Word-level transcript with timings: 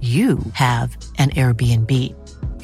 you 0.00 0.38
have 0.54 0.96
an 1.18 1.28
Airbnb. 1.30 1.90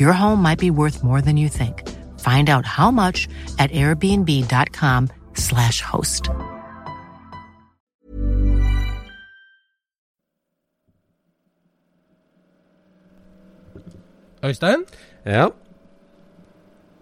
Your 0.01 0.15
home 0.15 0.41
might 0.42 0.59
be 0.59 0.70
worth 0.70 1.05
more 1.05 1.20
than 1.20 1.37
you 1.37 1.51
think. 1.51 1.87
Find 2.20 2.48
out 2.48 2.65
how 2.65 2.91
much 2.91 3.29
at 3.59 3.70
airbnb.com/slash 3.73 5.83
host. 5.83 6.31
Øystein, 14.45 14.84
Ja. 15.27 15.48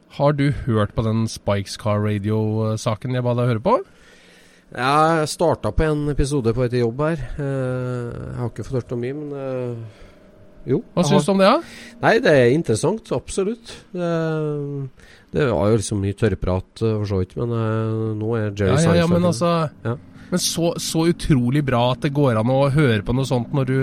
har 0.09 0.33
du 0.33 0.51
hørt 0.51 0.95
på 0.95 1.03
den 1.03 1.29
Spikes 1.29 1.77
Car 1.77 1.99
Radio-saken 1.99 3.15
jeg 3.15 3.23
ba 3.25 3.35
deg 3.35 3.47
høre 3.51 3.61
på? 3.61 3.79
Jeg 4.75 5.29
starta 5.29 5.71
på 5.71 5.83
en 5.93 6.09
episode 6.09 6.55
på 6.55 6.63
et 6.65 6.73
jobb 6.73 7.01
her. 7.01 7.19
Eh, 7.39 8.29
Jeg 8.29 8.37
har 8.37 8.49
ikke 8.49 8.65
fått 8.65 8.73
hørt 8.83 8.91
noe 8.91 9.01
mye, 9.01 9.13
men 9.15 9.33
eh, 9.33 9.77
jo. 10.71 10.81
Hva 10.95 11.05
syns 11.09 11.27
du 11.29 11.33
om 11.35 11.43
det? 11.43 11.51
da? 11.51 11.61
Nei, 12.05 12.15
det 12.25 12.33
er 12.39 12.55
interessant. 12.55 13.13
Absolutt. 13.17 13.75
Det, 13.93 14.09
det 15.35 15.47
var 15.51 15.71
jo 15.73 15.79
liksom 15.81 16.03
mye 16.05 16.17
tørrprat 16.19 16.83
eh, 16.87 16.97
for 17.03 17.11
så 17.11 17.21
vidt, 17.23 17.37
men 17.41 17.55
eh, 17.59 18.03
nå 18.21 18.35
er 18.39 18.51
Jerry 18.53 18.75
Ja, 18.79 18.91
ja, 18.93 18.99
ja, 19.03 19.07
men 19.11 19.31
altså 19.31 19.55
Ja. 19.85 19.97
Men 20.31 20.41
så, 20.41 20.71
så 20.81 21.03
utrolig 21.13 21.61
bra 21.63 21.81
at 21.93 22.01
det 22.07 22.11
går 22.17 22.39
an 22.41 22.49
å 22.51 22.63
høre 22.73 23.03
på 23.07 23.13
noe 23.15 23.29
sånt 23.29 23.53
når 23.55 23.67
du, 23.69 23.75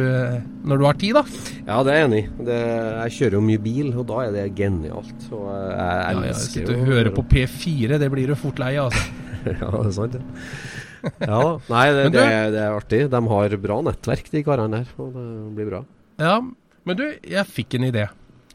når 0.67 0.79
du 0.81 0.85
har 0.87 0.97
tid, 0.99 1.13
da. 1.15 1.21
Ja, 1.67 1.77
det 1.85 1.93
er 1.93 1.99
jeg 1.99 2.07
enig 2.09 2.21
i. 2.25 2.55
Jeg 2.57 3.13
kjører 3.17 3.37
jo 3.37 3.41
mye 3.45 3.61
bil, 3.61 3.91
og 4.01 4.07
da 4.09 4.17
er 4.25 4.33
det 4.35 4.45
genialt. 4.57 5.27
Og 5.29 5.45
jeg, 5.45 5.69
jeg 5.69 5.77
Ja, 5.77 5.93
ja, 6.01 6.23
elsker 6.33 6.55
Sitte 6.57 6.75
og 6.75 6.89
høre 6.91 7.13
på 7.15 7.23
P4, 7.31 7.99
det 8.01 8.09
blir 8.11 8.33
du 8.33 8.35
fort 8.41 8.59
lei 8.59 8.73
av. 8.81 8.89
Altså. 8.89 9.29
ja, 9.61 9.69
det 9.77 9.85
er 9.85 9.95
sant, 10.01 10.17
ja. 10.17 11.13
Ja. 11.29 11.39
Nei, 11.71 11.85
det, 11.95 12.03
du- 12.09 12.17
det, 12.19 12.27
det 12.57 12.59
er 12.65 12.75
artig. 12.81 13.01
De 13.13 13.21
har 13.31 13.55
bra 13.69 13.77
nettverk, 13.87 14.27
de 14.33 14.43
karene 14.49 14.81
der. 14.81 14.91
Og 15.01 15.13
det 15.15 15.27
blir 15.61 15.69
bra. 15.71 15.83
Ja, 16.25 16.35
men 16.87 16.97
du, 16.97 17.05
jeg 17.27 17.49
fikk 17.49 17.77
en 17.77 17.87
idé. 17.89 18.07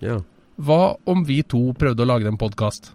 Ja. 0.03 0.21
Hva 0.57 0.97
om 1.09 1.25
vi 1.29 1.43
to 1.47 1.71
prøvde 1.77 2.05
å 2.05 2.09
lage 2.09 2.29
en 2.31 2.41
podkast? 2.41 2.93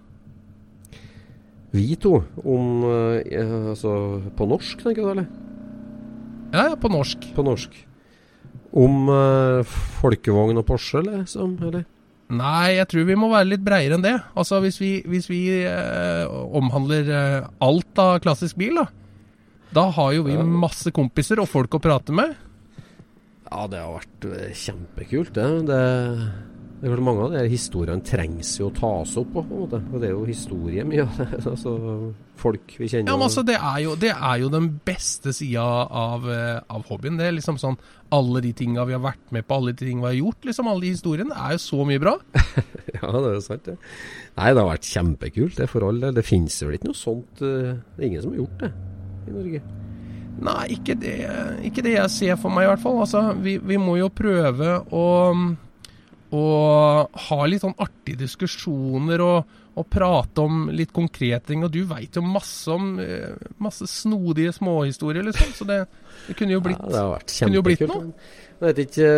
Vi 1.71 1.93
to, 2.03 2.17
om 2.43 2.83
eh, 2.83 3.69
Altså 3.71 3.93
på 4.35 4.47
norsk, 4.49 4.81
tenker 4.83 5.05
du, 5.05 5.11
eller? 5.13 5.29
Ja, 6.51 6.71
ja, 6.71 6.75
på 6.75 6.91
norsk. 6.91 7.29
På 7.35 7.45
norsk. 7.47 7.77
Om 8.75 9.07
eh, 9.13 9.75
folkevogn 10.01 10.59
og 10.59 10.67
Porsche, 10.67 10.99
eller? 10.99 11.23
Som, 11.31 11.55
eller? 11.63 11.85
Nei, 12.31 12.77
jeg 12.77 12.87
tror 12.91 13.07
vi 13.07 13.17
må 13.19 13.27
være 13.31 13.49
litt 13.53 13.63
breiere 13.63 13.97
enn 13.97 14.03
det. 14.05 14.15
Altså 14.39 14.61
Hvis 14.63 14.79
vi, 14.79 14.91
hvis 15.07 15.27
vi 15.31 15.41
eh, 15.67 16.27
omhandler 16.27 17.07
eh, 17.11 17.49
alt 17.63 18.03
av 18.03 18.19
klassisk 18.23 18.59
bil, 18.59 18.79
da. 18.79 18.87
Da 19.71 19.87
har 19.95 20.13
jo 20.15 20.25
vi 20.27 20.35
masse 20.43 20.91
kompiser 20.95 21.39
og 21.39 21.47
folk 21.51 21.75
å 21.75 21.83
prate 21.83 22.15
med. 22.15 22.35
Ja, 23.51 23.67
det 23.67 23.83
har 23.83 23.97
vært 23.97 24.29
eh, 24.31 24.55
kjempekult, 24.55 25.35
det. 25.35 25.49
det. 25.67 25.83
Det 26.81 26.87
er 26.87 26.95
klart 26.95 27.05
Mange 27.05 27.25
av 27.27 27.33
de 27.35 27.41
historiene 27.51 28.01
trengs 28.01 28.55
jo 28.57 28.71
å 28.71 28.73
tas 28.73 29.11
opp 29.19 29.35
på, 29.35 29.43
en 29.43 29.49
måte. 29.51 29.79
Og 29.91 30.01
det 30.01 30.07
er 30.07 30.15
jo 30.15 30.23
historie 30.25 30.85
mye 30.87 31.03
av 31.03 31.19
det. 31.19 31.27
altså, 31.51 31.73
folk 32.41 32.73
vi 32.79 32.87
kjenner. 32.89 33.11
Ja, 33.11 33.17
men 33.19 33.27
altså 33.27 33.43
Det 33.45 33.57
er 33.59 33.81
jo, 33.83 33.97
det 34.01 34.13
er 34.15 34.39
jo 34.41 34.49
den 34.53 34.69
beste 34.87 35.33
sida 35.35 35.65
av, 35.85 36.25
eh, 36.31 36.57
av 36.71 36.87
hobbyen. 36.89 37.19
Det 37.19 37.27
er 37.27 37.35
liksom 37.37 37.59
sånn 37.61 37.77
Alle 38.15 38.41
de 38.43 38.53
tinga 38.57 38.87
vi 38.89 38.95
har 38.95 39.03
vært 39.03 39.35
med 39.35 39.45
på, 39.45 39.59
alle 39.59 39.75
de 39.75 39.85
tinga 39.85 40.07
vi 40.07 40.09
har 40.09 40.17
gjort. 40.23 40.49
liksom 40.49 40.71
Alle 40.71 40.87
de 40.87 40.95
historiene. 40.95 41.35
Det 41.35 41.43
er 41.43 41.59
jo 41.59 41.61
så 41.67 41.85
mye 41.91 42.05
bra. 42.07 42.15
Ja, 43.01 43.09
det 43.17 43.29
er 43.31 43.39
sant, 43.41 43.65
det. 43.65 43.77
Nei, 44.37 44.49
det 44.53 44.61
har 44.61 44.67
vært 44.67 44.85
kjempekult, 44.85 45.55
det 45.57 45.69
for 45.71 45.87
all 45.87 46.01
del. 46.03 46.13
Det 46.13 46.25
finnes 46.25 46.59
vel 46.61 46.75
ikke 46.77 46.91
noe 46.91 46.97
sånt 46.97 47.41
eh, 47.45 47.71
Det 47.95 48.03
er 48.03 48.09
ingen 48.11 48.25
som 48.25 48.35
har 48.35 48.43
gjort 48.43 48.65
det 48.65 48.73
i 49.27 49.37
Norge. 49.37 49.80
Nei, 50.41 50.67
ikke 50.77 50.95
det, 50.97 51.15
ikke 51.67 51.83
det 51.85 51.95
jeg 51.97 52.13
ser 52.13 52.37
for 52.39 52.53
meg, 52.53 52.65
i 52.65 52.71
hvert 52.71 52.83
fall. 52.83 53.01
Altså, 53.03 53.23
vi, 53.41 53.57
vi 53.61 53.77
må 53.81 53.97
jo 53.99 54.07
prøve 54.13 54.77
å, 54.89 55.07
å 56.31 56.45
ha 57.27 57.39
litt 57.49 57.65
sånn 57.65 57.75
artige 57.81 58.23
diskusjoner 58.23 59.21
og, 59.25 59.57
og 59.77 59.87
prate 59.91 60.41
om 60.43 60.63
litt 60.73 60.93
konkrete 60.95 61.51
ting. 61.51 61.65
Og 61.67 61.73
du 61.73 61.83
veit 61.89 62.17
jo 62.17 62.23
masse 62.25 62.71
om 62.73 62.95
eh, 63.03 63.35
masse 63.61 63.87
snodige 63.89 64.55
småhistorier, 64.57 65.27
liksom. 65.29 65.53
Så 65.57 65.67
det, 65.69 65.83
det 66.27 66.37
kunne 66.39 66.57
jo 66.57 66.63
blitt 66.65 66.81
ja, 66.81 66.89
det 66.89 67.01
har 67.03 67.13
vært 67.17 67.37
kunne 67.37 67.59
jo 67.59 67.65
blitt 67.69 67.85
noe. 67.91 68.09
Jeg 68.61 68.67
vet 68.67 68.79
ikke 68.83 69.13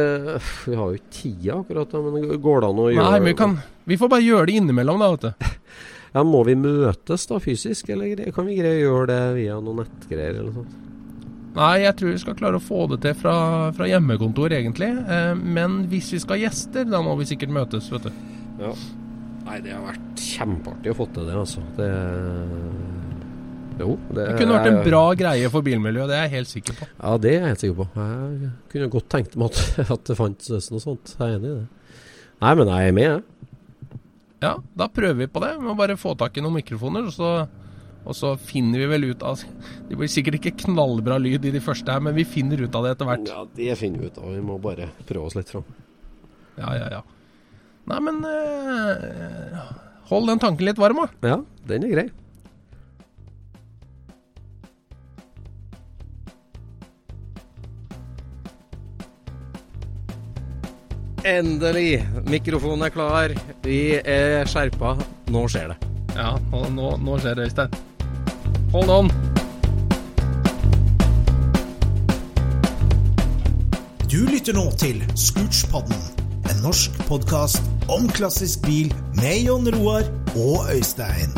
Vi 0.70 0.76
har 0.80 0.86
jo 0.88 0.96
ikke 0.96 1.10
tida 1.12 1.56
akkurat, 1.58 1.98
men 2.06 2.30
går 2.40 2.62
det 2.64 2.68
an 2.70 2.78
å 2.80 2.86
gjøre 2.94 3.08
Nei, 3.10 3.18
men 3.20 3.28
vi, 3.28 3.34
kan, 3.42 3.58
vi 3.92 3.98
får 4.00 4.12
bare 4.14 4.24
gjøre 4.24 4.48
det 4.48 4.56
innimellom, 4.62 5.04
da, 5.04 5.12
vet 5.16 5.28
du. 5.28 5.52
Ja, 6.14 6.22
Må 6.22 6.44
vi 6.46 6.54
møtes 6.54 7.24
da 7.26 7.40
fysisk, 7.42 7.88
eller 7.90 8.20
kan 8.36 8.46
vi 8.46 8.60
greie 8.60 8.78
å 8.78 8.84
gjøre 8.84 9.08
det 9.10 9.22
via 9.40 9.56
noen 9.58 9.82
nettgreier 9.82 10.36
eller 10.36 10.52
noe 10.52 10.62
sånt? 10.62 10.93
Nei, 11.54 11.84
jeg 11.84 11.94
tror 12.00 12.10
vi 12.16 12.22
skal 12.22 12.38
klare 12.38 12.58
å 12.58 12.64
få 12.64 12.88
det 12.90 13.00
til 13.04 13.14
fra, 13.18 13.36
fra 13.78 13.86
hjemmekontor, 13.86 14.56
egentlig. 14.58 14.90
Eh, 14.90 15.34
men 15.38 15.84
hvis 15.92 16.10
vi 16.16 16.22
skal 16.24 16.40
ha 16.40 16.48
gjester, 16.48 16.88
da 16.90 17.02
må 17.06 17.14
vi 17.20 17.28
sikkert 17.30 17.54
møtes, 17.54 17.92
vet 17.94 18.08
du. 18.08 18.24
Ja. 18.64 18.72
Nei, 19.44 19.60
det 19.62 19.76
har 19.76 19.84
vært 19.86 20.24
kjempeartig 20.24 20.94
å 20.94 20.98
få 20.98 21.08
til 21.14 21.30
det, 21.30 21.36
altså. 21.38 21.62
Det 21.78 21.90
Jo, 23.84 23.96
det 24.14 24.26
Det 24.30 24.34
kunne 24.40 24.58
vært 24.58 24.70
en 24.72 24.82
bra 24.86 25.04
greie 25.18 25.50
for 25.54 25.66
bilmiljøet, 25.66 26.10
det 26.10 26.18
er 26.18 26.26
jeg 26.28 26.36
helt 26.40 26.52
sikker 26.52 26.80
på. 26.80 26.90
Ja, 26.96 27.14
det 27.22 27.32
er 27.32 27.40
jeg 27.40 27.54
helt 27.54 27.64
sikker 27.66 27.80
på. 27.84 27.88
Jeg 28.02 28.52
kunne 28.74 28.90
godt 28.98 29.10
tenkt 29.14 29.38
meg 29.38 29.54
at, 29.54 29.62
at 29.98 30.10
det 30.10 30.18
fantes 30.18 30.72
noe 30.74 30.84
sånt. 30.84 31.16
Jeg 31.20 31.26
er 31.28 31.38
enig 31.38 31.52
i 31.52 31.56
det. 31.62 32.02
Nei, 32.44 32.54
men 32.60 32.74
jeg 32.74 32.90
er 32.90 32.98
med, 32.98 33.10
jeg. 33.12 34.00
Ja, 34.44 34.56
da 34.76 34.90
prøver 34.92 35.22
vi 35.22 35.30
på 35.32 35.40
det. 35.44 35.54
Vi 35.60 35.70
må 35.70 35.78
bare 35.80 35.96
få 36.00 36.18
tak 36.20 36.36
i 36.38 36.44
noen 36.44 36.58
mikrofoner, 36.58 37.06
og 37.08 37.14
så, 37.16 37.30
og 38.04 38.18
så 38.18 38.34
finner 38.40 38.84
vi 38.84 38.88
vel 38.92 39.06
ut 39.14 39.24
av 39.24 39.40
Det 39.88 39.96
blir 39.96 40.12
sikkert 40.12 40.40
ikke 40.42 40.66
knallbra 40.66 41.16
lyd 41.22 41.46
i 41.48 41.54
de 41.56 41.62
første 41.64 41.92
her, 41.92 42.04
men 42.04 42.16
vi 42.18 42.26
finner 42.28 42.60
ut 42.60 42.76
av 42.76 42.84
det 42.88 42.96
etter 42.98 43.10
hvert. 43.10 43.30
Ja, 43.32 43.46
det 43.56 43.78
finner 43.80 44.04
vi 44.04 44.12
ut 44.12 44.20
av. 44.20 44.32
Vi 44.34 44.44
må 44.44 44.60
bare 44.62 44.90
prøve 45.08 45.30
oss 45.30 45.38
litt 45.40 45.52
fram. 45.54 45.68
Ja, 46.60 46.74
ja, 46.78 46.90
ja. 47.00 47.04
Nei, 47.90 48.00
men 48.04 48.20
eh, 48.28 49.64
Hold 50.12 50.30
den 50.30 50.44
tanken 50.44 50.68
litt 50.68 50.80
varm, 50.80 51.00
da. 51.00 51.32
Ja, 51.34 51.40
den 51.68 51.88
er 51.88 51.96
grei. 51.96 52.10
Endelig! 61.24 62.04
Mikrofonen 62.28 62.84
er 62.84 62.92
klar. 62.92 63.32
Vi 63.64 63.96
er 63.96 64.44
skjerpa. 64.52 64.98
Nå 65.32 65.46
skjer 65.48 65.72
det. 65.72 65.92
Ja, 66.18 66.34
nå, 66.52 66.66
nå, 66.76 66.90
nå 67.00 67.16
skjer 67.24 67.40
det, 67.40 67.48
Øystein. 67.48 67.93
Hold 68.74 68.90
on. 68.90 69.10
Du 74.12 74.26
lytter 74.26 74.54
nå 74.58 74.64
til 74.82 75.04
Scootspodden, 75.16 76.00
en 76.50 76.64
norsk 76.64 76.98
podkast 77.06 77.62
om 77.86 78.08
klassisk 78.10 78.66
bil 78.66 78.90
med 79.20 79.46
Jon 79.46 79.70
Roar 79.76 80.10
og 80.34 80.74
Øystein. 80.74 81.38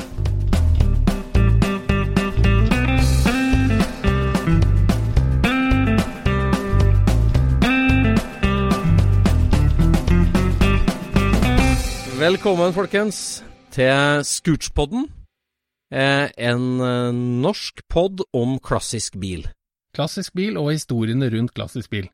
Velkommen, 12.19 12.73
folkens, 12.73 13.43
til 13.71 14.23
Scootspodden. 14.23 15.09
Eh, 15.93 16.29
en 16.49 16.65
eh, 16.81 17.11
norsk 17.45 17.83
pod 17.91 18.23
om 18.33 18.57
klassisk 18.59 19.17
bil. 19.21 19.45
Klassisk 19.95 20.33
bil 20.35 20.57
og 20.59 20.71
historiene 20.73 21.29
rundt 21.31 21.53
klassisk 21.55 21.89
bil. 21.93 22.09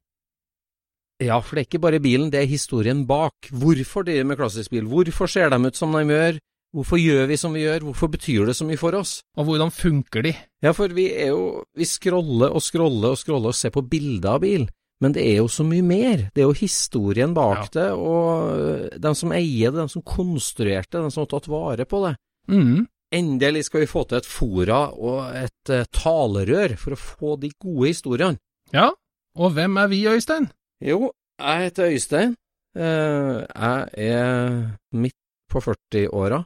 Ja, 1.21 1.38
for 1.39 1.56
det 1.56 1.62
er 1.63 1.68
ikke 1.69 1.81
bare 1.83 2.00
bilen, 2.01 2.31
det 2.33 2.41
er 2.41 2.50
historien 2.50 3.03
bak. 3.09 3.33
Hvorfor 3.53 4.03
driver 4.06 4.23
vi 4.23 4.29
med 4.31 4.39
klassisk 4.39 4.71
bil? 4.73 4.88
Hvorfor 4.89 5.29
ser 5.29 5.51
de 5.53 5.59
ut 5.69 5.77
som 5.77 5.94
de 5.94 6.01
gjør? 6.09 6.39
Hvorfor 6.73 6.97
gjør 7.01 7.27
vi 7.29 7.38
som 7.38 7.53
vi 7.53 7.65
gjør? 7.65 7.83
Hvorfor 7.89 8.09
betyr 8.13 8.45
det 8.47 8.56
så 8.57 8.65
mye 8.65 8.79
for 8.79 8.95
oss? 8.97 9.19
Og 9.38 9.45
hvordan 9.45 9.73
funker 9.75 10.23
de? 10.25 10.31
Ja, 10.63 10.71
for 10.73 10.88
vi 10.95 11.09
er 11.13 11.33
jo 11.33 11.63
Vi 11.77 11.85
scroller 11.85 12.53
og 12.56 12.63
scroller 12.63 13.12
og 13.12 13.19
scroller 13.19 13.51
og 13.51 13.57
ser 13.59 13.73
på 13.75 13.83
bilder 13.91 14.38
av 14.38 14.41
bil. 14.45 14.65
Men 15.01 15.13
det 15.13 15.23
er 15.25 15.38
jo 15.41 15.47
så 15.50 15.65
mye 15.65 15.83
mer. 15.83 16.27
Det 16.33 16.41
er 16.44 16.47
jo 16.47 16.53
historien 16.57 17.33
bak 17.33 17.63
Ja. 17.65 17.69
det, 17.73 17.88
og 17.97 19.01
de 19.01 19.13
som 19.18 19.31
eier 19.33 19.71
det, 19.73 19.81
de 19.81 19.89
som 19.89 20.01
konstruerte 20.06 20.97
det, 20.97 21.03
de 21.03 21.12
som 21.12 21.21
har 21.25 21.31
tatt 21.33 21.47
vare 21.50 21.85
på 21.89 22.01
det. 22.07 22.15
Mm. 22.47 22.85
Endelig 23.12 23.66
skal 23.68 23.84
vi 23.84 23.92
få 23.92 24.06
til 24.08 24.22
et 24.22 24.28
fora 24.30 24.81
og 24.96 25.34
et 25.36 25.72
eh, 25.74 25.88
talerør 25.92 26.78
for 26.80 26.96
å 26.96 27.00
få 27.00 27.34
de 27.42 27.52
gode 27.60 27.90
historiene. 27.92 28.40
Ja, 28.72 28.92
og 29.36 29.56
hvem 29.58 29.75
er 29.81 29.90
vi, 29.92 30.06
Øystein? 30.08 30.48
Jo, 30.80 31.12
jeg 31.40 31.66
heter 31.66 31.92
Øystein. 31.92 32.38
Eh, 32.75 33.42
jeg 33.44 33.90
er 34.08 34.78
midt 34.96 35.18
på 35.52 35.60
40-åra 35.60 36.40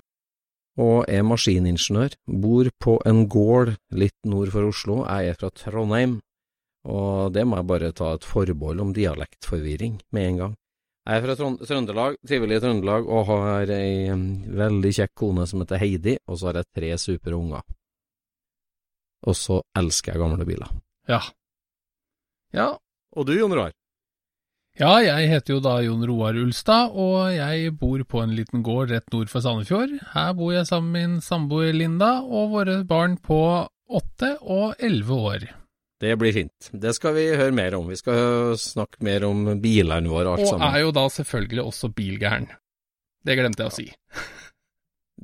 og 0.82 1.06
er 1.08 1.24
maskiningeniør. 1.24 2.18
Bor 2.26 2.70
på 2.82 2.98
en 3.06 3.26
gård 3.30 3.76
litt 3.96 4.18
nord 4.26 4.52
for 4.54 4.72
Oslo. 4.72 5.04
Jeg 5.06 5.32
er 5.32 5.40
fra 5.40 5.52
Trondheim, 5.54 6.20
og 6.90 7.34
det 7.36 7.46
må 7.48 7.62
jeg 7.62 7.70
bare 7.70 7.94
ta 7.96 8.16
et 8.16 8.26
forbehold 8.28 8.82
om 8.84 8.94
dialektforvirring 8.96 10.00
med 10.12 10.32
en 10.32 10.42
gang. 10.44 10.56
Jeg 11.06 11.20
er 11.20 11.22
fra 11.22 11.36
Trond 11.38 11.60
Trøndelag, 11.62 12.16
trivelig 12.26 12.58
i 12.58 12.62
Trøndelag, 12.64 13.06
og 13.06 13.28
har 13.30 13.70
ei 13.76 14.10
veldig 14.58 14.92
kjekk 14.98 15.12
kone 15.22 15.46
som 15.46 15.62
heter 15.62 15.78
Heidi, 15.78 16.16
og 16.26 16.40
så 16.40 16.50
har 16.50 16.64
jeg 16.64 16.72
tre 16.74 16.90
supre 16.98 17.38
unger. 17.38 17.62
Og 19.30 19.38
så 19.38 19.60
elsker 19.78 20.16
jeg 20.16 20.22
gamle 20.24 20.48
biler. 20.48 20.72
Ja. 21.10 21.22
Ja, 22.54 22.72
Og 23.16 23.28
du, 23.30 23.32
Jon 23.38 23.54
Roar? 23.54 23.72
Ja, 24.76 24.98
jeg 25.00 25.30
heter 25.32 25.54
jo 25.54 25.60
da 25.64 25.78
Jon 25.86 26.02
Roar 26.04 26.36
Ulstad, 26.36 26.92
og 26.92 27.30
jeg 27.32 27.70
bor 27.80 28.02
på 28.04 28.24
en 28.24 28.34
liten 28.36 28.64
gård 28.66 28.90
rett 28.92 29.08
nord 29.14 29.30
for 29.32 29.40
Sandefjord. 29.46 29.94
Her 30.12 30.34
bor 30.36 30.52
jeg 30.52 30.68
sammen 30.68 30.92
med 30.92 31.08
min 31.14 31.22
samboer 31.24 31.72
Linda 31.72 32.18
og 32.26 32.52
våre 32.58 32.82
barn 32.84 33.16
på 33.16 33.40
åtte 33.88 34.34
og 34.42 34.76
elleve 34.84 35.22
år. 35.32 35.48
Det 36.02 36.12
blir 36.20 36.34
fint. 36.36 36.70
Det 36.76 36.92
skal 36.98 37.14
vi 37.16 37.24
høre 37.40 37.54
mer 37.56 37.76
om. 37.78 37.88
Vi 37.88 37.96
skal 37.96 38.58
snakke 38.60 39.00
mer 39.06 39.24
om 39.24 39.46
bilene 39.64 40.12
våre 40.12 40.34
alt 40.36 40.44
Og 40.44 40.50
sammen. 40.52 40.68
er 40.76 40.84
jo 40.84 40.92
da 40.96 41.06
selvfølgelig 41.10 41.64
også 41.70 41.90
bilgæren. 41.96 42.50
Det 43.26 43.38
glemte 43.40 43.64
jeg 43.64 43.72
å 43.72 43.76
si. 43.76 43.88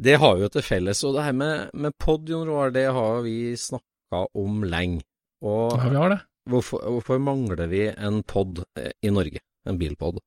Det 0.01 0.15
har 0.21 0.37
vi 0.37 0.45
jo 0.45 0.49
til 0.53 0.63
felles. 0.63 1.01
Og 1.03 1.17
det 1.17 1.25
her 1.27 1.35
med, 1.35 1.69
med 1.75 1.91
pod, 1.99 2.23
Jon 2.31 2.47
Roar, 2.47 2.71
det 2.71 2.85
har 2.95 3.19
vi 3.25 3.51
snakka 3.59 4.21
om 4.39 4.61
lenge. 4.63 5.03
Og 5.43 5.75
Ja, 5.75 5.89
vi 5.91 5.99
har 5.99 6.13
det. 6.13 6.19
hvorfor, 6.49 6.79
hvorfor 6.95 7.19
mangler 7.19 7.67
vi 7.69 7.83
en 7.91 8.21
pod 8.23 8.63
eh, 8.79 8.93
i 9.03 9.11
Norge? 9.11 9.41
En 9.67 9.77
bilpod? 9.77 10.21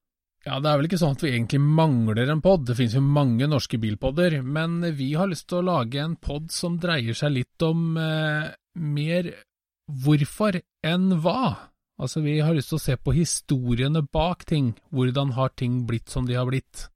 Ja, 0.44 0.58
det 0.61 0.69
er 0.69 0.76
vel 0.76 0.91
ikke 0.91 1.00
sånn 1.00 1.17
at 1.17 1.25
vi 1.25 1.31
egentlig 1.32 1.62
mangler 1.64 2.29
en 2.29 2.43
pod, 2.44 2.67
det 2.69 2.76
finnes 2.76 2.94
jo 2.99 3.00
mange 3.00 3.49
norske 3.49 3.79
bilpodder, 3.81 4.43
men 4.44 4.76
vi 4.94 5.14
har 5.17 5.31
lyst 5.32 5.49
til 5.49 5.62
å 5.62 5.67
lage 5.70 6.02
en 6.05 6.19
pod 6.20 6.52
som 6.52 6.76
dreier 6.79 7.17
seg 7.17 7.32
litt 7.38 7.64
om 7.64 7.96
eh, 7.96 8.50
mer 8.76 9.31
hvorfor 9.90 10.60
enn 10.84 11.12
hva. 11.22 11.70
Altså, 12.00 12.25
vi 12.25 12.40
har 12.42 12.54
lyst 12.56 12.72
til 12.72 12.81
å 12.81 12.82
se 12.82 12.96
på 12.98 13.14
historiene 13.14 14.02
bak 14.02 14.44
ting, 14.48 14.72
hvordan 14.90 15.34
har 15.36 15.52
ting 15.54 15.84
blitt 15.86 16.10
som 16.10 16.26
de 16.26 16.34
har 16.34 16.48
blitt. 16.48 16.88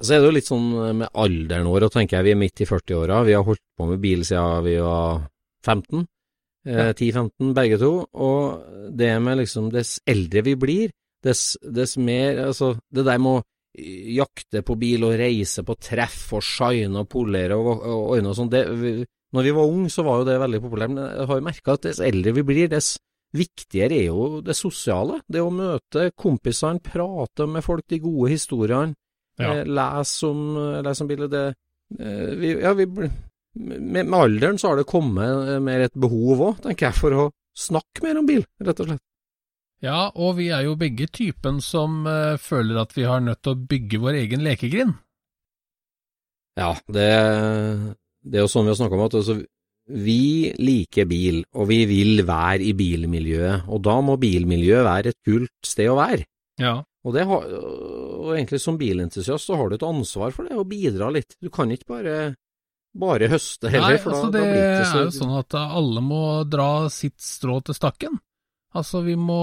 Så 0.00 0.14
er 0.14 0.22
det 0.22 0.30
jo 0.30 0.36
litt 0.36 0.48
sånn 0.48 0.68
med 1.02 1.10
alderen 1.12 1.68
vår, 1.68 1.88
og 1.88 1.92
tenker 1.92 2.18
jeg 2.18 2.30
vi 2.30 2.32
er 2.32 2.40
midt 2.40 2.62
i 2.62 2.68
40-åra. 2.68 3.20
Vi 3.26 3.34
har 3.36 3.44
holdt 3.44 3.64
på 3.76 3.88
med 3.90 4.00
bil 4.00 4.22
siden 4.24 4.64
vi 4.64 4.78
var 4.80 5.26
15. 5.66 6.06
Eh, 6.66 6.76
Ja. 6.76 6.92
10-15 6.92 7.54
begge 7.56 7.78
to. 7.80 8.06
Og 8.12 8.92
det 8.96 9.10
med 9.20 9.38
liksom 9.40 9.70
Dess 9.72 9.98
eldre 10.06 10.42
vi 10.44 10.54
blir, 10.56 10.90
dess, 11.24 11.56
dess 11.62 11.96
mer 11.96 12.46
Altså, 12.46 12.74
det 12.92 13.04
der 13.04 13.18
med 13.18 13.40
å 13.40 13.44
jakte 13.80 14.62
på 14.66 14.76
bil 14.76 15.04
og 15.04 15.16
reise 15.18 15.62
på 15.64 15.76
treff 15.80 16.32
og 16.36 16.42
shine 16.42 17.00
og 17.00 17.08
polere 17.08 17.56
og, 17.56 17.80
og 17.80 18.10
og, 18.10 18.26
og 18.26 18.36
sånn, 18.36 18.50
det 18.50 18.64
Når 19.30 19.46
vi 19.46 19.54
var 19.54 19.70
unge, 19.70 19.90
så 19.92 20.02
var 20.06 20.20
jo 20.20 20.26
det 20.26 20.40
veldig 20.42 20.60
populært, 20.64 20.92
men 20.94 21.04
jeg 21.06 21.28
har 21.30 21.38
jo 21.38 21.46
merka 21.46 21.76
at 21.76 21.86
dess 21.86 22.02
eldre 22.02 22.34
vi 22.34 22.46
blir, 22.46 22.70
dess 22.72 22.96
viktigere 23.36 23.98
er 24.00 24.08
jo 24.08 24.40
det 24.42 24.56
sosiale. 24.58 25.20
Det 25.30 25.42
å 25.42 25.52
møte 25.54 26.10
kompisene, 26.18 26.82
prate 26.82 27.46
med 27.46 27.64
folk, 27.64 27.86
de 27.90 28.00
gode 28.02 28.32
historiene. 28.32 28.96
Ja. 29.40 29.62
lese 29.64 29.70
Les 29.72 30.14
om, 30.28 30.40
les 30.84 31.00
om 31.00 31.08
bildet. 31.08 31.30
Det, 31.32 31.44
eh, 31.98 32.32
vi, 32.40 32.54
ja, 32.60 32.74
vi, 32.76 32.86
med, 32.90 34.02
med 34.02 34.18
alderen 34.18 34.58
så 34.60 34.72
har 34.72 34.80
det 34.80 34.88
kommet 34.90 35.54
eh, 35.54 35.60
mer 35.62 35.86
et 35.86 35.94
behov 35.96 36.42
òg, 36.48 36.58
tenker 36.66 36.90
jeg, 36.90 36.98
for 36.98 37.16
å 37.16 37.28
snakke 37.56 38.04
mer 38.04 38.20
om 38.20 38.28
bil, 38.28 38.44
rett 38.60 38.82
og 38.82 38.90
slett. 38.90 39.04
Ja, 39.80 40.10
og 40.12 40.34
vi 40.36 40.50
er 40.52 40.66
jo 40.66 40.76
begge 40.76 41.06
typen 41.08 41.62
som 41.64 42.02
eh, 42.08 42.36
føler 42.40 42.82
at 42.82 42.92
vi 42.96 43.06
har 43.08 43.22
nødt 43.24 43.40
til 43.46 43.54
å 43.54 43.62
bygge 43.70 44.02
vår 44.02 44.18
egen 44.26 44.44
lekegrind. 44.44 44.98
Ja, 46.58 46.74
det, 46.92 47.08
det 48.22 48.40
er 48.40 48.44
jo 48.46 48.52
sånn 48.52 48.68
vi 48.68 48.74
har 48.74 48.78
snakka 48.80 48.98
om, 48.98 49.06
at 49.06 49.16
altså, 49.20 49.38
vi 49.90 50.52
liker 50.60 51.08
bil, 51.10 51.40
og 51.56 51.66
vi 51.70 51.80
vil 51.90 52.22
være 52.28 52.62
i 52.68 52.74
bilmiljøet, 52.78 53.66
og 53.72 53.82
da 53.86 53.96
må 54.04 54.16
bilmiljøet 54.20 54.86
være 54.86 55.12
et 55.14 55.18
kult 55.26 55.66
sted 55.66 55.90
å 55.90 55.98
være. 55.98 56.26
Ja. 56.60 56.76
Og, 57.00 57.14
det 57.16 57.24
har, 57.24 57.46
og 57.48 58.34
egentlig 58.36 58.60
som 58.60 58.76
bilentusiast 58.78 59.48
så 59.48 59.56
har 59.56 59.70
du 59.70 59.78
et 59.78 59.86
ansvar 59.88 60.34
for 60.36 60.46
det, 60.46 60.58
å 60.60 60.66
bidra 60.68 61.08
litt. 61.14 61.32
Du 61.40 61.48
kan 61.52 61.70
ikke 61.72 61.88
bare, 61.94 62.16
bare 62.92 63.30
høste 63.32 63.72
heller, 63.72 63.96
Nei, 63.96 64.02
for 64.02 64.12
altså 64.14 64.28
da, 64.28 64.34
det 64.36 64.42
da 64.44 64.50
blir 64.50 64.66
det 64.66 64.90
er 64.90 65.06
jo 65.06 65.14
sånn 65.16 65.38
at 65.38 65.56
alle 65.62 66.02
må 66.04 66.24
dra 66.44 66.70
sitt 66.92 67.16
strå 67.24 67.62
til 67.64 67.78
stakken. 67.78 68.20
Altså 68.76 69.00
vi 69.02 69.16
må 69.18 69.40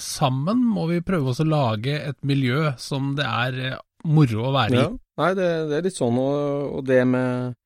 sammen 0.00 0.62
må 0.64 0.86
vi 0.88 1.02
prøve 1.04 1.34
oss 1.34 1.42
å 1.42 1.48
lage 1.50 1.98
et 2.00 2.16
miljø 2.24 2.70
som 2.80 3.10
det 3.18 3.26
er 3.28 3.58
eh, 3.74 3.80
moro 4.08 4.46
å 4.48 4.52
være 4.54 4.78
Ja, 4.78 4.86
i. 4.88 5.00
nei, 5.20 5.32
det, 5.36 5.48
det 5.68 5.76
er 5.76 5.84
litt 5.84 5.98
sånn, 5.98 6.16
og, 6.16 6.78
og 6.78 6.86
det 6.88 7.02
med 7.10 7.58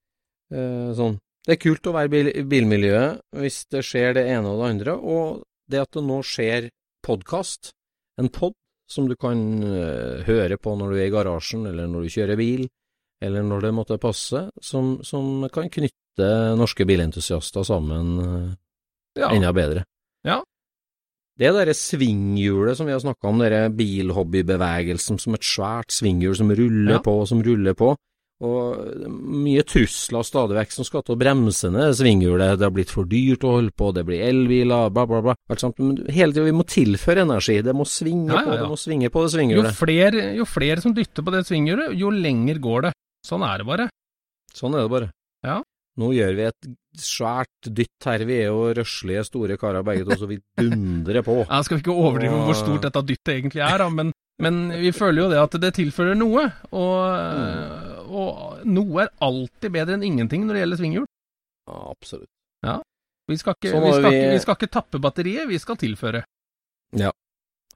sånn 0.96 1.18
Det 1.46 1.56
er 1.56 1.61
kult 1.61 1.87
å 1.90 1.92
være 1.92 2.08
i 2.08 2.12
bil, 2.14 2.28
i 2.40 2.42
bilmiljøet 2.49 3.20
hvis 3.40 3.58
det 3.75 3.82
skjer 3.84 4.14
det 4.16 4.26
ene 4.32 4.49
og 4.52 4.62
det 4.62 4.68
andre, 4.73 4.94
og 4.96 5.42
det 5.68 5.80
at 5.82 5.90
det 5.96 6.02
nå 6.06 6.20
skjer 6.25 6.68
podkast, 7.04 7.73
en 8.20 8.28
pod 8.32 8.54
som 8.88 9.06
du 9.08 9.14
kan 9.16 9.38
eh, 9.64 10.23
høre 10.28 10.56
på 10.61 10.73
når 10.76 10.90
du 10.92 10.96
er 11.00 11.06
i 11.08 11.12
garasjen, 11.12 11.66
eller 11.68 11.88
når 11.88 12.04
du 12.06 12.14
kjører 12.14 12.37
bil, 12.40 12.64
eller 13.25 13.42
når 13.44 13.61
det 13.66 13.75
måtte 13.76 13.96
passe, 14.00 14.42
som, 14.61 14.99
som 15.04 15.46
kan 15.52 15.68
knytte 15.73 16.28
norske 16.61 16.84
bilentusiaster 16.88 17.64
sammen 17.64 18.11
eh, 18.25 18.50
Ja. 19.20 19.28
enda 19.30 19.52
bedre. 19.56 19.84
Ja. 20.26 20.40
Det 21.38 21.50
derre 21.54 21.75
svinghjulet 21.75 22.76
som 22.78 22.87
vi 22.87 22.92
har 22.94 23.00
snakka 23.02 23.28
om, 23.30 23.38
denne 23.42 23.68
bilhobbybevegelsen 23.75 25.18
som 25.23 25.34
et 25.37 25.44
svært 25.46 25.92
svinghjul 25.94 26.37
som 26.38 26.50
ruller 26.54 26.96
Ja. 26.99 27.02
på 27.02 27.14
og 27.23 27.28
som 27.28 27.42
ruller 27.42 27.75
på, 27.75 27.94
og 28.43 29.07
mye 29.09 29.62
trusler 29.62 30.25
stadig 30.26 30.57
vekk 30.59 30.73
som 30.75 30.85
skal 30.88 31.05
til 31.07 31.14
å 31.14 31.19
bremse 31.21 31.71
ned 31.73 31.95
svinghjulet. 31.97 32.57
Det 32.59 32.67
har 32.67 32.73
blitt 32.75 32.91
for 32.93 33.07
dyrt 33.09 33.45
å 33.47 33.53
holde 33.57 33.73
på, 33.79 33.93
det 33.95 34.03
blir 34.09 34.25
elbiler, 34.26 34.91
bla, 34.93 35.05
bla, 35.07 35.21
bla. 35.25 35.35
Alt 35.49 35.62
sånt. 35.62 35.79
Men 35.79 36.00
hele 36.12 36.35
tida 36.35 36.45
vi 36.49 36.57
må 36.59 36.67
tilføre 36.69 37.23
energi. 37.25 37.61
Det 37.64 37.75
må 37.79 37.87
svinge 37.88 38.33
Ja, 38.35 38.41
ja, 38.43 38.47
på, 38.50 38.57
det 38.59 38.71
må 38.73 38.79
svinge 38.81 39.12
på 39.14 39.23
det 39.23 39.31
Jo 39.31 39.37
svinghjulet. 39.38 39.76
flere, 39.79 40.25
jo 40.41 40.49
flere 40.50 40.83
som 40.85 40.97
dytter 40.97 41.23
på 41.25 41.35
det 41.37 41.45
svinghjulet, 41.49 41.95
jo 42.00 42.11
lenger 42.11 42.59
går 42.64 42.88
det. 42.88 42.93
Sånn 43.25 43.47
er 43.47 43.62
det 43.62 43.69
bare. 43.71 43.87
Sånn 44.55 44.75
er 44.75 44.85
det 44.85 44.93
bare. 44.93 45.12
Ja. 45.47 45.61
Nå 45.95 46.11
gjør 46.11 46.35
vi 46.35 46.43
et 46.50 46.69
svært 46.99 47.69
dytt 47.71 48.07
her. 48.09 48.25
Vi 48.26 48.35
er 48.43 48.49
jo 48.50 48.67
røslige, 48.75 49.23
store 49.29 49.57
karer 49.57 49.87
begge 49.87 50.05
to, 50.09 50.19
så 50.19 50.26
vi 50.26 50.41
dundrer 50.59 51.23
på. 51.23 51.38
Ja, 51.49 51.62
skal 51.62 51.79
vi 51.79 51.85
ikke 51.87 51.95
overdrive 51.95 52.43
hvor 52.49 52.59
stort 52.59 52.83
dette 52.83 53.03
dyttet 53.07 53.37
egentlig 53.38 53.62
er, 53.62 53.79
da, 53.79 53.87
men, 53.95 54.11
men 54.43 54.59
vi 54.83 54.91
føler 54.95 55.23
jo 55.23 55.29
det 55.31 55.38
at 55.38 55.55
det 55.62 55.71
tilfører 55.79 56.19
noe. 56.19 56.49
Og, 56.75 56.99
og 58.08 58.64
noe 58.66 59.02
er 59.06 59.11
alltid 59.25 59.73
bedre 59.73 59.94
enn 59.99 60.02
ingenting 60.06 60.44
når 60.46 60.54
det 60.54 60.62
gjelder 60.64 60.80
svinghjul. 60.82 61.06
Ja, 61.68 61.78
absolutt. 61.90 62.30
Vi 63.26 63.37
skal, 63.40 63.54
ikke, 63.56 63.70
vi, 63.80 63.92
skal 63.92 64.02
vi- 64.04 64.16
ikke, 64.18 64.32
vi 64.34 64.40
skal 64.42 64.56
ikke 64.58 64.68
tappe 64.75 64.99
batteriet, 65.00 65.46
vi 65.49 65.56
skal 65.58 65.76
tilføre. 65.80 66.20
Ja. 66.92 67.11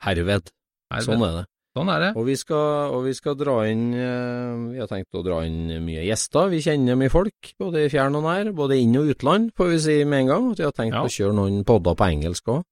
Herved. 0.05 0.51
Herved. 0.93 1.07
Sånn 1.09 1.23
er 1.25 1.33
det. 1.39 1.45
Sånn 1.79 1.89
er 1.95 2.01
det. 2.03 2.11
Og 2.21 2.27
vi 2.27 2.35
skal, 2.37 2.93
og 2.93 3.05
vi 3.07 3.15
skal 3.17 3.37
dra 3.39 3.55
inn 3.71 3.87
eh, 3.95 4.75
Vi 4.75 4.79
har 4.83 4.89
tenkt 4.91 5.15
å 5.17 5.23
dra 5.25 5.39
inn 5.47 5.71
mye 5.87 6.05
gjester. 6.05 6.51
Vi 6.53 6.61
kjenner 6.65 6.99
mye 7.01 7.09
folk, 7.13 7.53
både 7.61 7.87
i 7.87 7.89
fjern 7.93 8.17
og 8.19 8.25
nær. 8.29 8.53
Både 8.57 8.77
inn- 8.77 8.97
og 9.01 9.09
utland, 9.15 9.53
får 9.57 9.71
vi 9.73 9.79
si 9.87 9.97
med 10.05 10.21
en 10.27 10.31
gang. 10.35 10.51
Vi 10.59 10.65
har 10.65 10.73
tenkt 10.77 10.95
Ja. 10.99 11.05
å 11.05 11.13
kjøre 11.17 11.35
noen 11.39 11.65
podder 11.65 11.95
på 11.97 12.09
engelsk 12.13 12.45
òg. 12.53 12.63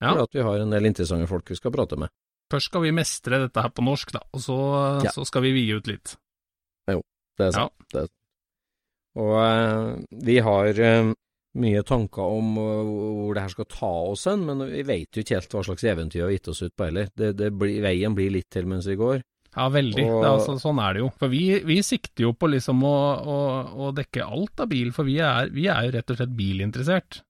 Ja. 0.00 0.14
For 0.14 0.22
at 0.24 0.32
vi 0.32 0.40
har 0.48 0.58
en 0.64 0.70
del 0.70 0.86
interessante 0.88 1.28
folk 1.28 1.44
vi 1.52 1.54
skal 1.60 1.70
prate 1.72 1.98
med. 1.98 2.08
først 2.52 2.68
skal 2.68 2.82
vi 2.82 2.90
mestre 2.92 3.38
dette 3.40 3.62
her 3.62 3.70
på 3.70 3.82
norsk, 3.84 4.10
da, 4.12 4.20
og 4.34 4.40
så, 4.40 5.02
Ja. 5.04 5.10
så 5.10 5.24
skal 5.24 5.40
vi 5.42 5.52
vie 5.52 5.72
ut 5.76 5.86
litt. 5.86 6.16
Det 6.88 7.46
er 7.48 7.52
sant. 7.56 7.72
Det 7.92 8.00
er 8.02 8.06
sant. 8.10 8.18
Og 9.22 9.34
eh, 9.40 9.90
vi 10.24 10.38
har 10.44 10.78
eh, 10.80 11.10
mye 11.62 11.82
tanker 11.88 12.22
om 12.38 12.54
eh, 12.60 12.92
hvor 12.92 13.34
det 13.36 13.42
her 13.46 13.52
skal 13.54 13.68
ta 13.72 13.90
oss 14.12 14.24
hen, 14.28 14.44
men 14.48 14.60
vi 14.68 14.82
vet 14.88 15.16
jo 15.16 15.24
ikke 15.24 15.36
helt 15.38 15.52
hva 15.56 15.62
slags 15.68 15.84
eventyr 15.88 16.20
vi 16.20 16.24
har 16.26 16.34
gitt 16.36 16.50
oss 16.52 16.62
ut 16.64 16.74
på 16.76 16.86
heller. 16.88 17.08
Det, 17.16 17.32
det 17.40 17.50
blir, 17.56 17.78
veien 17.84 18.16
blir 18.16 18.32
litt 18.34 18.50
til 18.52 18.68
mens 18.68 18.88
vi 18.88 18.96
går. 19.00 19.22
Ja, 19.52 19.66
veldig. 19.72 20.04
Og- 20.08 20.22
Det 20.22 20.28
er 20.28 20.32
altså, 20.36 20.54
sånn 20.60 20.80
er 20.80 20.94
det 20.96 21.02
jo. 21.04 21.10
For 21.20 21.32
vi, 21.32 21.42
vi 21.68 21.78
sikter 21.84 22.24
jo 22.28 22.32
på 22.36 22.48
liksom 22.52 22.80
å, 22.88 22.94
å, 23.36 23.38
å 23.88 23.90
dekke 23.96 24.24
alt 24.24 24.62
av 24.64 24.70
bil, 24.72 24.92
for 24.96 25.08
vi 25.08 25.18
er, 25.24 25.50
vi 25.52 25.66
er 25.72 25.88
jo 25.88 25.94
rett 25.98 26.12
og 26.14 26.20
slett 26.20 26.36
bilinteressert. 26.38 27.20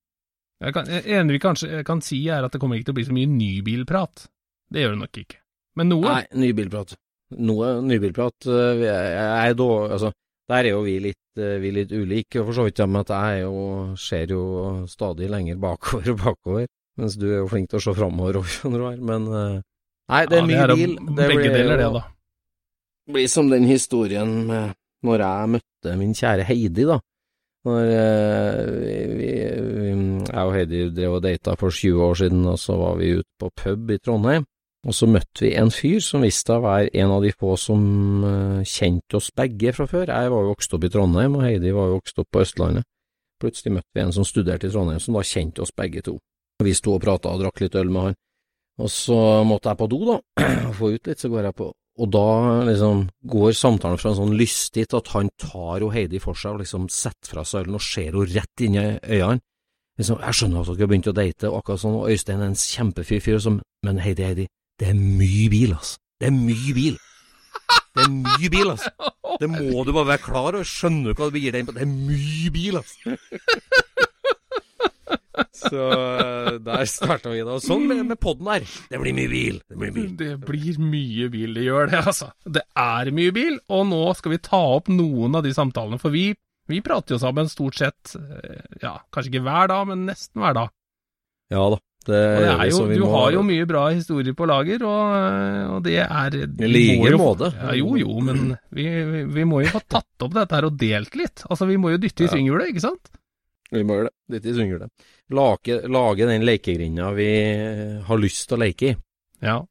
Jeg 0.63 0.71
kan, 0.77 0.87
vi 1.27 1.39
kanskje 1.43 1.81
kan 1.83 1.99
si 2.05 2.21
er 2.31 2.45
at 2.47 2.53
det 2.55 2.59
kommer 2.63 2.79
ikke 2.79 2.87
til 2.91 2.95
å 2.95 2.99
bli 3.01 3.07
så 3.09 3.15
mye 3.15 3.27
nybilprat. 3.27 4.27
Det 4.71 4.83
gjør 4.85 4.93
det 4.95 5.01
nok 5.01 5.19
ikke. 5.25 5.39
Men 5.75 5.89
noe. 5.91 6.05
Nei, 6.07 6.23
nybilprat. 6.45 6.93
Noe 7.39 7.73
nybilprat 7.81 8.47
jeg, 8.47 8.85
er, 8.85 9.09
jeg 9.15 9.51
er 9.51 9.57
da, 9.59 9.67
altså, 9.95 10.11
Der 10.51 10.67
er 10.67 10.73
jo 10.73 10.81
vi 10.85 10.97
litt, 11.01 11.21
eh, 11.39 11.57
vi 11.63 11.71
litt 11.75 11.91
ulike, 11.95 12.43
for 12.43 12.53
så 12.55 12.65
vidt, 12.67 12.81
ja, 12.83 12.87
med 12.89 13.05
at 13.05 13.13
jeg 13.15 13.41
er 13.41 13.45
jo, 13.45 13.67
ser 13.99 14.33
jo 14.35 14.43
stadig 14.91 15.29
lenger 15.31 15.61
bakover 15.61 16.13
og 16.13 16.19
bakover, 16.19 16.65
mens 16.99 17.15
du 17.17 17.29
er 17.31 17.39
jo 17.39 17.47
flink 17.51 17.71
til 17.71 17.79
å 17.79 17.85
se 17.85 17.93
framover 17.97 18.41
òg, 18.41 18.49
skjønner 18.57 18.83
du. 18.83 18.87
her, 18.89 18.99
Men 19.11 19.29
eh, 19.31 19.61
Nei, 20.11 20.25
det 20.27 20.37
er 20.37 20.43
Ja, 20.43 20.47
mye 20.49 20.63
er 20.65 20.75
bil. 20.75 20.97
Det 20.99 21.29
begge 21.31 21.47
blir 21.47 21.55
deler, 21.55 21.79
det, 21.79 21.89
da. 21.95 22.03
blir 23.15 23.27
som 23.31 23.49
den 23.49 23.65
historien 23.69 24.35
med 24.49 24.75
når 25.03 25.23
jeg 25.23 25.51
møtte 25.57 25.97
min 25.99 26.13
kjære 26.15 26.45
Heidi, 26.47 26.85
da. 26.87 26.99
Når 27.63 27.89
eh, 27.95 28.61
vi, 28.83 28.91
vi, 29.19 29.31
jeg 30.27 30.43
og 30.43 30.53
Heidi 30.55 30.81
drev 30.95 31.17
og 31.17 31.23
data 31.23 31.55
for 31.59 31.71
20 31.71 32.03
år 32.03 32.19
siden, 32.19 32.43
og 32.51 32.59
så 32.59 32.75
var 32.79 32.97
vi 32.99 33.13
ute 33.19 33.31
på 33.39 33.49
pub 33.63 33.91
i 33.95 33.99
Trondheim. 34.03 34.45
Og 34.83 34.95
så 34.95 35.07
møtte 35.07 35.45
vi 35.45 35.53
en 35.55 35.71
fyr 35.71 36.01
som 36.03 36.25
visste 36.25 36.57
å 36.57 36.63
være 36.63 36.89
en 36.99 37.13
av 37.15 37.23
de 37.23 37.31
få 37.31 37.53
som 37.59 37.83
eh, 38.27 38.65
kjente 38.67 39.15
oss 39.19 39.29
begge 39.35 39.71
fra 39.75 39.87
før. 39.87 40.11
Jeg 40.11 40.33
var 40.33 40.43
jo 40.43 40.51
vokst 40.51 40.75
opp 40.75 40.83
i 40.83 40.91
Trondheim, 40.91 41.37
og 41.39 41.45
Heidi 41.45 41.71
var 41.75 41.87
jo 41.87 41.99
vokst 42.01 42.19
opp 42.19 42.27
på 42.33 42.43
Østlandet. 42.43 42.87
Plutselig 43.39 43.77
møtte 43.77 43.95
vi 43.95 44.03
en 44.03 44.11
som 44.15 44.27
studerte 44.27 44.67
i 44.67 44.73
Trondheim, 44.73 44.99
som 45.03 45.15
da 45.15 45.23
kjente 45.27 45.63
oss 45.63 45.71
begge 45.75 46.03
to. 46.03 46.17
Vi 46.63 46.75
sto 46.75 46.97
og 46.97 47.03
prata 47.03 47.31
og 47.31 47.39
drakk 47.43 47.63
litt 47.63 47.79
øl 47.79 47.93
med 47.93 48.09
han. 48.09 48.19
Og 48.83 48.91
så 48.91 49.15
måtte 49.47 49.71
jeg 49.71 49.79
på 49.79 49.87
do, 49.91 50.01
da, 50.09 50.19
og 50.67 50.75
få 50.81 50.91
ut 50.97 51.07
litt, 51.07 51.23
så 51.23 51.31
går 51.31 51.47
jeg 51.47 51.57
på 51.61 51.71
og 52.01 52.09
da 52.09 52.63
liksom 52.65 53.03
går 53.29 53.51
samtalen 53.53 53.99
fra 54.01 54.11
en 54.11 54.17
sånn 54.17 54.37
lystig 54.37 54.87
til 54.89 54.97
at 54.97 55.11
han 55.13 55.29
tar 55.37 55.83
jo 55.83 55.91
Heidi 55.93 56.21
for 56.21 56.37
seg 56.37 56.55
og 56.55 56.63
liksom 56.63 56.87
setter 56.89 57.35
fra 57.35 57.43
seg 57.45 57.67
ølen 57.67 57.77
og 57.77 57.83
ser 57.85 58.07
henne 58.09 58.29
rett 58.31 58.63
inn 58.65 58.77
i 58.79 58.85
øynene. 58.97 59.43
Liksom, 60.01 60.17
jeg 60.25 60.37
skjønner 60.39 60.63
at 60.63 60.71
dere 60.71 60.81
har 60.81 60.89
begynt 60.89 61.07
å 61.11 61.13
date, 61.13 61.49
og 61.51 61.59
akkurat 61.59 61.81
sånn, 61.83 61.97
og 61.99 62.07
Øystein 62.09 62.39
er 62.41 62.49
en 62.49 62.57
kjempefyr 62.57 63.19
fyr, 63.21 63.37
som, 63.43 63.59
men 63.85 63.99
Heidi, 64.01 64.23
Heidi, 64.25 64.45
det 64.79 64.89
er 64.89 64.97
mye 64.97 65.49
bil, 65.53 65.75
altså. 65.77 65.99
Det 66.19 66.29
er 66.29 66.35
mye 66.37 66.75
bil. 66.77 66.95
Det 67.93 68.05
er 68.05 68.13
mye 68.13 68.49
bil, 68.49 68.71
altså. 68.73 68.91
Det 69.41 69.49
må 69.51 69.83
du 69.85 69.91
bare 69.93 70.09
være 70.13 70.23
klar 70.23 70.49
over. 70.55 70.65
Skjønner 70.67 71.13
du 71.13 71.19
hva 71.19 71.29
du 71.33 71.39
gir 71.39 71.53
deg 71.53 71.63
inn 71.63 71.69
på? 71.69 71.75
Det 71.77 71.85
er 71.85 71.91
mye 71.93 72.53
bil, 72.53 72.79
altså. 72.81 73.17
Så 75.53 75.79
eh, 75.79 76.55
der 76.61 76.85
starta 76.89 77.31
vi 77.33 77.41
da. 77.45 77.57
Sånn 77.61 77.85
med, 77.89 78.03
med 78.09 78.19
podden 78.21 78.49
her. 78.51 78.65
Det 78.89 78.99
blir 79.01 79.15
mye 79.17 79.31
bil. 79.31 79.59
Det 79.69 79.79
blir 79.79 79.93
bil. 79.95 80.09
Det 80.19 80.31
blir 80.45 80.79
mye 80.81 81.29
bil, 81.33 81.55
det 81.57 81.65
gjør 81.65 81.89
det, 81.93 82.01
altså. 82.13 82.29
Det 82.45 82.63
er 82.79 83.11
mye 83.15 83.33
bil, 83.35 83.57
og 83.73 83.87
nå 83.89 84.03
skal 84.17 84.35
vi 84.35 84.41
ta 84.45 84.61
opp 84.77 84.91
noen 84.93 85.39
av 85.39 85.45
de 85.45 85.53
samtalene, 85.55 86.01
for 86.01 86.13
vi, 86.13 86.27
vi 86.69 86.81
prater 86.85 87.15
jo 87.15 87.23
sammen 87.23 87.49
stort 87.51 87.79
sett, 87.79 88.15
eh, 88.19 88.61
ja, 88.83 88.97
kanskje 89.13 89.33
ikke 89.33 89.45
hver 89.47 89.71
dag, 89.73 89.87
men 89.89 90.05
nesten 90.09 90.43
hver 90.43 90.57
dag. 90.59 90.73
Ja 91.53 91.65
da. 91.75 91.81
Det, 92.03 92.19
det 92.43 92.67
jo, 92.67 92.79
vi 92.89 92.97
du 92.99 93.05
har 93.07 93.31
jo 93.31 93.41
mye 93.47 93.65
bra 93.69 93.85
historier 93.93 94.35
på 94.35 94.47
lager, 94.49 94.81
og, 94.83 95.75
og 95.77 95.83
det 95.85 95.97
er 96.03 96.35
I 96.35 96.67
like 96.67 97.13
måte. 97.19 97.49
Ja, 97.55 97.73
jo, 97.79 97.93
jo, 98.01 98.17
men 98.19 98.57
vi, 98.75 98.87
vi, 99.31 99.45
må 99.47 99.61
jo 99.63 99.71
få 99.71 99.81
tatt 99.87 100.25
opp 100.27 100.33
dette 100.35 100.57
her 100.57 100.67
og 100.67 100.75
delt 100.81 101.15
litt. 101.15 101.45
Altså, 101.47 101.67
vi 101.69 101.77
må 101.79 101.93
jo 101.93 102.01
dytte 102.03 102.25
i 102.25 102.27
Ja. 102.27 102.33
svinghjulet, 102.35 102.73
ikke 102.73 102.83
sant? 102.83 103.13
Vi 103.73 103.81
må 103.87 103.95
gjøre 104.01 104.09
det. 104.11 104.15
Dytte 104.35 104.51
i 104.51 104.55
svinghjulet. 104.57 104.91
Lage, 105.33 105.77
lage 105.89 106.27
den 106.29 106.43
lekegrinda 106.45 107.07
vi 107.15 107.29
har 108.05 108.19
lyst 108.21 108.49
til 108.49 108.59
å 108.59 108.63
leke 108.65 108.91
i. 108.91 108.97
Ja. 109.47 109.61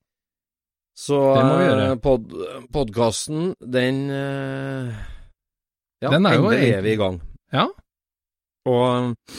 Så 0.97 1.19
Det 1.37 1.45
må 1.47 1.53
vi 1.61 1.67
gjøre. 1.69 1.85
eh, 1.91 2.01
pod, 2.05 2.33
podkasten, 2.73 3.53
den 3.61 4.01
eh, 4.11 4.91
Ja, 6.03 6.11
Den 6.17 6.27
er 6.27 6.35
jo 6.37 6.49
endelig 6.51 6.73
er 6.77 6.83
vi 6.85 6.93
i 6.97 6.99
gang. 7.01 7.21
Ja. 7.53 7.69
Og 8.69 8.83
eh, 8.97 9.37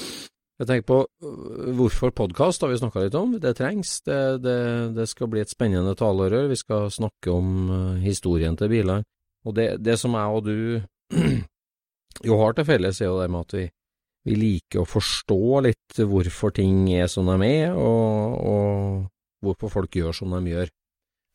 jeg 0.63 0.69
tenker 0.71 0.87
på 0.89 0.99
øh, 1.27 1.69
hvorfor 1.77 2.13
podkast, 2.15 2.63
har 2.63 2.71
vi 2.71 2.79
snakka 2.81 3.03
litt 3.05 3.15
om. 3.19 3.35
Det 3.43 3.53
trengs. 3.59 3.97
Det, 4.07 4.19
det, 4.43 4.57
det 4.95 5.07
skal 5.11 5.29
bli 5.31 5.43
et 5.43 5.51
spennende 5.51 5.93
talerør. 5.99 6.49
Vi 6.51 6.57
skal 6.59 6.89
snakke 6.93 7.31
om 7.31 7.53
øh, 7.69 8.01
historien 8.03 8.57
til 8.59 8.71
biler. 8.71 9.03
Og 9.45 9.55
det, 9.57 9.69
det 9.83 9.97
som 9.99 10.15
jeg 10.15 10.37
og 10.39 10.45
du 10.47 10.81
jo 12.29 12.37
har 12.39 12.55
til 12.55 12.67
felles, 12.67 13.01
er 13.01 13.09
jo 13.11 13.19
det 13.21 13.29
med 13.33 13.45
at 13.47 13.57
vi, 13.57 13.65
vi 14.29 14.37
liker 14.39 14.83
å 14.83 14.87
forstå 14.87 15.41
litt 15.67 15.99
hvorfor 15.99 16.53
ting 16.55 16.85
er 16.95 17.09
som 17.11 17.27
de 17.27 17.49
er, 17.49 17.75
og, 17.75 18.37
og 18.39 19.43
hvorfor 19.43 19.73
folk 19.81 19.99
gjør 19.99 20.15
som 20.15 20.31
de 20.37 20.53
gjør. 20.53 20.71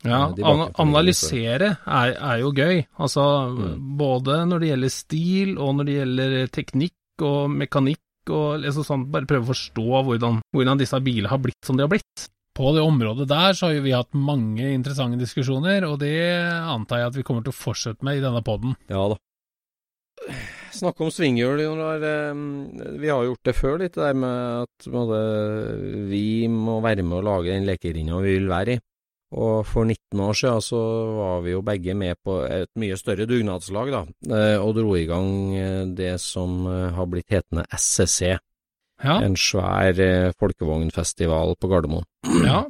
Ja, 0.07 0.29
Eh, 0.31 0.47
an 0.47 0.69
analysere 0.79 1.73
er, 1.83 2.13
er 2.15 2.37
jo 2.45 2.53
gøy. 2.55 2.85
Altså, 3.03 3.23
Mm. 3.51 3.97
både 3.99 4.45
når 4.47 4.61
det 4.63 4.69
gjelder 4.69 4.93
stil, 4.95 5.59
og 5.59 5.75
når 5.75 5.85
det 5.89 5.95
gjelder 5.97 6.47
teknikk 6.55 7.25
og 7.27 7.51
mekanikk, 7.51 7.99
og 8.35 8.61
liksom 8.63 8.87
sånn, 8.87 9.07
bare 9.13 9.29
prøve 9.29 9.47
å 9.47 9.53
forstå 9.53 10.03
hvordan, 10.09 10.43
hvordan 10.55 10.81
disse 10.81 11.01
bilene 11.05 11.31
har 11.33 11.41
blitt 11.43 11.63
som 11.67 11.79
de 11.79 11.87
har 11.87 11.93
blitt. 11.93 12.29
På 12.59 12.73
det 12.75 12.83
området 12.83 13.29
der 13.31 13.55
så 13.55 13.69
har 13.69 13.77
jo 13.77 13.85
vi 13.85 13.95
hatt 13.95 14.17
mange 14.19 14.73
interessante 14.75 15.21
diskusjoner, 15.21 15.85
og 15.87 16.01
det 16.03 16.19
antar 16.67 17.05
jeg 17.05 17.11
at 17.13 17.19
vi 17.21 17.25
kommer 17.27 17.45
til 17.47 17.55
å 17.55 17.61
fortsette 17.61 18.03
med 18.07 18.19
i 18.19 18.25
denne 18.25 18.43
poden. 18.43 18.75
Ja 18.91 19.05
da. 19.13 19.19
Snakke 20.75 21.07
om 21.07 21.13
svinghjul, 21.15 21.63
Jonar. 21.63 22.03
Vi 22.99 23.09
har 23.09 23.23
gjort 23.25 23.47
det 23.47 23.55
før, 23.57 23.79
litt 23.79 23.95
det 23.95 24.03
der 24.03 24.19
med 24.19 24.67
at 24.67 24.89
vi 26.11 26.27
må 26.51 26.81
være 26.85 27.07
med 27.07 27.21
å 27.21 27.27
lage 27.31 27.55
den 27.55 27.69
lekerinna 27.69 28.19
vi 28.27 28.35
vil 28.41 28.51
være 28.51 28.75
i. 28.75 28.83
Og 29.37 29.67
for 29.69 29.85
19 29.85 30.21
år 30.25 30.33
siden 30.41 30.63
så 30.65 30.79
var 31.19 31.41
vi 31.45 31.51
jo 31.53 31.61
begge 31.63 31.95
med 31.95 32.17
på 32.25 32.39
et 32.49 32.71
mye 32.81 32.97
større 32.97 33.27
dugnadslag, 33.29 33.91
da, 33.93 34.01
eh, 34.33 34.57
og 34.57 34.75
dro 34.79 34.95
i 34.97 35.05
gang 35.07 35.29
eh, 35.55 35.85
det 35.99 36.15
som 36.25 36.63
eh, 36.67 36.91
har 36.97 37.07
blitt 37.13 37.29
hetende 37.29 37.67
SCC. 37.77 38.39
Ja, 39.05 39.21
en 39.23 39.37
svær 39.39 39.95
folkevognfestival 40.41 41.53
på 41.61 41.69
Gardermoen. 41.71 42.05
ja. 42.45 42.65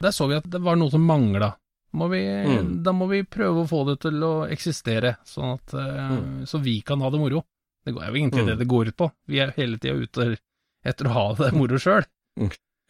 Der 0.00 0.10
så 0.16 0.26
vi 0.30 0.34
at 0.38 0.46
det 0.48 0.62
var 0.64 0.78
noe 0.80 0.90
som 0.90 1.04
mangla. 1.04 1.52
Må 1.92 2.08
vi, 2.08 2.22
Mm. 2.24 2.82
Da 2.82 2.92
må 2.96 3.06
vi 3.10 3.22
prøve 3.22 3.62
å 3.64 3.68
få 3.68 3.84
det 3.86 3.98
til 4.00 4.16
å 4.24 4.48
eksistere, 4.48 5.16
sånn 5.26 5.58
at, 5.58 5.72
Mm. 5.74 6.46
så 6.48 6.58
vi 6.62 6.80
kan 6.80 7.00
ha 7.00 7.10
det 7.10 7.20
moro. 7.20 7.44
Det 7.84 7.92
er 7.94 8.06
jo 8.08 8.14
egentlig 8.16 8.42
Mm. 8.42 8.46
det 8.46 8.58
det 8.58 8.68
går 8.68 8.88
ut 8.88 8.96
på. 8.96 9.10
Vi 9.28 9.38
er 9.40 9.52
hele 9.56 9.76
tida 9.78 9.94
ute 9.94 10.38
etter 10.84 11.04
å 11.04 11.12
ha 11.12 11.34
det 11.34 11.52
moro 11.52 11.76
sjøl. 11.76 12.04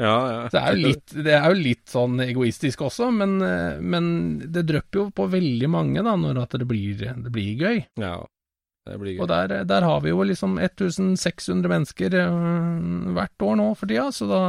Ja, 0.00 0.16
ja. 0.32 0.44
Det 0.48 0.56
er 0.64 0.78
litt, 0.80 1.12
det 1.12 1.34
er 1.36 1.44
jo 1.52 1.58
litt 1.60 1.90
sånn 1.92 2.14
egoistisk 2.24 2.80
også, 2.86 3.10
men, 3.12 3.34
eh, 3.44 3.76
men 3.84 4.06
det 4.48 4.62
drypper 4.70 4.96
jo 5.02 5.10
på 5.12 5.26
veldig 5.28 5.68
mange 5.68 6.00
da, 6.06 6.14
når 6.16 6.38
at 6.46 6.56
det 6.56 6.64
blir, 6.70 6.96
det 7.20 7.28
blir 7.34 7.52
gøy. 7.60 7.82
Ja, 8.00 8.14
det 8.88 8.96
blir 9.02 9.18
gøy. 9.18 9.20
Og 9.20 9.28
der, 9.28 9.58
der 9.68 9.82
har 9.84 10.00
vi 10.00 10.08
jo 10.14 10.24
liksom 10.24 10.56
1600 10.58 11.68
mennesker 11.68 12.16
øh, 12.22 13.12
hvert 13.18 13.36
år 13.44 13.56
nå 13.60 13.68
for 13.76 13.86
tida, 13.92 14.08
så 14.16 14.24
da, 14.30 14.40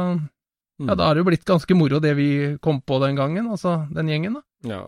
Mm. 0.80 0.88
ja, 0.88 0.94
da 0.96 1.04
har 1.06 1.14
det 1.14 1.20
jo 1.20 1.26
blitt 1.28 1.44
ganske 1.46 1.74
moro 1.76 1.98
det 2.00 2.14
vi 2.16 2.56
kom 2.64 2.78
på 2.80 2.96
den 3.04 3.12
gangen, 3.14 3.44
altså 3.52 3.74
den 3.92 4.08
gjengen 4.08 4.34
da. 4.38 4.42
Ja. 4.66 4.78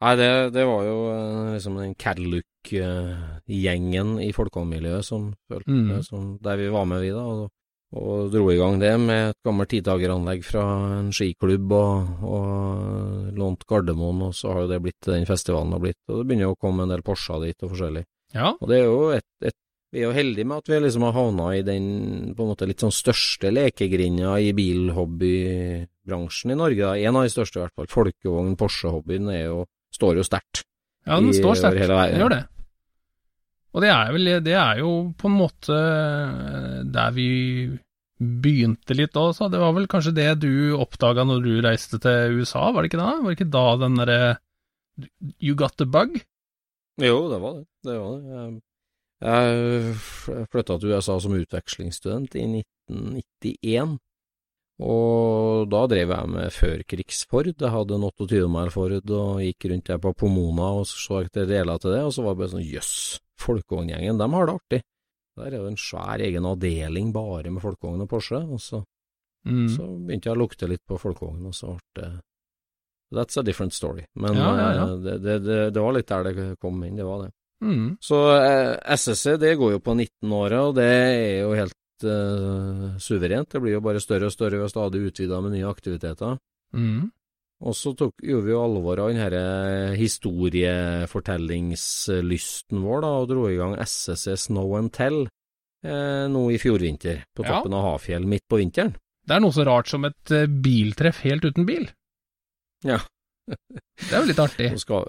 Nei, 0.00 0.12
det, 0.16 0.28
det 0.54 0.64
var 0.70 0.84
jo 0.86 0.94
eh, 1.10 1.50
liksom 1.56 1.74
den 1.80 1.94
Cadillac-gjengen 1.98 4.12
i 4.22 4.30
folkehåndmiljøet 4.36 5.04
som 5.06 5.32
følte 5.50 5.70
Mm. 5.74 6.02
som 6.06 6.38
Der 6.42 6.56
vi 6.56 6.68
var 6.70 6.84
med, 6.86 7.00
vi, 7.02 7.10
da. 7.10 7.24
Og, 7.26 7.50
og 7.94 8.30
dro 8.32 8.48
i 8.50 8.56
gang 8.58 8.78
det 8.82 8.92
med 9.00 9.30
et 9.30 9.38
gammelt 9.46 9.70
tidtageranlegg 9.70 10.42
fra 10.44 10.64
en 10.98 11.12
skiklubb, 11.14 11.72
og, 11.72 12.24
og 12.26 13.34
lånt 13.38 13.62
Gardermoen, 13.70 14.22
og 14.28 14.34
så 14.34 14.50
har 14.52 14.64
jo 14.64 14.70
det 14.72 14.80
blitt 14.82 15.06
den 15.10 15.26
festivalen 15.28 15.72
har 15.76 15.82
blitt. 15.84 16.00
Og 16.10 16.18
det 16.20 16.26
begynner 16.26 16.48
jo 16.48 16.54
å 16.56 16.60
komme 16.60 16.82
en 16.86 16.90
del 16.94 17.04
Porscher 17.06 17.40
dit 17.46 17.62
og 17.62 17.70
forskjellig. 17.74 18.02
Ja, 18.34 18.50
Og 18.58 18.66
det 18.70 18.80
er 18.80 18.88
jo 18.90 19.04
et, 19.14 19.28
et 19.46 19.54
vi 19.94 20.00
er 20.02 20.08
jo 20.08 20.14
heldige 20.16 20.48
med 20.50 20.58
at 20.58 20.68
vi 20.72 20.78
liksom 20.82 21.04
har 21.06 21.12
havna 21.14 21.52
i 21.54 21.60
den 21.62 21.84
på 22.34 22.42
en 22.42 22.48
måte 22.50 22.66
litt 22.66 22.82
sånn 22.82 22.90
største 22.90 23.52
lekegrinda 23.54 24.32
i 24.42 24.48
bilhobbybransjen 24.58 26.50
i 26.50 26.56
Norge. 26.58 26.80
Da. 26.82 26.96
En 26.98 27.16
av 27.20 27.22
de 27.26 27.30
største, 27.32 27.60
i 27.60 27.62
hvert 27.64 27.76
fall. 27.78 27.90
Folkevogn, 27.92 28.56
Porsche-hobbyen 28.58 29.30
står 29.94 30.18
jo 30.18 30.24
sterkt. 30.26 30.64
ja 31.06 31.20
den 31.20 31.30
i- 31.30 31.38
står 31.38 31.54
sterkt, 31.60 31.86
den 31.86 32.20
gjør 32.20 32.30
det. 32.34 32.42
Og 33.74 33.82
det 33.82 33.88
er 33.90 34.12
vel, 34.14 34.24
det 34.44 34.54
er 34.54 34.78
jo 34.78 34.90
på 35.18 35.26
en 35.26 35.34
måte 35.38 35.74
eh, 35.74 36.82
der 36.94 37.10
vi 37.10 37.70
begynte 38.18 38.94
litt 38.94 39.16
også, 39.18 39.48
det 39.50 39.60
var 39.62 39.74
vel 39.76 39.88
kanskje 39.90 40.14
det 40.16 40.28
du 40.44 40.76
oppdaga 40.78 41.24
når 41.26 41.42
du 41.44 41.52
reiste 41.64 41.98
til 42.02 42.38
USA, 42.38 42.68
var 42.70 42.84
det 42.84 42.92
ikke 42.92 43.02
da? 43.02 43.10
Var 43.18 43.30
det 43.30 43.38
ikke 43.38 43.54
da 43.56 43.64
den 43.82 43.98
derre 44.00 44.20
You 45.42 45.56
got 45.58 45.74
the 45.80 45.86
bug? 45.90 46.20
Jo, 47.02 47.26
det 47.32 47.40
var 47.42 47.56
det. 47.58 47.64
Det 47.82 47.96
var 47.98 48.12
det. 48.14 48.60
Jeg, 49.24 49.96
jeg 50.30 50.46
flytta 50.52 50.76
til 50.78 50.94
USA 50.94 51.16
som 51.18 51.34
utvekslingsstudent 51.34 52.36
i 52.38 52.44
1991. 52.62 53.96
Og 54.84 55.68
da 55.70 55.84
drev 55.90 56.10
jeg 56.14 56.30
med 56.30 56.54
førkrigsford. 56.54 57.52
Jeg 57.52 57.70
hadde 57.70 57.98
en 57.98 58.06
28 58.08 58.48
mile 58.50 58.74
Ford 58.74 58.94
og 58.94 59.42
gikk 59.42 59.68
rundt 59.70 59.90
der 59.90 60.00
på 60.02 60.14
Pomona 60.18 60.70
og 60.80 60.88
så 60.90 61.22
etter 61.22 61.46
deler 61.50 61.78
til 61.82 61.94
det, 61.94 62.02
og 62.06 62.14
så 62.14 62.24
var 62.24 62.34
det 62.34 62.42
bare 62.42 62.54
sånn 62.56 62.66
jøss, 62.66 62.94
folkevogngjengen, 63.42 64.18
de 64.18 64.28
har 64.34 64.50
det 64.50 64.56
artig. 64.58 64.82
Der 65.36 65.46
er 65.50 65.56
jo 65.58 65.66
en 65.66 65.76
svær 65.80 66.20
egen 66.22 66.44
avdeling 66.46 67.12
bare 67.12 67.50
med 67.50 67.62
folkevogn 67.62 68.02
og 68.04 68.08
Porsche, 68.08 68.38
og 68.44 68.60
så, 68.62 68.84
Mm. 69.46 69.66
så 69.68 69.84
begynte 69.84 70.30
jeg 70.30 70.36
å 70.36 70.40
lukte 70.40 70.66
litt 70.70 70.80
på 70.88 70.96
folkevogn, 70.96 71.46
og 71.46 71.52
så 71.54 71.74
ble 71.94 72.02
det 72.04 72.20
That's 73.12 73.36
a 73.38 73.42
different 73.42 73.72
story. 73.74 74.04
Men 74.16 74.34
Ja, 74.34 74.56
ja, 74.56 74.68
ja. 74.74 74.84
eh, 74.94 74.96
Det, 75.04 75.22
det, 75.22 75.34
det, 75.44 75.58
det 75.74 75.82
var 75.82 75.92
litt 75.92 76.06
der 76.08 76.22
det 76.24 76.58
kom 76.58 76.82
inn, 76.84 76.96
det 76.96 77.04
var 77.04 77.26
det. 77.26 77.30
Mm. 77.62 77.98
Så 78.00 78.16
eh, 78.40 78.78
SSC 78.96 79.36
det 79.38 79.56
går 79.58 79.72
jo 79.76 79.78
på 79.84 79.94
19-åra, 79.94 80.62
og 80.68 80.74
det 80.74 80.84
er 80.88 81.42
jo 81.44 81.52
helt 81.54 82.04
eh, 82.08 82.96
suverent. 82.98 83.48
Det 83.52 83.60
blir 83.62 83.76
jo 83.76 83.80
bare 83.84 84.00
større 84.00 84.26
og 84.26 84.32
større 84.32 84.58
ved 84.62 84.70
stadig 84.72 85.04
utvida 85.10 85.40
med 85.44 85.52
nye 85.52 85.68
aktiviteter. 85.68 86.38
Mm. 86.74 87.10
Og 87.64 87.72
så 87.78 87.92
tok, 87.96 88.12
gjorde 88.20 88.44
vi 88.48 88.52
jo 88.52 88.60
alvor 88.64 88.98
av 89.04 89.08
denne 89.12 89.28
eh, 89.38 89.94
historiefortellingslysten 90.00 92.82
vår, 92.82 92.98
da, 93.04 93.10
og 93.22 93.28
dro 93.30 93.42
i 93.50 93.56
gang 93.60 93.74
SSC 93.80 94.26
Snow 94.48 94.74
and 94.78 94.90
Tell 94.94 95.18
eh, 95.24 96.24
nå 96.30 96.42
i 96.52 96.58
fjor 96.60 96.78
vinter, 96.82 97.22
på 97.36 97.42
Ja. 97.46 97.50
toppen 97.60 97.74
av 97.78 97.82
Hafjell 97.92 98.24
midt 98.28 98.44
på 98.50 98.56
vinteren. 98.60 98.92
Det 99.24 99.34
er 99.36 99.40
noe 99.40 99.52
så 99.56 99.64
rart 99.64 99.88
som 99.88 100.04
et 100.04 100.30
eh, 100.34 100.46
biltreff 100.48 101.22
helt 101.24 101.44
uten 101.46 101.64
bil. 101.68 101.86
Ja. 102.84 102.98
Det 103.48 104.12
er 104.12 104.20
jo 104.24 104.28
litt 104.32 104.42
artig. 104.42 104.70
Nå 104.74 104.78
skal, 104.82 105.02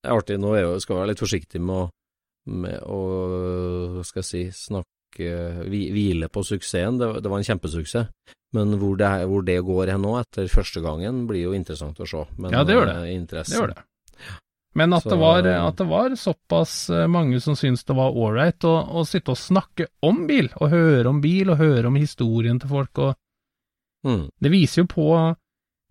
er 0.00 0.12
artig, 0.16 0.36
nå 0.40 0.54
er 0.56 0.62
jo, 0.66 0.72
skal 0.82 0.96
være 1.02 1.10
litt 1.12 1.22
forsiktig 1.22 1.60
med 1.62 1.76
å, 1.84 1.86
med 2.64 2.78
å 2.88 3.00
skal 4.06 4.20
jeg 4.24 4.28
si, 4.30 4.42
snakke 4.70 4.90
Hvile 5.18 6.28
på 6.28 6.42
suksessen. 6.44 6.98
Det, 6.98 7.08
det 7.22 7.30
var 7.30 7.38
en 7.38 7.44
kjempesuksess. 7.48 8.08
Men 8.54 8.76
hvor 8.78 8.96
det, 8.96 9.08
hvor 9.26 9.42
det 9.44 9.56
går 9.66 9.90
hen 9.90 10.02
nå, 10.06 10.12
etter 10.20 10.46
første 10.52 10.80
gangen, 10.84 11.24
blir 11.26 11.48
jo 11.48 11.54
interessant 11.56 11.98
å 11.98 12.06
se. 12.06 12.22
Men, 12.38 12.52
Ja, 12.54 12.62
det 12.64 12.76
gjør 12.76 12.86
det. 12.86 12.96
eh. 13.10 13.26
Det 13.26 13.44
gjør 13.50 13.72
det. 13.74 13.82
Men 14.76 14.92
at, 14.92 15.02
Så- 15.04 15.10
det 15.10 15.18
var, 15.18 15.38
at 15.46 15.76
det 15.76 15.86
var 15.86 16.10
såpass 16.18 16.90
eh, 16.90 17.06
mange 17.06 17.40
som 17.40 17.54
syntes 17.54 17.84
det 17.86 17.94
var 17.94 18.10
ålreit 18.14 18.58
å, 18.66 18.74
å 18.94 19.04
sitte 19.06 19.30
og 19.30 19.38
snakke 19.38 19.86
om 20.02 20.26
bil, 20.26 20.48
og 20.60 20.70
høre 20.70 21.06
om 21.08 21.20
bil, 21.20 21.50
og 21.50 21.58
høre 21.58 21.86
om 21.86 21.94
historien 21.94 22.58
til 22.60 22.68
folk, 22.68 22.98
og 22.98 23.14
Mm. 24.04 24.28
det 24.42 24.50
viser 24.52 24.82
jo 24.82 24.86
på 24.86 25.36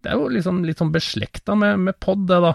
Det 0.04 0.12
er 0.12 0.18
jo 0.20 0.28
liksom 0.30 0.64
litt 0.66 0.78
sånn 0.78 0.92
beslekta 0.92 1.56
med, 1.58 1.80
med 1.80 1.96
pod, 2.00 2.28
det, 2.28 2.42
da. 2.44 2.54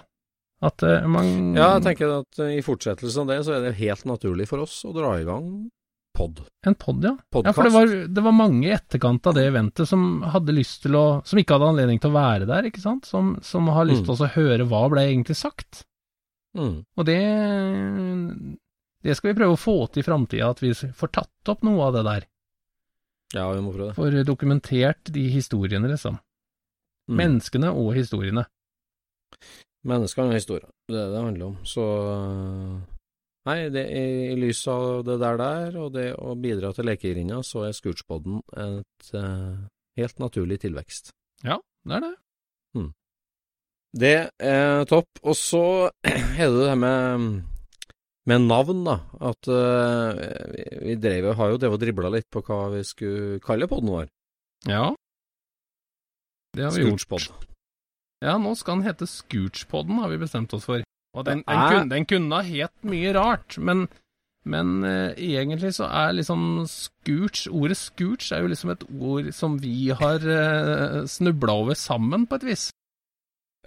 At 0.63 0.83
eh, 0.85 1.07
man 1.07 1.55
Ja, 1.57 1.79
jeg 1.79 1.83
tenker 1.97 2.21
at 2.21 2.39
eh, 2.45 2.59
i 2.59 2.63
fortsettelsen 2.63 3.23
av 3.23 3.27
det, 3.33 3.39
så 3.45 3.57
er 3.57 3.61
det 3.65 3.75
helt 3.81 4.05
naturlig 4.05 4.47
for 4.49 4.59
oss 4.61 4.85
å 4.85 4.93
dra 4.95 5.17
i 5.19 5.25
gang 5.25 5.71
pod. 6.19 6.41
En 6.67 6.75
pod, 6.75 7.05
ja. 7.05 7.15
Podcast. 7.31 7.49
Ja, 7.49 7.55
for 7.57 7.69
det 7.69 7.75
var, 7.75 7.93
det 8.15 8.25
var 8.27 8.35
mange 8.37 8.67
i 8.67 8.75
etterkant 8.75 9.27
av 9.31 9.37
det 9.39 9.45
eventet 9.49 9.89
som 9.89 10.25
hadde 10.35 10.57
lyst 10.57 10.83
til 10.85 10.99
å 10.99 11.05
Som 11.29 11.41
ikke 11.41 11.57
hadde 11.57 11.71
anledning 11.73 12.01
til 12.03 12.11
å 12.11 12.19
være 12.19 12.49
der, 12.51 12.69
ikke 12.69 12.83
sant? 12.83 13.07
Som, 13.09 13.37
som 13.47 13.71
har 13.75 13.87
lyst 13.89 14.07
til 14.09 14.17
å 14.17 14.33
høre 14.35 14.67
hva 14.69 14.83
ble 14.93 15.07
egentlig 15.07 15.39
sagt. 15.39 15.85
Mm. 16.59 16.83
Og 16.99 17.07
det 17.07 17.21
Det 19.07 19.15
skal 19.15 19.33
vi 19.33 19.39
prøve 19.39 19.55
å 19.55 19.61
få 19.61 19.79
til 19.87 20.03
i 20.03 20.09
framtida, 20.09 20.51
at 20.51 20.63
vi 20.65 20.75
får 20.75 21.15
tatt 21.15 21.53
opp 21.55 21.65
noe 21.67 21.87
av 21.87 21.97
det 21.97 22.05
der. 22.09 22.29
Ja, 23.37 23.47
vi 23.53 23.63
må 23.63 23.73
prøve 23.75 23.93
det. 23.93 23.99
Får 23.99 24.21
dokumentert 24.27 25.13
de 25.15 25.29
historiene, 25.31 25.91
liksom. 25.91 26.19
Mm. 27.09 27.17
Menneskene 27.23 27.73
og 27.73 27.93
historiene. 27.97 28.49
Menneskene 29.89 30.33
og 30.33 30.41
historier, 30.41 30.69
det 30.89 30.97
er 30.97 31.07
det 31.07 31.15
det 31.15 31.23
handler 31.23 31.51
om. 31.53 31.59
Så 31.69 31.85
Nei, 33.49 33.59
det 33.73 33.85
er, 33.89 34.15
i 34.35 34.37
lys 34.37 34.61
av 34.69 35.03
det 35.09 35.19
der 35.23 35.39
der, 35.41 35.77
og 35.81 35.93
det 35.97 36.09
å 36.21 36.35
bidra 36.37 36.75
til 36.77 36.89
lekegrinda, 36.91 37.41
så 37.47 37.65
er 37.69 37.77
Scootspoden 37.77 38.43
et 38.61 39.13
uh, 39.17 39.67
helt 39.97 40.21
naturlig 40.21 40.61
tilvekst. 40.67 41.15
Ja, 41.47 41.57
det 41.89 42.01
er 42.01 42.05
det. 42.11 42.15
Det 43.99 44.17
er 44.45 44.85
topp. 44.85 45.09
Og 45.25 45.37
så 45.39 45.63
er 46.05 46.45
det 46.45 46.59
det 46.59 46.69
her 46.69 46.77
med, 46.77 47.29
med 48.29 48.45
navn, 48.45 48.83
da. 48.85 48.99
At 49.31 49.49
uh, 49.49 50.21
vi- 50.85 50.99
drev, 51.01 51.31
har 51.39 51.55
jo 51.55 51.61
drevet 51.61 51.79
og 51.79 51.85
dribla 51.87 52.13
litt 52.13 52.29
på 52.31 52.43
hva 52.45 52.67
vi 52.75 52.85
skulle 52.85 53.41
kalle 53.45 53.69
podden 53.71 53.95
vår. 53.95 54.11
Ja. 54.69 54.91
Det 56.57 56.67
har 56.67 56.77
vi 56.77 56.85
gjort. 56.85 57.01
Scootspod. 57.07 57.49
Ja, 58.25 58.37
nå 58.37 58.53
skal 58.59 58.81
den 58.81 58.89
hete 58.91 59.07
Scootspodden, 59.09 60.01
har 60.03 60.13
vi 60.13 60.21
bestemt 60.21 60.53
oss 60.57 60.67
for. 60.69 60.83
Og 61.19 61.27
den, 61.27 61.43
den, 61.43 61.65
kunne, 61.67 61.91
den 61.91 62.07
kunne 62.07 62.39
ha 62.39 62.47
het 62.47 62.87
mye 62.87 63.13
rart, 63.17 63.59
men, 63.59 63.87
men 64.47 64.85
eh, 64.87 65.19
egentlig 65.35 65.75
så 65.79 65.89
er 65.91 66.15
liksom 66.15 66.65
scooch 66.71 67.47
Ordet 67.51 67.79
scooch 67.81 68.31
er 68.33 68.45
jo 68.45 68.53
liksom 68.53 68.75
et 68.75 68.85
ord 68.95 69.33
som 69.35 69.59
vi 69.63 69.91
har 69.99 70.23
uh, 70.23 71.03
snubla 71.11 71.59
over 71.65 71.79
sammen, 71.79 72.29
på 72.29 72.39
et 72.39 72.49
vis. 72.53 72.69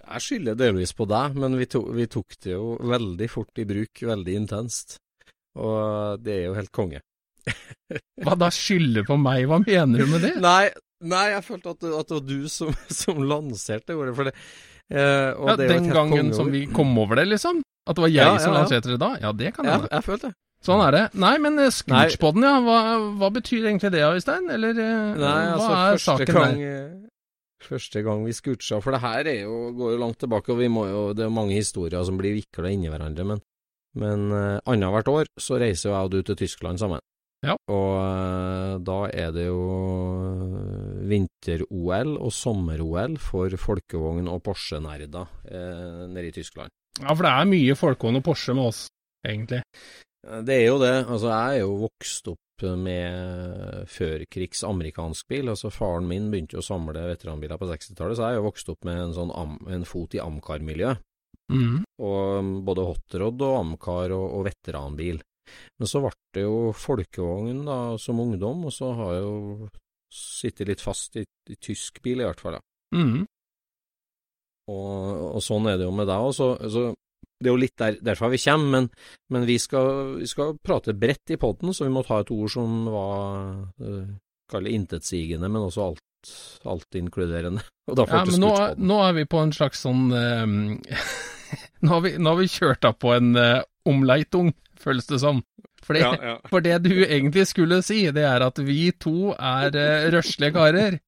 Jeg 0.02 0.24
skylder 0.24 0.58
delvis 0.58 0.92
på 0.96 1.06
deg, 1.08 1.36
men 1.38 1.56
vi, 1.60 1.68
to, 1.70 1.84
vi 1.94 2.08
tok 2.10 2.36
det 2.42 2.56
jo 2.56 2.74
veldig 2.90 3.28
fort 3.30 3.60
i 3.62 3.68
bruk, 3.68 4.02
veldig 4.08 4.34
intenst. 4.40 4.98
Og 5.60 6.22
det 6.24 6.38
er 6.38 6.44
jo 6.48 6.56
helt 6.58 6.72
konge. 6.74 7.02
Hva 8.24 8.36
da 8.38 8.48
skylder 8.54 9.06
på 9.06 9.18
meg, 9.20 9.44
hva 9.50 9.58
mener 9.62 10.02
du 10.02 10.10
med 10.10 10.22
det? 10.24 10.34
Nei, 10.42 10.70
nei 11.04 11.24
jeg 11.34 11.44
følte 11.46 11.74
at, 11.74 11.86
at 11.88 12.10
det 12.10 12.18
var 12.18 12.26
du 12.28 12.50
som, 12.52 12.76
som 13.02 13.22
lanserte 13.28 13.96
ordet, 13.98 14.14
for 14.18 14.30
det. 14.30 14.36
Eh, 14.90 15.32
Ja, 15.48 15.56
den 15.56 15.88
gangen 15.92 16.32
som 16.34 16.50
vi 16.52 16.66
kom 16.66 16.96
over 16.98 17.16
det, 17.16 17.28
liksom? 17.28 17.62
At 17.86 17.96
det 17.96 18.02
var 18.02 18.08
jeg 18.12 18.26
Ja, 18.26 18.38
som 18.38 18.54
lanserte 18.54 18.90
det 18.92 18.98
da? 19.00 19.16
Ja, 19.20 19.32
det 19.32 19.54
kan 19.54 19.64
Ja, 19.66 19.78
jeg 19.90 20.04
følte 20.04 20.30
det. 20.30 20.34
Sånn 20.62 20.78
er 20.86 20.92
det. 20.94 21.04
Nei, 21.18 21.38
men 21.42 21.58
uh, 21.58 21.66
ja. 21.66 22.58
Hva, 22.62 22.76
hva 23.18 23.30
betyr 23.34 23.64
egentlig 23.66 23.90
det, 23.90 24.02
Øystein? 24.06 24.46
Eller 24.54 24.70
eh, 24.78 25.14
Nei, 25.18 25.38
altså, 25.50 25.70
hva 25.72 25.80
er 25.90 26.02
saken 26.04 26.34
gang, 26.36 26.60
der? 26.60 26.76
eh, 26.76 27.08
Første 27.62 28.02
gang 28.02 28.22
vi 28.26 28.32
scootcha, 28.34 28.78
for 28.82 28.94
det 28.94 29.00
her 29.02 29.26
er 29.26 29.40
jo, 29.42 29.72
går 29.74 29.92
jo 29.94 29.98
langt 29.98 30.18
tilbake, 30.22 30.50
og 30.54 30.58
vi 30.58 30.68
må 30.70 30.86
jo, 30.86 31.02
det 31.14 31.26
er 31.26 31.34
mange 31.34 31.54
historier 31.54 32.02
som 32.06 32.18
blir 32.18 32.34
vikla 32.38 32.70
inni 32.70 32.90
hverandre, 32.90 33.26
men, 33.26 33.42
men 33.98 34.24
uh, 34.34 34.60
annethvert 34.66 35.10
år 35.10 35.26
så 35.38 35.58
reiser 35.62 35.90
jo 35.90 35.94
jeg 35.96 36.08
og 36.08 36.10
du 36.14 36.22
til 36.22 36.38
Tyskland 36.42 36.78
sammen. 36.82 37.02
Ja. 37.42 37.56
Og 37.74 37.88
eh, 37.98 38.74
da 38.86 38.98
er 39.10 39.32
det 39.34 39.48
jo 39.48 39.62
eh, 40.28 41.00
vinter-OL 41.10 42.14
og 42.14 42.30
sommer-OL 42.34 43.18
for 43.22 43.56
folkevogn- 43.58 44.30
og 44.30 44.44
Porsche-nerder 44.46 45.26
eh, 45.50 46.04
nede 46.06 46.30
i 46.30 46.36
Tyskland. 46.36 46.70
Ja, 47.00 47.10
for 47.10 47.26
det 47.26 47.32
er 47.32 47.50
mye 47.50 47.76
folkevogn 47.78 48.20
og 48.20 48.24
Porsche 48.28 48.54
med 48.54 48.70
oss, 48.70 48.86
egentlig. 49.26 49.62
Det 50.22 50.54
er 50.54 50.68
jo 50.68 50.78
det. 50.78 50.94
Altså, 51.02 51.32
jeg 51.32 51.58
er 51.58 51.64
jo 51.64 51.80
vokst 51.82 52.30
opp 52.30 52.38
med 52.78 53.88
førkrigs 53.90 54.62
amerikansk 54.68 55.26
bil. 55.32 55.50
Altså, 55.50 55.72
faren 55.74 56.06
min 56.06 56.28
begynte 56.30 56.54
jo 56.54 56.62
å 56.62 56.66
samle 56.68 57.08
veteranbiler 57.08 57.58
på 57.58 57.66
60-tallet, 57.72 58.14
så 58.14 58.28
jeg 58.28 58.36
er 58.36 58.38
jo 58.38 58.46
vokst 58.46 58.70
opp 58.70 58.86
med 58.86 59.00
en 59.08 59.16
sånn 59.16 59.34
am, 59.34 59.56
en 59.66 59.88
fot 59.88 60.14
i 60.14 60.22
Amcar-miljø. 60.22 60.94
Mm. 61.50 61.82
Og 62.06 62.38
um, 62.38 62.52
både 62.64 62.86
hotrod 62.86 63.42
og 63.42 63.58
Amcar 63.58 64.14
og, 64.14 64.28
og 64.38 64.46
veteranbil. 64.46 65.18
Men 65.80 65.90
så 65.90 66.02
ble 66.04 66.12
det 66.36 66.44
jo 66.44 66.56
folkevogn 66.76 67.64
da, 67.66 67.78
som 68.00 68.20
ungdom, 68.22 68.66
og 68.68 68.74
så 68.74 68.92
har 68.98 69.14
jeg 69.16 69.26
jo 69.26 69.68
sittet 70.12 70.68
litt 70.68 70.82
fast 70.84 71.16
i, 71.16 71.24
i 71.50 71.56
tysk 71.56 72.02
bil, 72.04 72.22
i 72.22 72.28
hvert 72.28 72.42
fall. 72.42 72.58
Mhm. 72.94 73.22
Og, 74.70 75.22
og 75.36 75.40
sånn 75.42 75.66
er 75.66 75.80
det 75.80 75.88
jo 75.88 75.94
med 75.94 76.06
deg 76.06 76.22
òg. 76.22 76.34
Så, 76.36 76.52
så 76.70 76.84
det 77.42 77.50
er 77.50 77.56
jo 77.56 77.60
litt 77.60 77.78
der, 77.80 77.98
derfra 78.04 78.30
vi 78.32 78.40
kommer, 78.42 78.70
men, 78.76 78.88
men 79.34 79.46
vi, 79.48 79.58
skal, 79.60 80.18
vi 80.20 80.28
skal 80.30 80.54
prate 80.62 80.94
bredt 80.94 81.34
i 81.34 81.38
podden, 81.40 81.74
så 81.74 81.88
vi 81.88 81.94
må 81.94 82.04
ta 82.06 82.20
et 82.22 82.30
ord 82.34 82.52
som 82.52 82.84
var 82.92 83.56
uh, 83.82 84.12
Kall 84.52 84.66
det 84.68 84.74
intetsigende, 84.76 85.48
men 85.48 85.64
også 85.64 85.84
alt, 85.86 86.32
alt 86.68 86.98
inkluderende. 86.98 87.62
Og 87.90 87.96
da 87.98 88.06
Ja, 88.10 88.24
men 88.28 88.42
nå, 88.42 88.52
nå 88.78 88.98
er 89.06 89.14
vi 89.16 89.28
på 89.30 89.40
en 89.40 89.54
slags 89.54 89.80
sånn 89.86 90.10
ehm, 90.14 90.56
nå, 91.82 91.88
har 91.88 92.02
vi, 92.04 92.12
nå 92.20 92.34
har 92.34 92.38
vi 92.38 92.50
kjørt 92.52 92.86
av 92.86 92.98
på 93.00 93.14
en 93.16 93.32
uh, 93.38 93.62
omleitung, 93.88 94.52
føles 94.84 95.06
det 95.10 95.20
som. 95.22 95.42
For 95.82 95.96
det, 95.98 96.02
Ja, 96.04 96.12
ja. 96.22 96.36
for 96.52 96.62
det 96.64 96.76
du 96.84 96.92
egentlig 97.04 97.46
skulle 97.50 97.80
si, 97.86 98.04
det 98.14 98.24
er 98.28 98.44
at 98.46 98.58
vi 98.62 98.90
to 99.02 99.32
er 99.34 99.74
uh, 99.74 100.08
røslige 100.14 100.52
karer. 100.54 100.98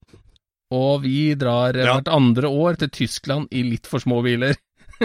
Og 0.75 1.03
vi 1.05 1.35
drar 1.39 1.77
eh, 1.77 1.85
Ja. 1.87 1.99
hvert 1.99 2.09
andre 2.11 2.49
år 2.51 2.79
til 2.81 2.91
Tyskland 2.91 3.51
i 3.55 3.63
litt 3.67 3.87
for 3.87 4.03
små 4.03 4.23
biler. 4.25 4.57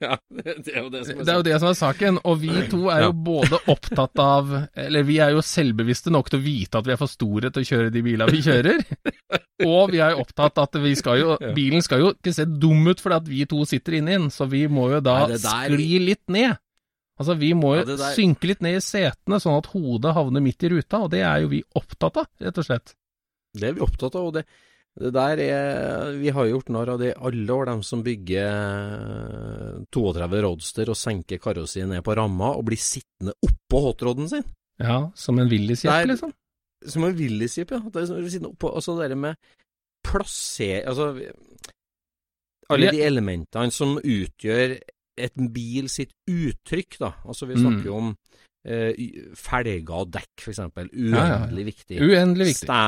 ja, 0.00 0.16
det, 0.32 0.72
er 0.72 0.78
jo 0.80 0.88
det 0.88 1.02
som 1.06 1.18
Det 1.20 1.28
er 1.28 1.36
jo 1.38 1.44
det 1.46 1.56
som 1.60 1.68
er 1.70 1.76
saken. 1.78 2.18
Og 2.24 2.38
vi 2.42 2.52
to 2.72 2.86
er 2.92 3.04
jo 3.06 3.12
både 3.26 3.58
opptatt 3.70 4.20
av 4.22 4.50
Eller 4.80 5.04
vi 5.06 5.18
er 5.22 5.34
jo 5.36 5.42
selvbevisste 5.44 6.12
nok 6.14 6.30
til 6.32 6.40
å 6.40 6.44
vite 6.44 6.80
at 6.80 6.88
vi 6.88 6.94
er 6.94 7.00
for 7.00 7.12
store 7.12 7.50
til 7.52 7.64
å 7.64 7.68
kjøre 7.68 7.92
de 7.94 8.02
bilene 8.06 8.28
vi 8.32 8.40
kjører. 8.44 8.80
Og 9.68 9.92
vi 9.94 10.00
er 10.02 10.14
jo 10.16 10.24
opptatt 10.24 10.58
at 10.64 10.80
vi 10.82 10.94
skal 10.98 11.20
jo 11.20 11.36
Bilen 11.56 11.84
skal 11.84 12.02
jo 12.02 12.12
ikke 12.16 12.32
se 12.34 12.44
dum 12.48 12.88
ut 12.90 13.00
fordi 13.04 13.20
at 13.20 13.28
vi 13.30 13.44
to 13.48 13.62
sitter 13.68 14.00
inni 14.00 14.16
den, 14.16 14.30
så 14.34 14.48
vi 14.50 14.64
må 14.72 14.88
jo 14.96 15.00
da 15.04 15.20
Nei, 15.28 15.36
der- 15.38 15.70
skli 15.76 16.00
litt 16.08 16.24
ned. 16.34 16.58
Altså, 17.14 17.36
vi 17.38 17.52
må 17.54 17.76
jo 17.78 17.84
Ja, 17.94 18.10
synke 18.16 18.50
litt 18.50 18.62
ned 18.64 18.80
i 18.80 18.82
setene, 18.82 19.38
sånn 19.42 19.60
at 19.60 19.70
hodet 19.70 20.14
havner 20.16 20.42
midt 20.42 20.64
i 20.66 20.70
ruta, 20.72 21.04
og 21.04 21.12
det 21.12 21.22
er 21.22 21.44
jo 21.44 21.50
vi 21.52 21.62
opptatt 21.78 22.18
av, 22.24 22.30
rett 22.42 22.58
og 22.58 22.66
slett. 22.66 22.94
Det 23.54 23.68
er 23.68 23.76
vi 23.76 23.84
opptatt 23.86 24.16
av, 24.18 24.30
og 24.30 24.34
det, 24.34 24.42
det 24.98 25.12
der 25.14 25.42
er 25.44 26.16
Vi 26.18 26.32
har 26.34 26.48
gjort 26.50 26.72
narr 26.74 26.90
av 26.96 26.98
det 26.98 27.12
i 27.12 27.18
alle 27.28 27.54
år, 27.54 27.68
dem 27.70 27.84
som 27.86 28.02
bygger 28.02 28.48
eh, 28.50 29.84
32 29.94 30.42
Roadster 30.42 30.90
og 30.90 30.98
senker 30.98 31.42
karosseriet 31.42 31.92
ned 31.92 32.02
på 32.06 32.16
ramma 32.18 32.50
og 32.58 32.66
blir 32.66 32.82
sittende 32.82 33.36
oppå 33.46 33.84
hotroden 33.86 34.30
sin. 34.32 34.46
Ja, 34.82 35.04
som 35.14 35.38
en 35.38 35.46
Nei, 35.46 35.52
Willys-jeppe, 35.54 36.08
liksom. 36.10 36.34
Som 36.90 37.06
en 37.06 37.14
Willys-jeep, 37.14 37.70
ja. 37.70 37.78
Det 37.78 38.02
er 38.02 38.10
som 38.10 38.18
å 38.18 38.32
sitte 38.32 38.50
oppå, 38.50 38.74
altså 38.74 38.98
det 38.98 39.12
der 39.12 39.22
med 39.22 39.54
plasser... 40.04 40.82
Altså, 40.90 41.12
alle 42.72 42.90
de 42.90 43.02
elementene 43.04 43.70
som 43.74 43.98
utgjør 44.00 44.78
et 45.16 45.34
bil 45.54 45.88
sitt 45.88 46.10
uttrykk, 46.30 46.98
da. 47.00 47.12
Altså, 47.24 47.46
vi 47.46 47.54
snakker 47.60 47.84
jo 47.90 47.98
Mm. 48.00 48.06
om 48.08 48.16
eh, 48.66 48.94
felger 49.36 49.90
og 49.92 50.10
dekk, 50.10 50.40
for 50.40 50.50
eksempel. 50.54 50.88
Ja, 50.92 51.10
ja, 51.14 51.24
ja. 51.28 51.38
Uendelig 51.44 51.64
viktig. 51.74 51.98
Uendelig 52.00 52.46
viktig. 52.54 52.64
Sta 52.66 52.80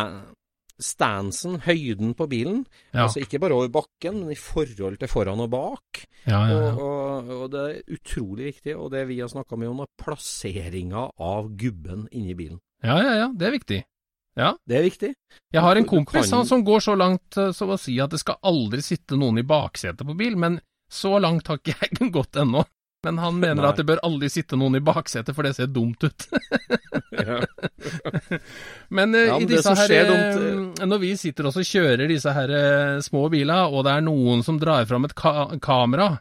stansen, 0.78 1.58
høyden 1.64 2.14
på 2.16 2.26
bilen, 2.28 2.66
Ja, 2.92 3.06
altså 3.06 3.22
ikke 3.22 3.38
bare 3.40 3.54
over 3.56 3.68
bakken, 3.72 4.18
men 4.20 4.32
i 4.34 4.36
forhold 4.36 4.98
til 5.00 5.08
foran 5.08 5.40
og 5.40 5.50
bak. 5.50 6.02
ja, 6.26 6.40
ja. 6.48 6.56
Og, 6.56 6.64
ja. 6.66 6.72
og, 6.76 7.30
og 7.42 7.50
det 7.50 7.60
er 7.64 7.94
utrolig 7.96 8.44
viktig, 8.52 8.74
og 8.76 8.90
det 8.92 9.06
vi 9.08 9.18
har 9.20 9.28
snakka 9.28 9.56
mye 9.56 9.70
om, 9.72 9.80
er 9.80 9.92
plasseringa 10.04 11.06
av 11.18 11.48
gubben 11.56 12.06
inni 12.12 12.34
bilen. 12.36 12.58
ja, 12.84 12.98
ja, 13.00 13.14
ja. 13.22 13.28
Det 13.32 13.46
er 13.46 13.52
viktig. 13.56 13.84
Det 14.36 14.76
er 14.76 14.82
viktig. 14.84 15.14
Jeg 15.54 15.62
har 15.64 15.76
en 15.76 15.86
kompis 15.88 16.30
han, 16.30 16.44
som 16.44 16.60
går 16.62 16.80
så 16.84 16.92
langt 16.94 17.38
eh, 17.40 17.52
som 17.56 17.70
å 17.72 17.78
si 17.80 17.94
at 18.04 18.10
det 18.12 18.20
skal 18.20 18.36
aldri 18.44 18.82
sitte 18.84 19.16
noen 19.16 19.38
i 19.40 19.42
baksetet 19.48 20.04
på 20.04 20.16
bil, 20.16 20.36
men 20.36 20.58
så 20.92 21.18
langt 21.22 21.48
har 21.50 21.60
ikke 21.60 21.76
jeg 21.80 22.10
gått 22.18 22.36
ennå. 22.40 22.64
Men 23.06 23.20
han 23.22 23.36
mener 23.38 23.60
Nei. 23.62 23.68
at 23.70 23.78
det 23.78 23.84
bør 23.86 24.00
aldri 24.02 24.28
sitte 24.32 24.56
noen 24.58 24.78
i 24.78 24.82
baksetet, 24.82 25.34
for 25.36 25.46
det 25.46 25.54
ser 25.58 25.70
dumt 25.70 26.02
ut. 26.06 26.28
Ja. 27.16 27.38
Men, 28.96 29.14
eh, 29.14 29.28
Ja, 29.28 29.36
men 29.38 29.42
i 29.42 29.46
disse 29.48 29.72
her, 29.72 29.88
skjer 29.88 30.10
eh, 30.10 30.84
når 30.84 30.98
vi 31.00 31.12
sitter 31.16 31.48
og 31.48 31.56
kjører 31.64 32.10
disse 32.10 32.32
her 32.34 32.50
eh, 32.52 32.98
små 33.04 33.22
biler, 33.32 33.70
og 33.72 33.86
det 33.86 33.94
er 33.94 34.04
noen 34.04 34.42
som 34.44 34.58
drar 34.60 34.84
fram 34.90 35.06
et 35.08 35.14
ka 35.16 35.46
kamera, 35.64 36.18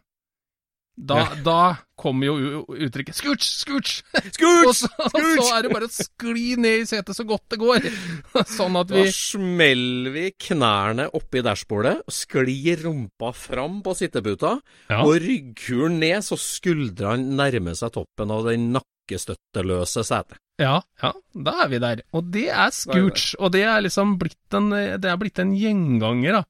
da, 0.98 1.18
Ja. 1.20 1.36
da 1.44 1.78
kommer 2.00 2.26
jo 2.30 2.62
uttrykket 2.72 3.16
'scooch, 3.18 3.44
scooch'! 3.44 4.04
Og 4.16 4.32
Scooch! 4.32 4.76
så, 4.80 4.90
og 5.04 5.12
så 5.44 5.58
er 5.58 5.62
det 5.66 5.72
bare 5.74 5.90
å 5.90 5.92
skli 5.92 6.56
ned 6.56 6.82
i 6.84 6.86
setet 6.88 7.16
så 7.18 7.26
godt 7.28 7.44
det 7.52 7.60
går. 7.60 7.88
Sånn 8.58 8.78
at 8.80 8.90
vi 8.94 9.04
Da 9.04 9.12
smeller 9.12 10.12
vi 10.16 10.26
knærne 10.48 11.10
oppi 11.14 11.42
dashbordet, 11.44 11.98
sklir 12.08 12.84
rumpa 12.86 13.34
fram 13.36 13.82
på 13.84 13.96
sitteputa, 13.96 14.62
Ja. 14.90 15.02
og 15.04 15.20
ryggkulen 15.20 16.00
ned 16.00 16.24
så 16.24 16.38
skuldrene 16.40 17.36
nærmer 17.36 17.76
seg 17.76 17.92
toppen 17.96 18.32
av 18.32 18.46
den 18.48 18.72
nakkestøtteløse 18.76 20.04
setet. 20.08 20.40
Ja, 20.58 20.80
ja, 21.04 21.12
da 21.36 21.58
er 21.66 21.68
vi 21.68 21.80
der. 21.84 22.02
Og 22.16 22.32
det 22.32 22.48
er 22.48 22.72
scooch, 22.72 23.34
og 23.44 23.52
det 23.52 23.66
er 23.68 23.82
liksom 23.84 24.16
blitt 24.18 24.54
en, 24.56 24.70
det 24.72 25.04
er 25.12 25.18
blitt 25.20 25.40
en 25.44 25.52
gjenganger, 25.52 26.32
da, 26.40 26.44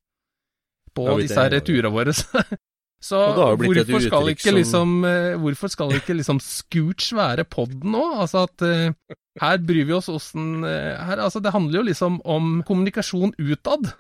på 0.94 1.08
Det 1.18 1.26
disse 1.28 1.42
her 1.42 1.60
turene 1.66 1.90
våre. 1.92 2.14
Så 3.06 3.20
hvorfor, 3.36 3.60
hvorfor 3.86 4.02
skal 4.02 4.30
ikke 4.32 4.48
som- 4.50 4.56
liksom 4.58 4.94
eh, 5.06 5.36
Hvorfor 5.44 5.70
skal 5.70 5.92
ikke 5.98 6.16
liksom 6.18 6.40
scooch 6.42 7.12
være 7.14 7.44
podden 7.46 7.92
nå? 7.94 8.02
Altså 8.24 8.46
at 8.48 8.66
uh, 8.66 9.16
her 9.44 9.58
bryr 9.62 9.86
vi 9.86 9.94
oss 9.94 10.10
åssen 10.10 10.64
uh, 10.66 10.96
her, 11.06 11.22
Altså, 11.22 11.42
det 11.44 11.54
handler 11.54 11.82
jo 11.84 11.86
liksom 11.92 12.18
om 12.26 12.64
kommunikasjon 12.66 13.36
utad. 13.38 13.92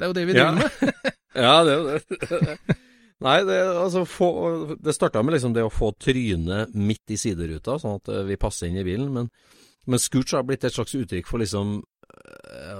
Det 0.00 0.06
er 0.06 0.10
jo 0.10 0.16
det 0.18 0.26
vi 0.26 0.34
driver 0.34 0.50
Ja. 0.50 0.52
med. 0.58 1.02
Ja, 1.38 1.52
det 1.62 1.70
er 1.70 1.78
jo 1.78 1.84
det. 1.92 2.58
Nei, 3.22 3.36
det, 3.44 3.56
altså, 3.76 4.02
få, 4.08 4.28
det 4.80 4.94
starta 4.96 5.20
med 5.22 5.36
liksom 5.36 5.52
det 5.54 5.62
å 5.62 5.70
få 5.70 5.92
trynet 6.00 6.72
midt 6.74 7.12
i 7.12 7.18
sideruta, 7.20 7.76
sånn 7.78 7.98
at 8.00 8.08
vi 8.26 8.38
passer 8.40 8.66
inn 8.70 8.80
i 8.80 8.84
bilen. 8.86 9.12
Men, 9.14 9.28
men 9.86 10.00
scooch 10.02 10.32
har 10.34 10.42
blitt 10.48 10.64
et 10.64 10.72
slags 10.74 10.96
uttrykk 10.96 11.28
for 11.28 11.38
liksom 11.44 11.82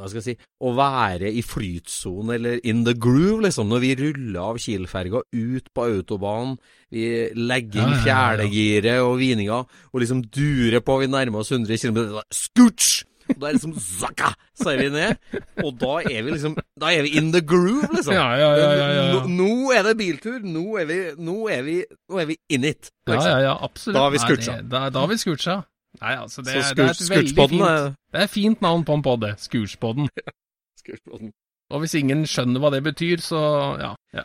hva 0.00 0.08
skal 0.08 0.20
jeg 0.20 0.26
si, 0.26 0.48
å 0.64 0.72
være 0.76 1.30
i 1.32 1.42
flytsone 1.44 2.36
eller 2.36 2.60
in 2.68 2.84
the 2.86 2.94
groove, 2.94 3.42
liksom. 3.46 3.68
Når 3.70 3.84
vi 3.84 3.92
ruller 4.00 4.40
av 4.42 4.60
Kiel-ferga 4.62 5.22
ut 5.24 5.70
på 5.74 5.86
autobanen, 5.86 6.56
vi 6.90 7.04
legger 7.36 7.82
inn 7.82 7.84
Ja, 7.84 7.90
ja, 7.90 7.94
ja, 7.94 8.00
ja. 8.00 8.02
fjerdegiret 8.06 9.04
og 9.04 9.14
vininga, 9.20 9.62
og 9.92 10.02
liksom 10.02 10.24
durer 10.32 10.82
på, 10.84 10.98
vi 11.02 11.10
nærmer 11.12 11.44
oss 11.44 11.52
100 11.54 11.80
km. 11.80 12.20
Scooch! 12.34 13.04
Og 13.30 13.38
da 13.38 13.50
er 13.50 13.56
liksom 13.56 13.74
zakka, 13.78 14.32
så 14.58 14.72
er 14.72 14.80
vi 14.80 14.88
ned. 14.90 15.40
Og 15.62 15.76
da 15.78 15.92
er 16.02 16.24
vi 16.26 16.32
liksom 16.34 16.56
Da 16.80 16.90
er 16.90 17.04
vi 17.06 17.12
in 17.20 17.30
the 17.34 17.42
groove, 17.46 17.86
liksom. 17.94 18.14
Ja, 18.16 18.28
ja, 18.40 18.50
ja, 18.58 18.70
ja, 18.74 18.88
ja. 18.96 19.04
Nå, 19.14 19.20
nå 19.38 19.74
er 19.76 19.86
det 19.86 19.96
biltur. 20.00 20.40
Nå 20.42 20.64
er 20.80 20.88
vi, 20.88 20.98
nå 21.20 21.36
er 21.52 21.62
vi, 21.66 21.76
nå 22.10 22.22
er 22.22 22.30
vi 22.32 22.38
in 22.50 22.66
it. 22.66 22.90
Liksom. 23.06 23.30
ja, 23.30 23.38
ja, 23.50 23.54
absolutt. 23.62 23.98
Da 23.98 24.06
har 24.06 24.14
vi 24.14 24.22
scoocha. 24.22 24.56
Da, 24.62 24.88
da 24.90 25.04
har 25.04 25.12
vi 25.12 25.20
scoocha. 25.20 25.60
Nei, 26.00 26.14
altså, 26.16 26.42
det, 26.42 26.54
Så 26.64 26.74
det 26.74 26.84
er 26.86 26.90
et 26.94 27.10
veldig 27.10 27.48
fint 27.50 27.62
er 27.68 27.88
Det 28.12 28.22
er 28.22 28.30
fint 28.32 28.62
navn 28.64 28.84
på 28.88 28.94
en 28.96 29.02
podde 29.04 29.26
det. 29.28 29.40
Skurspodden 29.42 30.08
Scoochpodden. 30.80 31.32
Og 31.70 31.82
hvis 31.82 31.94
ingen 31.98 32.24
skjønner 32.26 32.62
hva 32.62 32.70
det 32.72 32.80
betyr, 32.86 33.20
så 33.22 33.40
ja. 33.78 33.90
ja. 34.16 34.24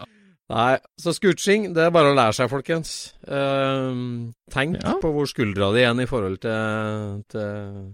Nei, 0.49 0.77
så 1.01 1.11
scooching, 1.13 1.67
det 1.75 1.83
er 1.83 1.91
bare 1.93 2.13
å 2.13 2.15
lære 2.17 2.33
seg, 2.37 2.49
folkens. 2.49 2.93
Uh, 3.27 4.31
tenk 4.53 4.79
Ja. 4.79 4.95
på 5.01 5.11
hvor 5.13 5.27
skuldra 5.29 5.71
di 5.75 5.83
er 5.83 5.99
i 6.01 6.07
forhold 6.09 6.39
til, 6.45 7.21
til 7.33 7.91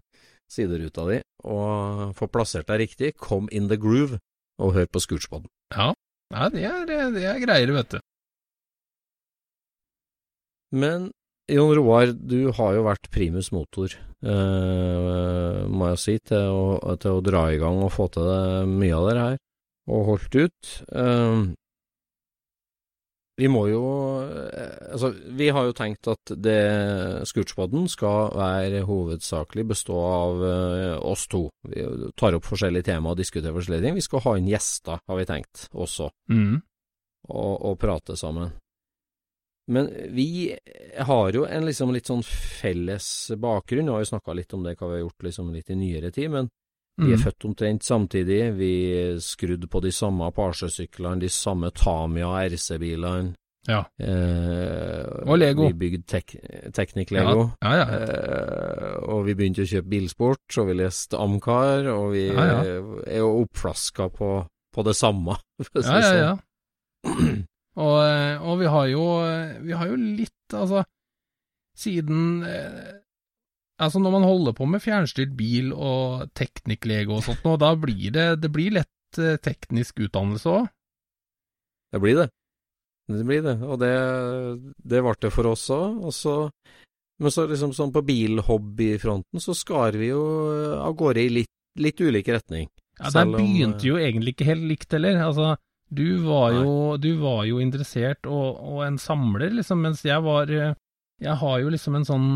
sideruta 0.51 1.07
di, 1.09 1.17
og 1.47 2.13
få 2.19 2.27
plassert 2.31 2.67
deg 2.69 2.83
riktig. 2.85 3.13
Kom 3.17 3.49
in 3.51 3.67
the 3.71 3.79
groove, 3.81 4.19
og 4.59 4.75
hør 4.77 4.87
på 4.91 5.03
Scootspodden. 5.03 5.49
ja. 5.75 5.91
Nei, 6.31 6.45
det 6.53 6.61
er, 6.63 6.85
det 7.11 7.25
er 7.27 7.39
greier, 7.43 7.73
vet 7.75 7.91
du. 7.91 7.99
Men 10.71 11.09
Jon 11.49 11.73
Roar, 11.75 12.12
du 12.13 12.51
har 12.56 12.75
jo 12.77 12.84
vært 12.86 13.10
primus 13.12 13.49
motor, 13.51 13.93
eh, 14.23 15.62
må 15.67 15.89
jeg 15.91 15.99
si, 16.04 16.17
til 16.32 16.51
å, 16.54 16.93
til 17.01 17.17
å 17.17 17.23
dra 17.25 17.47
i 17.51 17.58
gang 17.62 17.82
og 17.84 17.91
få 17.95 18.08
til 18.13 18.27
det, 18.30 18.43
mye 18.69 18.93
av 18.99 19.08
det 19.10 19.17
her, 19.19 19.41
og 19.91 20.06
holdt 20.12 20.38
ut. 20.38 20.71
Eh, 20.93 21.41
vi 23.41 23.47
må 23.49 23.63
jo 23.71 23.82
eh, 24.21 24.91
Altså, 24.91 25.10
vi 25.39 25.47
har 25.49 25.65
jo 25.65 25.73
tenkt 25.73 26.06
at 26.12 26.34
det 26.36 27.23
Scootspoden 27.25 27.88
skal 27.89 28.27
være 28.38 28.84
hovedsakelig 28.86 29.63
bestå 29.71 29.97
av 29.97 30.43
eh, 30.45 30.97
oss 30.99 31.25
to. 31.32 31.45
Vi 31.65 31.86
tar 32.19 32.36
opp 32.38 32.45
forskjellige 32.45 32.91
temaer 32.91 33.15
og 33.15 33.21
diskuterer 33.23 33.56
forskjellige 33.56 33.88
ting. 33.88 33.97
Vi 33.97 34.06
skal 34.06 34.23
ha 34.27 34.36
inn 34.38 34.51
gjester, 34.51 34.99
har 35.08 35.17
vi 35.21 35.27
tenkt, 35.30 35.67
også 35.73 36.12
Mm. 36.30 36.60
og, 37.32 37.54
og 37.71 37.80
prate 37.82 38.15
sammen. 38.19 38.51
Men 39.67 39.88
vi 40.10 40.56
har 40.97 41.32
jo 41.32 41.45
en 41.45 41.65
liksom 41.65 41.93
litt 41.93 42.06
sånn 42.10 42.24
felles 42.26 43.32
bakgrunn, 43.38 43.86
vi 43.86 43.91
har 43.91 44.00
jo 44.04 44.10
snakka 44.15 44.34
litt 44.36 44.54
om 44.54 44.63
det, 44.63 44.76
hva 44.80 44.88
vi 44.89 44.97
har 45.00 45.06
gjort 45.06 45.24
liksom 45.28 45.52
litt 45.54 45.69
i 45.69 45.76
nyere 45.76 46.12
tid, 46.12 46.32
men 46.32 46.50
vi 46.97 47.13
er 47.13 47.17
Mm. 47.17 47.24
født 47.24 47.45
omtrent 47.45 47.84
samtidig, 47.84 48.54
vi 48.58 48.71
skrudd 49.24 49.69
på 49.69 49.82
de 49.82 49.91
samme 49.91 50.28
Apache-syklene, 50.28 51.19
de 51.21 51.30
samme 51.30 51.71
Tamia 51.71 52.28
RC-bilene. 52.50 53.34
Ja. 53.67 53.86
Eh, 54.02 55.21
Og 55.30 55.38
Lego. 55.38 55.67
Vi 55.69 55.74
bygde 55.74 56.04
tek 56.08 56.36
Teknikk-Lego. 56.74 57.52
Ja, 57.62 57.74
ja. 57.78 57.86
Eh, 57.86 58.95
og 59.08 59.26
vi 59.26 59.36
begynte 59.36 59.62
å 59.62 59.69
kjøpe 59.69 59.88
bilsport, 59.89 60.58
og 60.58 60.67
vi 60.67 60.74
leste 60.82 61.17
Amcar, 61.21 61.86
og 61.93 62.12
vi 62.15 62.28
er 62.30 63.17
jo 63.21 63.30
oppflaska 63.45 64.10
på, 64.12 64.32
på 64.74 64.84
det 64.84 64.95
samme. 64.97 65.38
ja, 65.76 65.82
ja, 65.86 66.02
sånn. 66.02 66.17
ja. 66.26 66.38
Og, 67.79 67.97
eh, 68.03 68.41
og 68.43 68.60
vi 68.60 68.67
har 68.67 68.88
jo 68.91 69.03
Vi 69.63 69.75
har 69.77 69.88
jo 69.88 69.95
litt, 69.95 70.51
altså 70.51 70.84
Siden 71.77 72.43
eh, 72.43 72.97
Altså, 73.81 73.97
når 73.97 74.12
man 74.13 74.27
holder 74.27 74.53
på 74.53 74.67
med 74.69 74.84
fjernstyrt 74.84 75.31
bil 75.39 75.71
og 75.73 76.27
teknikklege 76.38 77.10
og 77.15 77.23
sånt 77.25 77.41
nå, 77.47 77.55
da 77.57 77.71
blir 77.79 78.12
det 78.13 78.27
Det 78.43 78.51
blir 78.53 78.75
lett 78.75 79.17
eh, 79.17 79.39
teknisk 79.41 80.03
utdannelse 80.05 80.51
òg. 80.51 80.67
Det 81.91 81.99
blir 82.03 82.19
det. 82.19 82.27
Det 83.12 83.25
blir 83.27 83.41
det, 83.43 83.57
og 83.65 83.79
det, 83.81 83.95
det 84.77 85.01
ble 85.03 85.15
det 85.19 85.31
for 85.34 85.49
oss 85.49 85.65
òg. 85.73 86.53
Men 87.21 87.34
så 87.34 87.47
liksom 87.49 87.73
sånn 87.75 87.91
på 87.91 88.05
bilhobbyfronten 88.05 89.41
så 89.43 89.55
skar 89.57 89.97
vi 89.99 90.13
jo 90.13 90.21
av 90.77 90.95
gårde 90.97 91.25
i 91.25 91.34
litt, 91.41 91.51
litt 91.81 91.99
ulik 91.99 92.29
retning. 92.31 92.69
Ja, 93.01 93.12
der 93.17 93.34
begynte 93.34 93.89
jo 93.89 93.97
egentlig 93.99 94.36
ikke 94.36 94.47
helt 94.53 94.65
likt 94.69 94.95
heller. 94.95 95.19
Altså, 95.25 95.55
du 95.93 96.17
var 96.23 96.54
jo, 96.56 96.97
du 96.97 97.10
var 97.19 97.43
jo 97.45 97.60
interessert 97.60 98.25
og, 98.25 98.60
og 98.63 98.84
en 98.86 98.97
samler, 98.97 99.51
liksom, 99.58 99.82
mens 99.84 100.04
jeg 100.08 100.21
var 100.23 100.49
eh, 100.51 100.73
Jeg 101.21 101.36
har 101.38 101.60
jo 101.62 101.69
liksom 101.69 101.95
en 101.99 102.06
sånn 102.08 102.27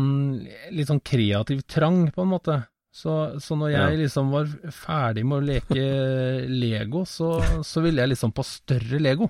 litt 0.70 0.86
sånn 0.86 1.00
kreativ 1.02 1.62
trang, 1.66 2.04
på 2.14 2.22
en 2.22 2.28
måte. 2.30 2.58
Så, 2.94 3.40
så 3.42 3.56
når 3.58 3.72
jeg 3.72 3.90
Ja. 3.96 3.96
liksom 4.04 4.30
var 4.30 4.46
ferdig 4.70 5.24
med 5.26 5.40
å 5.40 5.46
leke 5.48 5.86
Lego, 6.62 7.02
så, 7.04 7.32
så 7.66 7.82
ville 7.82 8.00
jeg 8.04 8.12
liksom 8.14 8.30
på 8.32 8.44
større 8.46 9.00
Lego. 9.02 9.26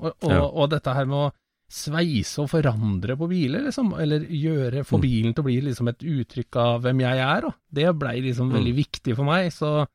Og, 0.00 0.14
og, 0.22 0.30
Ja. 0.32 0.40
og 0.48 0.70
dette 0.72 0.94
her 0.96 1.04
med 1.04 1.18
å 1.18 1.32
sveise 1.72 2.42
og 2.42 2.48
forandre 2.52 3.14
på 3.16 3.28
biler, 3.30 3.62
liksom, 3.68 3.92
eller 4.00 4.24
gjøre, 4.28 4.82
få 4.88 4.98
Mm. 4.98 5.04
bilen 5.04 5.34
til 5.34 5.42
å 5.44 5.48
bli 5.50 5.60
liksom 5.68 5.88
et 5.88 5.98
uttrykk 6.04 6.56
av 6.56 6.82
hvem 6.82 7.00
jeg 7.04 7.18
er, 7.18 7.40
da. 7.46 7.52
Det 7.72 7.92
blei 7.98 8.20
liksom 8.22 8.48
Mm. 8.50 8.56
veldig 8.58 8.74
viktig 8.76 9.16
for 9.16 9.24
meg, 9.24 9.52
så 9.52 9.86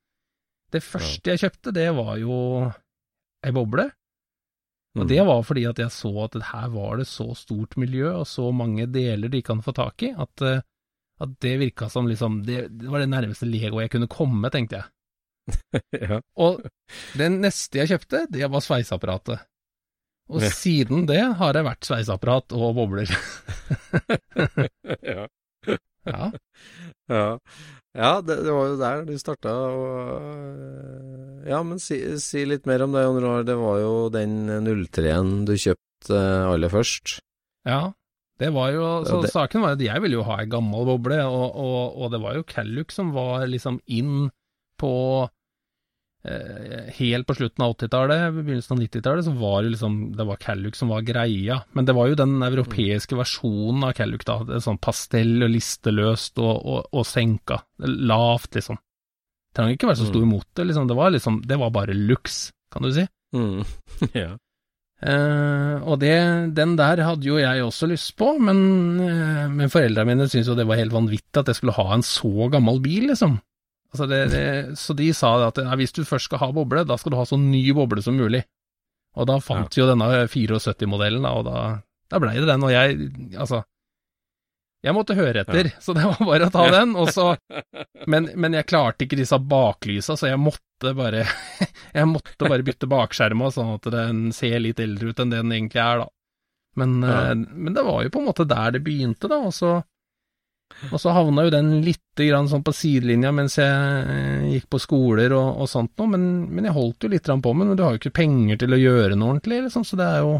det 0.71 0.81
første 0.83 1.33
jeg 1.33 1.39
kjøpte, 1.49 1.73
det 1.73 1.89
var 1.95 2.17
jo 2.17 2.71
ei 3.45 3.51
boble. 3.55 3.89
Og 4.97 5.03
Mm. 5.05 5.09
det 5.11 5.19
var 5.27 5.43
fordi 5.45 5.65
at 5.69 5.77
jeg 5.77 5.91
så 5.93 6.09
at 6.23 6.33
her 6.51 6.69
var 6.73 6.97
det 6.97 7.05
så 7.07 7.35
stort 7.37 7.75
miljø 7.77 8.09
og 8.17 8.25
så 8.25 8.47
mange 8.51 8.87
deler 8.89 9.29
de 9.29 9.41
kan 9.45 9.61
få 9.61 9.71
tak 9.77 10.01
i, 10.03 10.09
at, 10.17 10.41
eh, 10.41 10.61
at 11.21 11.35
det 11.39 11.59
virka 11.59 11.89
som 11.89 12.07
liksom 12.09 12.39
det, 12.45 12.63
det 12.79 12.89
var 12.89 12.99
det 13.03 13.09
nærmeste 13.09 13.45
Lego 13.45 13.79
jeg 13.79 13.91
kunne 13.93 14.07
komme, 14.09 14.49
tenkte 14.49 14.79
jeg. 14.81 14.85
ja. 16.09 16.17
Og 16.35 16.65
det 17.15 17.29
neste 17.31 17.77
jeg 17.83 17.87
kjøpte, 17.93 18.25
det 18.31 18.49
var 18.49 18.59
sveiseapparatet. 18.65 19.39
Og 20.29 20.41
Ja. 20.41 20.49
siden 20.49 21.05
det 21.07 21.21
har 21.39 21.53
jeg 21.53 21.63
vært 21.69 21.85
sveiseapparat 21.87 22.51
og 22.57 22.73
bobler. 22.75 23.07
ja. 25.13 25.27
Ja. 26.07 26.31
Ja, 27.07 27.37
ja 27.97 28.13
det, 28.21 28.39
det 28.45 28.53
var 28.53 28.71
jo 28.71 28.79
der 28.81 29.05
du 29.07 29.13
starta, 29.19 29.53
og 29.53 31.47
Ja, 31.47 31.61
men 31.63 31.79
si, 31.79 31.99
si, 32.19 32.43
litt 32.47 32.65
mer 32.67 32.83
om 32.83 32.95
det, 32.95 33.05
Jon 33.05 33.21
Roar. 33.23 33.45
Det 33.47 33.55
var 33.55 33.77
jo 33.79 33.93
den 34.11 34.49
03-en 34.51 35.45
du 35.47 35.53
kjøpte 35.55 36.19
aller 36.51 36.71
først. 36.73 37.21
Ja, 37.67 37.93
det 38.37 38.51
var 38.53 38.73
jo 38.75 38.83
Så 39.07 39.21
det, 39.23 39.31
saken 39.33 39.63
var 39.63 39.77
at 39.77 39.81
jeg 39.81 40.03
ville 40.03 40.19
jo 40.19 40.25
ha 40.27 40.41
ei 40.43 40.49
gammel 40.51 40.85
boble, 40.87 41.21
og, 41.25 41.55
og, 41.55 41.97
og 41.97 42.11
det 42.13 42.21
var 42.21 42.37
jo 42.37 42.45
Calluc 42.47 42.93
som 42.93 43.13
var 43.15 43.47
liksom 43.49 43.79
inn 43.87 44.29
på 44.77 44.93
eh, 45.25 45.31
Helt 46.97 47.27
på 47.27 47.35
slutten 47.37 47.63
av 47.63 47.75
80-tallet, 47.75 48.23
begynnelsen 48.35 48.75
av 48.75 48.81
90-tallet, 48.83 49.25
så 49.27 49.33
var 49.37 49.61
det 49.63 49.71
liksom 49.75 49.93
Det 50.17 50.25
var 50.27 50.39
Calluc 50.41 50.79
som 50.79 50.91
var 50.91 51.05
greia. 51.07 51.61
Men 51.77 51.87
det 51.87 51.95
var 51.95 52.09
jo 52.09 52.17
den 52.19 52.35
europeiske 52.43 53.17
versjonen 53.19 53.85
av 53.87 53.93
Calluc, 53.97 54.25
da. 54.27 54.41
Det 54.47 54.63
sånn 54.65 54.81
pastell 54.83 55.37
og 55.45 55.53
listeløst 55.53 56.41
og, 56.43 56.55
og, 56.57 56.89
og 56.91 57.07
senka. 57.07 57.61
Lavt, 57.85 58.51
liksom. 58.59 58.77
Det 58.77 59.59
trenger 59.59 59.77
ikke 59.77 59.91
være 59.91 60.01
så 60.01 60.09
stor 60.09 60.27
mot 60.29 60.47
det, 60.59 60.67
liksom. 60.71 60.89
Det 60.89 60.97
var 60.97 61.15
liksom 61.15 61.39
Det 61.47 61.61
var 61.61 61.71
bare 61.75 61.95
luks, 61.95 62.41
kan 62.73 62.85
du 62.85 62.91
si. 62.95 63.07
Mm. 63.35 63.63
ja. 64.23 64.35
Uh, 64.97 65.77
og 65.85 65.99
det, 66.01 66.15
den 66.57 66.71
der 66.79 67.03
hadde 67.05 67.27
jo 67.27 67.35
jeg 67.37 67.61
også 67.61 67.85
lyst 67.91 68.15
på, 68.17 68.31
men, 68.41 68.59
uh, 68.97 69.45
men 69.53 69.69
foreldrene 69.69 70.09
mine 70.09 70.25
syntes 70.25 70.49
jo 70.49 70.55
det 70.57 70.65
var 70.65 70.79
helt 70.79 70.95
vanvittig 70.95 71.37
at 71.37 71.51
jeg 71.51 71.59
skulle 71.59 71.75
ha 71.77 71.91
en 71.93 72.05
så 72.05 72.49
gammel 72.53 72.81
bil, 72.81 73.11
liksom. 73.11 73.37
Altså 73.93 74.07
det, 74.09 74.19
det, 74.33 74.45
så 74.79 74.93
de 74.97 75.07
sa 75.15 75.31
at 75.47 75.59
ja, 75.63 75.71
hvis 75.79 75.95
du 75.95 76.03
først 76.05 76.27
skal 76.27 76.41
ha 76.41 76.51
boble, 76.55 76.83
da 76.87 76.97
skal 76.99 77.13
du 77.13 77.19
ha 77.19 77.25
så 77.27 77.39
ny 77.39 77.63
boble 77.75 78.03
som 78.03 78.17
mulig. 78.19 78.43
Og 79.17 79.25
da 79.29 79.39
fant 79.41 79.73
vi 79.73 79.81
ja. 79.81 79.85
jo 79.85 79.89
denne 79.93 80.27
74-modellen, 80.29 81.25
og 81.25 81.47
da, 81.47 81.63
da 82.11 82.21
blei 82.21 82.35
det 82.37 82.49
den. 82.49 82.65
Og 82.67 82.73
jeg, 82.73 83.09
altså 83.39 83.63
Jeg 84.85 84.93
måtte 84.93 85.17
høre 85.17 85.41
etter, 85.41 85.71
ja. 85.71 85.81
så 85.81 85.95
det 85.97 86.05
var 86.05 86.19
bare 86.21 86.49
å 86.49 86.53
ta 86.53 86.67
den. 86.75 86.93
Og 86.99 87.09
så, 87.15 87.31
men, 88.11 88.29
men 88.35 88.59
jeg 88.59 88.69
klarte 88.69 89.07
ikke 89.07 89.19
disse 89.19 89.39
baklysa, 89.39 90.17
så 90.19 90.29
jeg 90.29 90.41
måtte 90.41 90.93
bare 90.97 91.25
Jeg 91.97 92.05
måtte 92.11 92.45
bare 92.45 92.65
bytte 92.67 92.89
bakskjerma, 92.91 93.49
sånn 93.55 93.73
at 93.79 93.89
den 93.93 94.27
ser 94.35 94.59
litt 94.61 94.83
eldre 94.83 95.09
ut 95.09 95.23
enn 95.23 95.33
det 95.33 95.41
den 95.41 95.55
egentlig 95.55 95.81
er, 95.81 96.03
da. 96.03 96.11
Men, 96.77 96.99
ja. 97.01 97.33
men 97.33 97.73
det 97.73 97.81
var 97.87 98.03
jo 98.05 98.11
på 98.13 98.21
en 98.21 98.27
måte 98.27 98.45
der 98.45 98.75
det 98.75 98.83
begynte, 98.85 99.31
da. 99.31 99.39
Og 99.47 99.55
så, 99.55 99.79
og 100.91 100.99
så 101.01 101.13
havna 101.15 101.45
jo 101.47 101.51
den 101.53 101.71
litt 101.85 102.19
grann 102.19 102.49
sånn 102.51 102.65
på 102.65 102.73
sidelinja 102.75 103.31
mens 103.35 103.55
jeg 103.59 104.51
gikk 104.51 104.67
på 104.73 104.81
skoler 104.81 105.33
og, 105.37 105.63
og 105.63 105.69
sånt 105.71 105.93
noe, 105.97 106.11
men, 106.13 106.27
men, 106.51 106.67
jeg 106.67 106.75
holdt 106.75 107.07
jo 107.07 107.11
litt 107.13 107.29
på 107.29 107.53
med 107.53 107.71
men 107.71 107.79
du 107.79 107.85
har 107.85 107.95
jo 107.95 108.01
ikke 108.01 108.17
penger 108.19 108.59
til 108.61 108.75
å 108.75 108.81
gjøre 108.81 109.15
noe 109.15 109.35
ordentlig, 109.35 109.63
liksom, 109.67 109.85
så 109.87 109.99
det 109.99 110.11
er 110.11 110.21
jo 110.25 110.35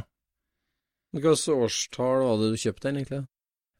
Hvilket 1.16 1.50
årstall 1.54 2.22
var 2.26 2.40
det 2.42 2.52
du 2.52 2.62
kjøpte 2.62 2.90
den, 2.90 3.00
egentlig? 3.00 3.24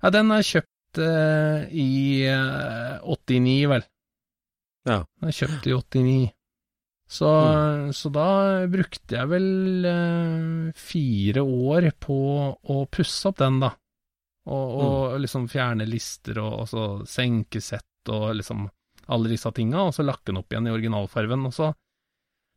Ja, 0.02 0.12
den 0.16 0.32
er 0.32 0.46
kjøpt 0.48 1.00
eh, 1.04 1.66
i 1.76 1.90
eh, 2.32 3.04
89, 3.04 3.56
vel. 3.74 3.84
Ja. 4.88 5.02
Den 5.04 5.30
er 5.30 5.36
kjøpt 5.36 5.68
i 5.68 5.76
89. 5.76 6.30
Så, 7.08 7.28
mm. 7.28 7.92
så 7.96 8.12
da 8.16 8.30
brukte 8.72 9.16
jeg 9.20 9.32
vel 9.32 9.88
eh, 9.92 10.72
fire 10.76 11.44
år 11.44 11.90
på 12.04 12.18
å 12.52 12.80
pusse 12.92 13.30
opp 13.30 13.40
den, 13.44 13.62
da. 13.64 13.74
Og, 14.48 14.74
og 14.80 14.94
mm. 15.12 15.22
liksom 15.26 15.48
fjerne 15.52 15.88
lister 15.90 16.40
og, 16.40 16.54
og 16.64 16.70
så 16.72 16.84
senkesett 17.10 18.12
og 18.14 18.30
liksom 18.40 18.68
alle 19.12 19.32
disse 19.32 19.52
tinga, 19.56 19.88
og 19.88 19.96
så 19.96 20.04
lakke 20.04 20.32
den 20.32 20.40
opp 20.42 20.52
igjen 20.52 20.68
i 20.68 20.74
originalfarven. 20.74 21.46
Og 21.48 21.56
så, 21.56 21.70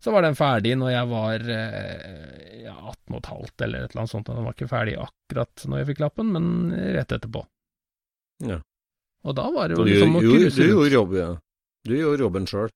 så 0.02 0.14
var 0.14 0.26
den 0.26 0.38
ferdig 0.38 0.76
når 0.78 0.92
jeg 0.94 1.10
var 1.10 1.46
ja, 1.50 2.74
18 2.74 3.20
15 3.20 3.66
eller 3.66 3.84
et 3.84 3.92
eller 3.92 4.02
annet 4.02 4.14
sånt. 4.14 4.30
Den 4.30 4.46
var 4.46 4.56
ikke 4.56 4.70
ferdig 4.70 4.96
akkurat 5.02 5.66
når 5.66 5.82
jeg 5.82 5.90
fikk 5.92 6.02
lappen, 6.04 6.34
men 6.34 6.74
rett 6.96 7.14
etterpå. 7.18 7.44
Ja. 8.46 8.60
Og 9.26 9.36
da 9.36 9.46
var 9.52 9.68
det 9.68 9.76
jo 9.76 9.86
liksom 9.86 10.16
å 10.16 10.22
cruise 10.24 10.56
Du 10.56 10.70
gjorde 10.70 10.94
jobben, 10.94 11.20
ja. 11.20 11.32
Du 11.86 11.96
gjorde 11.96 12.24
jobben 12.24 12.46
sjøl. 12.48 12.70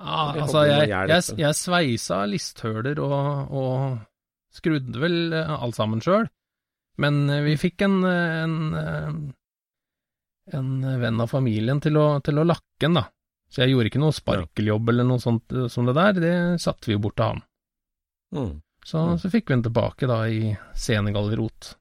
Ja, 0.00 0.20
altså, 0.32 0.62
jeg, 0.64 0.88
jeg, 0.88 1.24
jeg, 1.36 1.56
sveisa 1.56 2.22
listhøler 2.28 3.00
og, 3.04 3.52
og 3.52 4.54
skrudde 4.56 5.00
vel 5.00 5.34
alt 5.36 5.76
sammen 5.76 6.00
sjøl, 6.04 6.24
men 7.00 7.22
vi 7.46 7.56
fikk 7.60 7.84
en, 7.86 8.02
en, 8.04 8.56
en 10.52 10.72
venn 11.00 11.22
av 11.24 11.30
familien 11.30 11.80
til 11.80 11.96
å, 11.96 12.06
til 12.24 12.42
å 12.42 12.46
lakke 12.46 12.84
den, 12.84 12.98
da. 13.00 13.06
Så 13.52 13.62
jeg 13.62 13.74
gjorde 13.74 13.90
ikke 13.90 14.00
noe 14.00 14.16
sparkeljobb 14.16 14.90
eller 14.92 15.08
noe 15.08 15.20
sånt 15.20 15.52
som 15.72 15.88
det 15.88 15.96
der, 15.98 16.20
det 16.20 16.36
satte 16.62 16.88
vi 16.88 16.96
bort 17.00 17.18
til 17.20 17.34
han. 17.34 17.42
Mm. 18.32 18.52
Så, 18.84 19.04
så 19.20 19.30
fikk 19.30 19.50
vi 19.50 19.56
den 19.58 19.64
tilbake 19.66 20.08
da 20.10 20.24
i 20.26 20.54
Senegal-rot. 20.78 21.74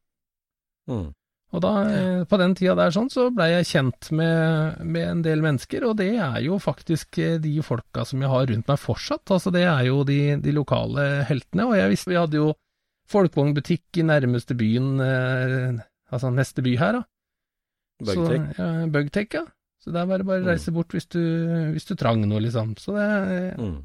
Mm. 0.91 1.10
Og 1.52 1.63
da, 1.63 1.71
eh, 1.91 2.24
på 2.28 2.38
den 2.39 2.54
tida 2.56 2.78
der 2.80 2.93
sånn, 2.95 3.10
så 3.12 3.28
blei 3.36 3.50
jeg 3.52 3.67
kjent 3.74 4.12
med, 4.15 4.84
med, 4.88 5.08
en 5.08 5.24
del 5.26 5.41
mennesker, 5.43 5.84
og 5.88 5.97
det 6.00 6.13
er 6.15 6.38
jo 6.45 6.60
faktisk 6.63 7.19
eh, 7.19 7.39
de 7.43 7.58
folka 7.65 8.06
som 8.08 8.24
jeg 8.24 8.32
har 8.32 8.45
rundt 8.52 8.71
meg 8.71 8.80
fortsatt. 8.80 9.26
Altså 9.36 9.52
det 9.52 9.65
er 9.67 9.84
jo 9.89 10.06
de, 10.08 10.19
de 10.43 10.54
lokale 10.56 11.26
heltene, 11.28 11.67
og 11.67 11.76
jeg 11.76 11.91
visste 11.91 12.13
vi 12.13 12.19
hadde 12.21 12.39
jo 12.39 12.54
folkevognbutikk 13.12 14.02
i 14.02 14.06
nærmeste 14.08 14.56
byen, 14.58 14.93
eh, 15.04 15.82
altså 16.12 16.32
neste 16.34 16.63
by 16.65 16.76
her, 16.80 17.00
da. 17.00 17.04
Bugtech. 18.02 18.45
Ja, 18.58 18.69
Bugtech, 18.91 19.36
ja. 19.38 19.45
Så 19.82 19.93
der 19.93 20.06
var 20.10 20.21
det 20.21 20.28
bare 20.30 20.43
å 20.43 20.50
reise 20.52 20.74
bort 20.74 20.93
hvis 20.93 21.08
du, 21.10 21.21
hvis 21.74 21.88
du 21.89 21.95
trang 21.97 22.21
noe, 22.28 22.41
liksom. 22.43 22.76
Så 22.78 22.93
det 22.97 23.08
mm. 23.58 23.78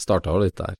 starta 0.03 0.35
jo 0.35 0.43
litt 0.43 0.59
der. 0.61 0.79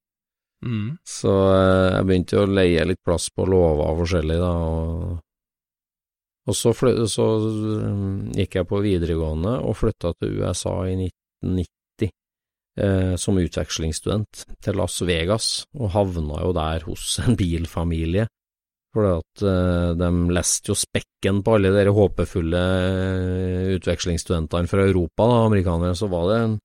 Mm. 0.63 0.89
Så 1.09 1.33
eh, 1.51 1.89
jeg 1.97 2.07
begynte 2.07 2.37
jo 2.37 2.45
å 2.45 2.55
leie 2.61 2.87
litt 2.87 3.01
plass 3.03 3.31
på 3.35 3.47
låver 3.49 3.97
forskjellig, 4.03 4.39
da. 4.43 4.51
og 4.53 5.21
og 6.43 6.57
så, 6.59 6.73
så, 7.07 7.27
mm, 7.39 8.33
gikk 8.35 8.59
jeg 8.59 8.67
på 8.67 8.83
videregående 8.83 9.61
og 9.63 9.77
flytta 9.79 10.11
til 10.19 10.41
USA 10.41 10.75
i 10.91 10.97
1990 11.07 12.11
eh, 12.83 13.15
som 13.21 13.39
utvekslingsstudent 13.39 14.45
til 14.65 14.79
Las 14.79 14.99
Vegas, 15.07 15.49
og 15.79 15.93
havna 15.95 16.41
jo 16.43 16.55
der 16.57 16.87
hos 16.89 17.19
en 17.25 17.39
bilfamilie. 17.39 18.27
For 18.93 19.09
at 19.09 19.45
eh, 19.49 19.93
de 19.97 20.11
leste 20.35 20.73
jo 20.73 20.77
spekken 20.77 21.41
på 21.45 21.55
alle 21.57 21.71
de 21.73 21.95
håpefulle 21.95 22.65
eh, 22.89 23.71
utvekslingsstudentene 23.79 24.69
fra 24.69 24.85
Europa, 24.85 25.29
da, 25.31 25.39
amerikanere. 25.47 25.97
Så 25.97 26.11
var 26.13 26.29
det 26.29 26.41
en 26.43 26.59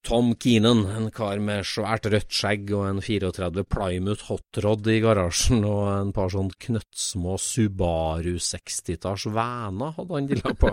Tom 0.00 0.32
Keenan, 0.40 0.86
en 0.88 1.10
kar 1.12 1.36
med 1.44 1.66
svært 1.68 2.06
rødt 2.08 2.32
skjegg 2.32 2.70
og 2.72 2.86
en 2.88 3.00
34 3.04 3.64
Plymouth 3.68 4.30
hotrod 4.30 4.88
i 4.88 4.96
garasjen, 5.04 5.60
og 5.68 5.82
en 5.92 6.12
par 6.16 6.32
sånn 6.32 6.48
knøttsmå 6.64 7.36
Subaru 7.36 8.38
60-talls 8.40 9.26
væner 9.34 9.92
hadde 9.98 10.16
han 10.16 10.30
dilla 10.30 10.54
på. 10.56 10.72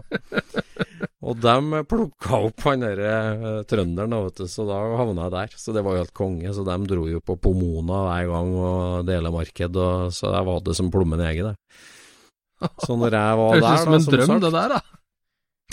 og 1.27 1.43
dem 1.43 1.75
plukka 1.91 2.39
opp 2.47 2.65
han 2.69 2.87
derre 2.87 3.11
uh, 3.35 3.59
trønderen, 3.67 4.15
vet 4.29 4.39
du, 4.39 4.47
så 4.47 4.69
da 4.69 4.79
havna 5.03 5.27
jeg 5.27 5.35
der. 5.35 5.59
Så 5.59 5.75
det 5.75 5.83
var 5.83 5.97
jo 5.97 6.05
helt 6.05 6.15
konge. 6.15 6.55
Så 6.55 6.63
dem 6.71 6.87
dro 6.87 7.03
jo 7.11 7.19
på 7.19 7.35
Pomona 7.35 8.01
hver 8.07 8.31
gang 8.31 8.55
og 8.63 9.11
delemarked, 9.11 9.83
og 9.83 10.15
så 10.15 10.31
jeg 10.37 10.51
var 10.53 10.65
det 10.71 10.79
som 10.79 10.93
plommen 10.93 11.19
i 11.19 11.29
egget, 11.33 11.51
det. 11.51 12.67
Så 12.79 12.95
når 12.95 13.19
jeg 13.19 13.43
var 13.43 13.59
der, 13.59 13.67
Høres 13.67 13.79
ut 13.83 13.83
som 13.83 13.99
en 13.99 14.11
drøm, 14.15 14.37
det 14.47 14.55
der, 14.55 14.77
da. 14.79 14.83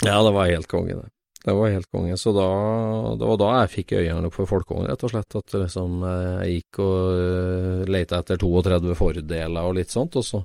ja, 0.03 0.23
det 0.27 0.39
var 0.41 0.51
helt 0.51 0.75
konge, 0.75 0.99
det. 0.99 1.14
Det 1.45 1.53
var 1.53 1.69
helt 1.69 1.91
konge. 1.93 2.17
Så 2.17 2.31
da, 2.33 2.47
det 3.19 3.27
var 3.29 3.37
da 3.37 3.51
jeg 3.59 3.73
fikk 3.75 3.95
øynene 3.99 4.31
opp 4.31 4.37
for 4.39 4.49
folkevogn, 4.49 4.87
rett 4.89 5.03
og 5.05 5.11
slett. 5.13 5.37
At 5.37 5.53
liksom 5.53 6.01
jeg 6.07 6.55
gikk 6.55 6.81
og 6.81 7.21
uh, 7.21 7.85
leita 7.85 8.23
etter 8.23 8.41
32 8.41 8.97
Ford-deler 8.97 9.69
og 9.69 9.77
litt 9.77 9.93
sånt, 9.93 10.17
og 10.17 10.25
så 10.25 10.41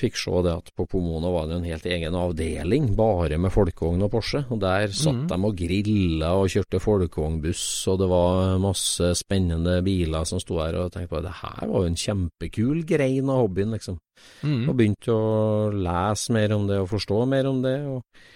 fikk 0.00 0.16
se 0.16 0.42
det 0.46 0.52
at 0.54 0.70
på 0.76 0.86
Pomona 0.88 1.28
var 1.34 1.48
det 1.48 1.58
en 1.58 1.66
helt 1.68 1.86
egen 1.90 2.14
avdeling 2.16 2.86
bare 2.96 3.36
med 3.42 3.52
folkevogn 3.52 4.06
og 4.06 4.12
Porsche. 4.14 4.44
Og 4.54 4.62
der 4.62 4.94
satt 4.94 5.26
mm. 5.26 5.28
de 5.32 5.40
og 5.50 5.58
grilla 5.58 6.32
og 6.38 6.50
kjørte 6.54 6.80
folkevognbuss, 6.86 7.66
og 7.90 8.00
det 8.00 8.10
var 8.14 8.54
masse 8.62 9.12
spennende 9.18 9.80
biler 9.84 10.28
som 10.30 10.40
sto 10.42 10.60
her, 10.62 10.78
og 10.78 10.88
jeg 10.88 10.96
tenkte 10.96 11.16
på 11.16 11.24
det 11.26 11.36
her 11.42 11.66
var 11.66 11.84
jo 11.84 11.90
en 11.90 12.02
kjempekul 12.06 12.84
grein 12.88 13.32
av 13.32 13.44
hobbyen, 13.44 13.74
liksom. 13.76 13.98
Mm. 14.44 14.68
Og 14.68 14.76
begynte 14.76 15.16
å 15.16 15.70
lese 15.74 16.36
mer 16.36 16.54
om 16.54 16.68
det 16.70 16.78
og 16.84 16.92
forstå 16.94 17.24
mer 17.28 17.50
om 17.50 17.64
det. 17.64 17.80
Og, 17.90 18.28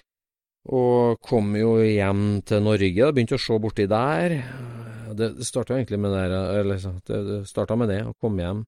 og 0.65 1.19
kom 1.21 1.53
jo 1.59 1.77
hjem 1.83 2.41
til 2.47 2.63
Norge, 2.65 3.11
begynte 3.13 3.37
å 3.37 3.41
se 3.41 3.57
borti 3.61 3.85
der. 3.89 4.39
Det, 5.15 5.35
det 5.37 5.45
starta 5.47 5.75
egentlig 5.77 5.99
med 6.01 6.15
det, 6.15 6.23
eller, 6.61 6.87
det, 7.05 7.19
det 7.45 7.77
med 7.77 7.91
det, 7.91 8.01
å 8.09 8.15
komme 8.21 8.41
hjem. 8.41 8.63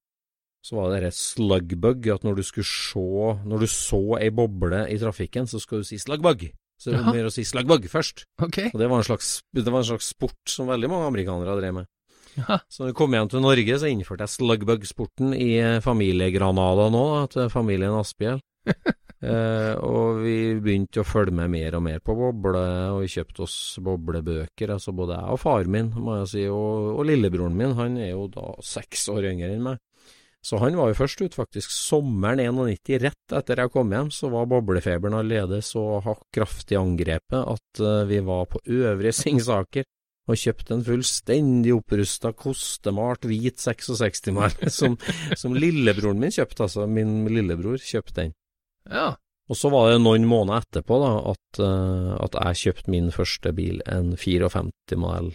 Så 0.66 0.78
var 0.78 0.92
det 0.92 1.02
rett 1.06 1.18
slugbug, 1.18 2.08
at 2.12 2.26
når 2.28 2.40
du 2.40 2.44
skulle 2.44 2.68
se 2.68 3.04
Når 3.48 3.62
du 3.64 3.68
så 3.72 4.02
ei 4.18 4.30
boble 4.36 4.84
i 4.92 4.98
trafikken, 5.00 5.48
så 5.48 5.62
skal 5.64 5.82
du 5.82 5.88
si 5.88 6.00
slugbug. 6.02 6.50
Så 6.78 6.92
det 6.92 7.00
var 7.02 7.16
mer 7.16 7.30
å 7.30 7.34
si 7.34 7.46
slugbug 7.48 7.88
først. 7.90 8.28
Ok. 8.44 8.60
Og 8.70 8.82
det 8.82 8.90
var, 8.90 9.00
en 9.00 9.08
slags, 9.08 9.40
det 9.56 9.66
var 9.66 9.82
en 9.82 9.92
slags 9.94 10.12
sport 10.14 10.52
som 10.52 10.70
veldig 10.70 10.90
mange 10.92 11.08
amerikanere 11.10 11.56
drev 11.58 11.80
med. 11.80 11.90
Ja. 12.38 12.60
Så 12.70 12.84
når 12.84 12.92
jeg 12.92 12.98
kom 13.00 13.16
hjem 13.18 13.32
til 13.34 13.42
Norge, 13.42 13.80
så 13.82 13.90
innførte 13.90 14.28
jeg 14.28 14.36
slugbug-sporten 14.36 15.34
i 15.34 15.52
familiegranada 15.82 16.92
nå, 16.94 17.06
til 17.34 17.50
familien 17.54 17.98
Asphjell. 17.98 18.44
eh, 19.22 19.74
og 19.84 20.22
vi 20.24 20.38
begynte 20.62 21.02
å 21.02 21.08
følge 21.08 21.36
med 21.40 21.52
mer 21.54 21.78
og 21.80 21.84
mer 21.88 22.04
på 22.04 22.16
boble, 22.18 22.64
og 22.94 23.02
vi 23.04 23.12
kjøpte 23.16 23.46
oss 23.48 23.58
boblebøker, 23.84 24.74
altså 24.76 24.94
både 24.98 25.18
jeg 25.20 25.36
og 25.38 25.42
far 25.42 25.70
min, 25.74 25.92
må 25.96 26.22
jeg 26.22 26.32
si, 26.34 26.46
og, 26.52 26.94
og 26.98 27.10
lillebroren 27.10 27.58
min, 27.58 27.76
han 27.80 28.00
er 28.02 28.14
jo 28.14 28.30
da 28.34 28.54
seks 28.66 29.10
år 29.14 29.32
yngre 29.34 29.54
enn 29.56 29.68
meg. 29.72 29.84
Så 30.48 30.60
han 30.62 30.78
var 30.80 30.92
jo 30.92 30.96
først 30.96 31.22
ut, 31.26 31.36
faktisk. 31.36 31.74
Sommeren 31.74 32.40
91, 32.40 33.02
rett 33.04 33.36
etter 33.36 33.60
jeg 33.60 33.72
kom 33.74 33.92
hjem, 33.92 34.12
så 34.14 34.30
var 34.32 34.48
boblefeberen 34.48 35.18
allerede 35.18 35.60
så 35.66 36.00
kraftig 36.34 36.78
angrepet 36.80 37.42
at 37.42 37.82
eh, 37.84 38.06
vi 38.08 38.22
var 38.24 38.46
på 38.52 38.62
Øvre 38.78 39.12
Singsaker 39.12 39.88
og 40.28 40.40
kjøpte 40.40 40.76
en 40.76 40.84
fullstendig 40.84 41.74
opprusta, 41.76 42.34
kostemalt, 42.36 43.28
hvit 43.28 43.60
66-mal, 43.64 44.56
som, 44.80 44.98
som 45.40 45.56
lillebroren 45.56 46.20
min 46.22 46.34
kjøpte, 46.36 46.68
altså. 46.68 46.88
Min 46.88 47.22
lillebror 47.32 47.80
kjøpte 47.84 48.22
den. 48.22 48.36
Ja. 48.92 49.10
Og 49.48 49.56
så 49.56 49.72
var 49.72 49.92
det 49.92 50.02
noen 50.04 50.26
måneder 50.28 50.66
etterpå 50.66 50.98
da, 51.00 51.12
at, 51.32 51.60
uh, 51.64 52.16
at 52.26 52.36
jeg 52.36 52.62
kjøpte 52.64 52.92
min 52.92 53.12
første 53.16 53.54
bil, 53.56 53.80
en 53.88 54.16
54-modell 54.20 55.32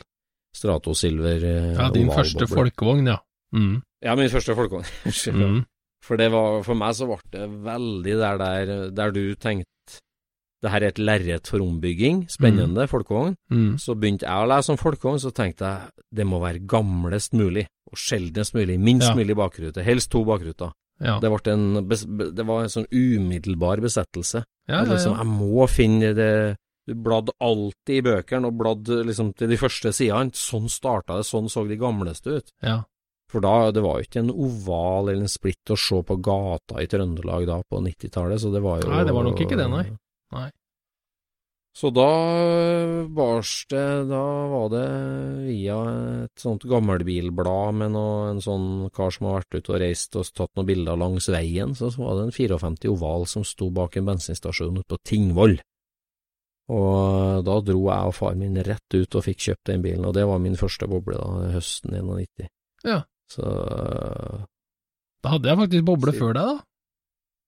Strato 0.53 0.93
Silver 0.93 1.45
eh, 1.49 1.71
ja, 1.79 1.87
din 1.95 2.11
første 2.12 2.45
folkevogn, 2.51 3.07
ja. 3.09 3.17
Mm. 3.57 3.79
Ja, 4.05 4.17
min 4.21 4.33
første 4.33 4.57
folkevogn. 4.59 4.88
Mm. 5.33 5.62
For 6.03 6.19
det 6.19 6.33
var, 6.35 6.65
for 6.67 6.75
meg 6.75 6.97
så 6.99 7.07
ble 7.07 7.21
det 7.31 7.45
veldig 7.62 8.15
der, 8.19 8.41
der, 8.41 8.71
der 8.91 9.12
du 9.15 9.21
tenkte 9.38 9.71
det 10.62 10.71
her 10.71 10.85
er 10.85 10.93
et 10.93 10.99
lerret 11.03 11.49
for 11.51 11.62
ombygging, 11.62 12.25
spennende 12.31 12.85
folkevogn. 12.91 13.35
Mm. 13.51 13.79
Så 13.83 13.97
begynte 13.99 14.29
jeg 14.29 14.45
å 14.45 14.49
lese 14.51 14.71
om 14.71 14.79
folkevogn, 14.79 15.19
så 15.23 15.33
tenkte 15.35 15.67
jeg 15.67 16.05
det 16.21 16.27
må 16.29 16.38
være 16.43 16.62
gamlest 16.71 17.35
mulig, 17.35 17.65
og 17.91 17.99
sjeldnest 17.99 18.55
mulig, 18.55 18.79
minst 18.79 19.09
Ja. 19.09 19.15
mulig 19.19 19.35
bakrute, 19.38 19.83
helst 19.83 20.11
to 20.11 20.23
bakruter. 20.27 20.71
Ja. 21.00 21.16
Det, 21.22 21.31
ble 21.33 21.52
en, 21.52 21.64
det 22.37 22.44
var 22.46 22.62
en 22.62 22.72
sånn 22.72 22.87
umiddelbar 22.92 23.81
besettelse. 23.83 24.44
Ja, 24.70 24.83
liksom, 24.87 25.16
jeg 25.18 25.26
må 25.26 25.66
finne 25.70 26.12
det 26.14 26.35
Du 26.87 26.94
bladde 26.98 27.31
alltid 27.38 28.00
i 28.00 28.02
bøkene, 28.02 28.48
og 28.50 28.57
bladde 28.59 29.05
liksom 29.07 29.33
til 29.38 29.52
de 29.52 29.59
første 29.59 29.92
sidene. 29.94 30.35
Sånn 30.35 30.66
starta 30.70 31.20
det, 31.20 31.26
sånn 31.28 31.46
så 31.50 31.62
de 31.68 31.78
gamleste 31.78 32.40
ut. 32.40 32.50
ja. 32.62 32.83
For 33.33 33.40
da, 33.40 33.70
det 33.72 33.81
var 33.81 33.96
jo 33.96 34.05
ikke 34.05 34.20
en 34.20 34.33
oval 34.35 35.07
eller 35.09 35.24
en 35.24 35.31
splitt 35.31 35.70
å 35.72 35.76
se 35.81 36.02
på 36.05 36.18
gata 36.20 36.83
i 36.83 36.88
Trøndelag 36.90 37.46
da 37.48 37.62
på 37.64 37.78
90-tallet, 37.81 38.42
så 38.42 38.50
det 38.52 38.61
var 38.61 38.83
jo 38.83 38.90
Nei, 38.92 39.05
det 39.09 39.14
var 39.16 39.24
nok 39.24 39.40
ikke 39.40 39.57
det, 39.57 39.68
nei. 39.72 39.87
Nei. 40.37 40.50
Så 41.73 41.89
da 41.89 42.09
bars 43.09 43.65
det 43.73 43.85
Da 44.11 44.23
var 44.53 44.69
det 44.75 44.89
via 45.47 45.77
et 46.27 46.43
sånt 46.43 46.67
gammelbilblad 46.69 47.79
med 47.81 47.95
noe, 47.95 48.29
en 48.29 48.43
sånn 48.45 48.91
kar 48.93 49.15
som 49.15 49.31
har 49.31 49.41
vært 49.41 49.57
ute 49.57 49.73
og 49.73 49.81
reist 49.81 50.19
og 50.21 50.29
tatt 50.37 50.53
noen 50.59 50.69
bilder 50.69 51.01
langs 51.01 51.31
veien, 51.33 51.73
så 51.79 51.89
var 51.97 52.19
det 52.19 52.29
en 52.29 52.37
54 52.37 52.93
oval 52.93 53.25
som 53.31 53.47
sto 53.49 53.71
bak 53.73 53.97
en 53.97 54.11
bensinstasjon 54.11 54.83
ute 54.83 54.91
på 54.93 55.01
Tingvoll. 55.09 55.57
Og 56.73 57.43
da 57.47 57.57
dro 57.65 57.81
jeg 57.89 58.13
og 58.13 58.15
far 58.17 58.37
min 58.39 58.61
rett 58.69 58.95
ut 58.95 59.17
og 59.19 59.25
fikk 59.25 59.41
kjøpt 59.49 59.73
den 59.73 59.83
bilen, 59.85 60.05
og 60.09 60.15
det 60.17 60.27
var 60.29 60.45
min 60.45 60.61
første 60.61 60.89
boble 60.89 61.17
da, 61.19 61.51
høsten 61.57 61.97
91. 61.97 62.53
Ja. 62.87 63.01
Så 63.33 63.49
Da 65.23 65.35
hadde 65.35 65.49
jeg 65.49 65.61
faktisk 65.65 65.89
boble 65.89 66.13
før 66.13 66.37
deg, 66.37 66.53
da. 66.53 66.57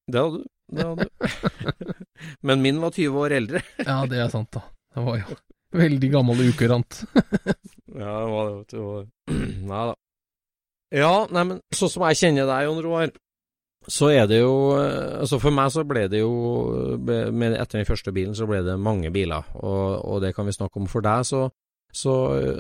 Det 0.08 0.20
hadde 0.20 0.42
du. 0.42 0.50
Men 2.46 2.62
min 2.62 2.80
var 2.80 2.94
20 2.94 3.18
år 3.20 3.36
eldre. 3.40 3.62
Ja, 3.88 4.04
det 4.10 4.22
er 4.22 4.30
sant, 4.32 4.50
da. 4.54 4.64
Det 4.94 5.04
var 5.04 5.20
jo 5.20 5.36
veldig 5.74 6.10
gammel 6.12 6.46
ukurant. 6.48 7.04
Ja, 7.94 8.10
det 8.24 8.30
var 8.32 8.48
det, 8.48 8.54
vet 8.56 8.72
du. 8.74 9.10
Nei 9.70 9.82
da. 9.86 9.92
Ja, 10.94 11.12
nei, 11.30 11.42
men 11.46 11.60
sånn 11.74 11.90
som 11.90 12.02
jeg 12.08 12.18
kjenner 12.18 12.46
deg, 12.46 12.64
Jon 12.66 12.80
Roar, 12.82 13.12
så 13.90 14.08
er 14.14 14.28
det 14.30 14.38
jo 14.40 14.54
eh, 14.78 15.20
Altså 15.20 15.38
for 15.42 15.54
meg 15.54 15.72
så 15.74 15.82
ble 15.86 16.04
det 16.10 16.20
jo 16.20 16.30
med, 17.02 17.56
Etter 17.58 17.80
den 17.80 17.88
første 17.88 18.12
bilen 18.14 18.36
så 18.38 18.46
ble 18.48 18.60
det 18.66 18.76
mange 18.80 19.10
biler, 19.14 19.46
og, 19.58 19.98
og 20.06 20.22
det 20.24 20.32
kan 20.36 20.46
vi 20.46 20.54
snakke 20.54 20.80
om. 20.80 20.88
For 20.90 21.04
deg 21.06 21.26
så 21.28 21.48
så, 21.94 22.14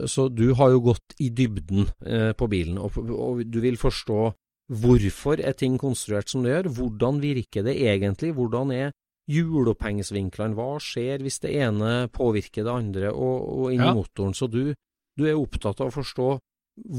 så 0.06 0.28
du 0.30 0.52
har 0.54 0.70
jo 0.70 0.82
gått 0.92 1.16
i 1.18 1.26
dybden 1.34 1.88
eh, 2.06 2.30
på 2.38 2.46
bilen, 2.46 2.78
og, 2.78 2.94
og 3.10 3.40
du 3.50 3.58
vil 3.64 3.78
forstå 3.80 4.28
hvorfor 4.72 5.40
er 5.44 5.52
ting 5.58 5.78
konstruert 5.80 6.30
som 6.32 6.42
det 6.44 6.52
gjør, 6.54 6.68
hvordan 6.78 7.20
virker 7.22 7.64
det 7.66 7.74
egentlig, 7.82 8.32
hvordan 8.36 8.72
er 8.72 8.92
hjulopphengsvinklene? 9.30 10.54
hva 10.56 10.78
skjer 10.82 11.22
hvis 11.24 11.40
det 11.44 11.52
ene 11.56 12.08
påvirker 12.12 12.64
det 12.66 12.72
andre 12.72 13.12
og, 13.12 13.36
og 13.64 13.72
i 13.72 13.78
Ja. 13.80 13.92
motoren, 13.94 14.34
så 14.34 14.48
du, 14.50 14.74
du 15.16 15.24
er 15.26 15.38
opptatt 15.38 15.80
av 15.80 15.88
å 15.92 15.94
forstå 15.94 16.28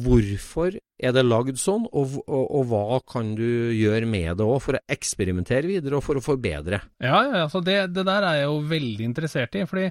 hvorfor 0.05 0.77
er 1.03 1.11
det 1.11 1.25
lagd 1.25 1.57
sånn, 1.59 1.83
og, 1.91 2.13
og, 2.31 2.45
og 2.55 2.65
hva 2.71 2.99
kan 3.11 3.33
du 3.35 3.43
gjøre 3.75 4.07
med 4.07 4.37
det 4.39 4.45
òg, 4.45 4.61
for 4.63 4.77
å 4.77 4.83
eksperimentere 4.87 5.67
videre 5.67 5.97
og 5.97 6.03
for 6.05 6.15
å 6.15 6.23
forbedre. 6.23 6.79
Ja, 7.03 7.17
ja, 7.27 7.41
altså 7.43 7.59
det, 7.59 7.91
det 7.91 8.05
der 8.07 8.23
er 8.23 8.37
jeg 8.39 8.45
jo 8.47 8.61
veldig 8.71 9.03
interessert 9.09 9.57
i, 9.59 9.65
fordi 9.67 9.89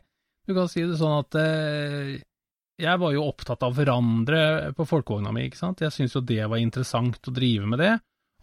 du 0.48 0.54
kan 0.56 0.70
si 0.72 0.86
det 0.88 0.96
sånn 0.96 1.18
at 1.20 1.36
eh, 1.36 2.14
jeg 2.80 2.98
var 3.00 3.12
jo 3.14 3.24
opptatt 3.28 3.62
av 3.62 3.72
å 3.72 3.76
forandre 3.76 4.40
på 4.74 4.86
folkevogna 4.88 5.32
mi, 5.34 5.44
ikke 5.48 5.60
sant. 5.60 5.82
Jeg 5.84 5.94
syntes 5.94 6.16
jo 6.16 6.24
det 6.26 6.40
var 6.50 6.58
interessant 6.62 7.28
å 7.30 7.34
drive 7.34 7.68
med 7.70 7.78
det. 7.82 7.92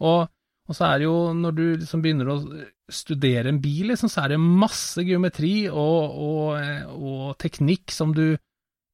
Og, 0.02 0.24
og 0.68 0.76
så 0.78 0.86
er 0.88 1.02
det 1.02 1.08
jo, 1.08 1.16
når 1.36 1.56
du 1.58 1.64
liksom 1.82 2.02
begynner 2.04 2.30
å 2.32 2.38
studere 2.92 3.52
en 3.52 3.60
bil, 3.62 3.90
liksom, 3.92 4.10
så 4.12 4.24
er 4.24 4.34
det 4.34 4.40
masse 4.42 5.04
geometri 5.04 5.66
og, 5.68 6.16
og, 6.22 6.96
og 6.96 7.36
teknikk 7.42 7.92
som 7.94 8.14
du 8.16 8.30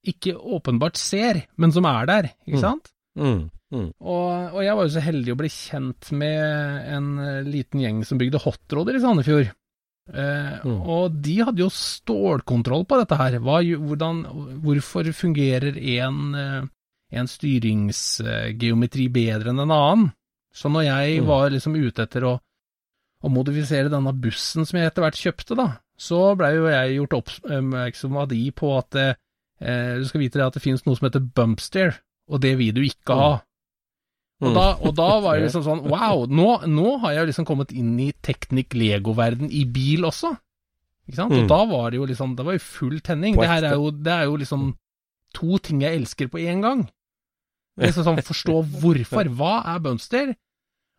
ikke 0.09 0.37
åpenbart 0.39 0.97
ser, 0.99 1.43
men 1.59 1.73
som 1.75 1.87
er 1.91 2.07
der, 2.09 2.29
ikke 2.47 2.59
Mm. 2.59 2.63
sant? 2.63 2.93
Mm, 3.19 3.41
mm, 3.75 3.89
Og, 3.99 4.53
og 4.55 4.61
jeg 4.63 4.77
var 4.79 4.87
jo 4.87 4.93
så 4.95 5.03
heldig 5.03 5.33
å 5.35 5.39
bli 5.41 5.49
kjent 5.51 6.11
med 6.15 6.93
en 6.95 7.09
liten 7.51 7.83
gjeng 7.83 8.05
som 8.07 8.19
bygde 8.21 8.39
hotroder 8.45 8.95
i 8.95 9.01
Sandefjord. 9.03 9.51
Eh, 10.09 10.61
Mm. 10.65 10.81
Og 10.89 11.13
de 11.23 11.35
hadde 11.45 11.61
jo 11.61 11.69
stålkontroll 11.69 12.87
på 12.89 12.97
dette 12.99 13.17
her. 13.19 13.39
Hva, 13.45 13.59
hvordan, 13.63 14.23
hvorfor 14.65 15.05
fungerer 15.13 15.77
en, 15.99 16.35
eh, 16.35 16.63
en 17.13 17.27
styringsgeometri 17.29 19.09
bedre 19.13 19.51
enn 19.53 19.61
en 19.61 19.71
annen? 19.75 20.13
Så 20.55 20.71
når 20.73 20.85
jeg 20.89 21.21
Mm. 21.23 21.27
var 21.27 21.51
liksom 21.51 21.77
ute 21.77 22.03
etter 22.03 22.23
å, 22.25 22.41
å 23.23 23.29
modifisere 23.31 23.91
denne 23.91 24.13
bussen 24.15 24.65
som 24.67 24.79
jeg 24.79 24.87
etter 24.87 25.03
hvert 25.03 25.15
kjøpte, 25.21 25.57
da, 25.57 25.69
så 25.99 26.37
blei 26.37 26.55
jo 26.55 26.67
jeg 26.67 26.97
gjort 26.99 27.17
oppmerksom 27.23 28.17
av 28.17 28.29
de 28.29 28.51
på 28.51 28.79
at 28.79 28.95
eh, 28.97 29.15
du 29.99 30.05
skal 30.07 30.21
vite 30.21 30.39
det 30.39 30.47
at 30.47 30.55
det 30.55 30.63
finnes 30.63 30.85
noe 30.87 30.97
som 30.97 31.07
heter 31.09 31.21
bumpster, 31.35 31.99
og 32.31 32.41
det 32.41 32.57
vil 32.59 32.73
du 32.75 32.81
ikke 32.83 33.15
ha. 33.15 33.43
Og 34.41 34.53
Mm. 34.53 34.55
da, 34.55 34.67
og 34.87 34.93
da 34.95 35.09
var 35.21 35.35
det 35.37 35.49
liksom 35.49 35.65
sånn 35.67 35.81
Wow, 35.91 36.27
nå, 36.31 36.49
nå 36.71 36.99
har 37.03 37.13
jeg 37.17 37.27
liksom 37.33 37.45
kommet 37.49 37.73
inn 37.75 37.97
i 37.99 38.13
teknikk-legoverden 38.23 39.51
i 39.51 39.65
bil 39.65 40.05
også. 40.07 40.31
Ikke 41.09 41.17
sant? 41.17 41.33
Mm. 41.33 41.43
Og 41.43 41.49
da 41.51 41.59
var 41.67 41.91
det 41.91 41.99
jo 41.99 42.07
liksom 42.07 42.37
Det 42.37 42.45
var 42.47 42.53
jo 42.59 42.63
full 42.63 43.01
tenning. 43.01 43.35
Det 43.35 43.49
her 43.49 43.65
er 43.65 43.75
jo, 43.75 43.91
det 43.91 44.13
er 44.13 44.25
jo 44.29 44.37
liksom 44.37 44.69
to 45.35 45.59
ting 45.59 45.83
jeg 45.83 45.99
elsker 46.01 46.29
på 46.31 46.39
én 46.41 46.63
gang. 46.63 46.87
Liksom 47.79 48.05
sånn 48.07 48.23
forstå 48.27 48.55
hvorfor. 48.81 49.29
Hva 49.39 49.63
er 49.75 49.79
bønster? 49.85 50.33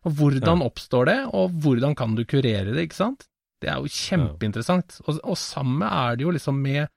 Og 0.06 0.14
hvordan 0.16 0.62
oppstår 0.64 1.04
det, 1.10 1.18
og 1.36 1.50
hvordan 1.60 1.94
kan 1.94 2.14
du 2.16 2.22
kurere 2.24 2.72
det, 2.72 2.86
ikke 2.88 2.96
sant? 2.96 3.26
Det 3.60 3.68
er 3.68 3.76
jo 3.82 3.90
kjempeinteressant. 3.92 5.00
Og, 5.04 5.18
og 5.24 5.36
samme 5.36 5.84
er 5.84 6.16
det 6.16 6.24
jo 6.24 6.30
liksom 6.32 6.56
med, 6.56 6.88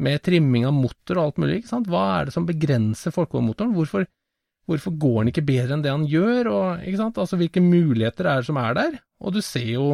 med 0.00 0.22
trimming 0.24 0.64
av 0.64 0.72
motor 0.72 1.18
og 1.18 1.24
alt 1.26 1.36
mulig, 1.42 1.58
ikke 1.60 1.68
sant. 1.74 1.90
Hva 1.92 2.04
er 2.20 2.24
det 2.30 2.32
som 2.32 2.46
begrenser 2.48 3.12
folkevognmotoren? 3.12 3.74
Hvorfor, 3.76 4.06
hvorfor 4.66 4.96
går 4.98 5.16
han 5.20 5.28
ikke 5.30 5.46
bedre 5.46 5.74
enn 5.76 5.82
det 5.84 5.90
han 5.94 6.06
gjør, 6.10 6.48
og 6.50 6.84
ikke 6.86 6.98
sant. 7.00 7.18
Altså 7.22 7.36
hvilke 7.38 7.62
muligheter 7.62 8.26
er 8.26 8.40
det 8.42 8.46
som 8.48 8.56
er 8.58 8.74
der? 8.74 8.98
Og 9.22 9.32
du 9.36 9.40
ser 9.42 9.72
jo 9.76 9.88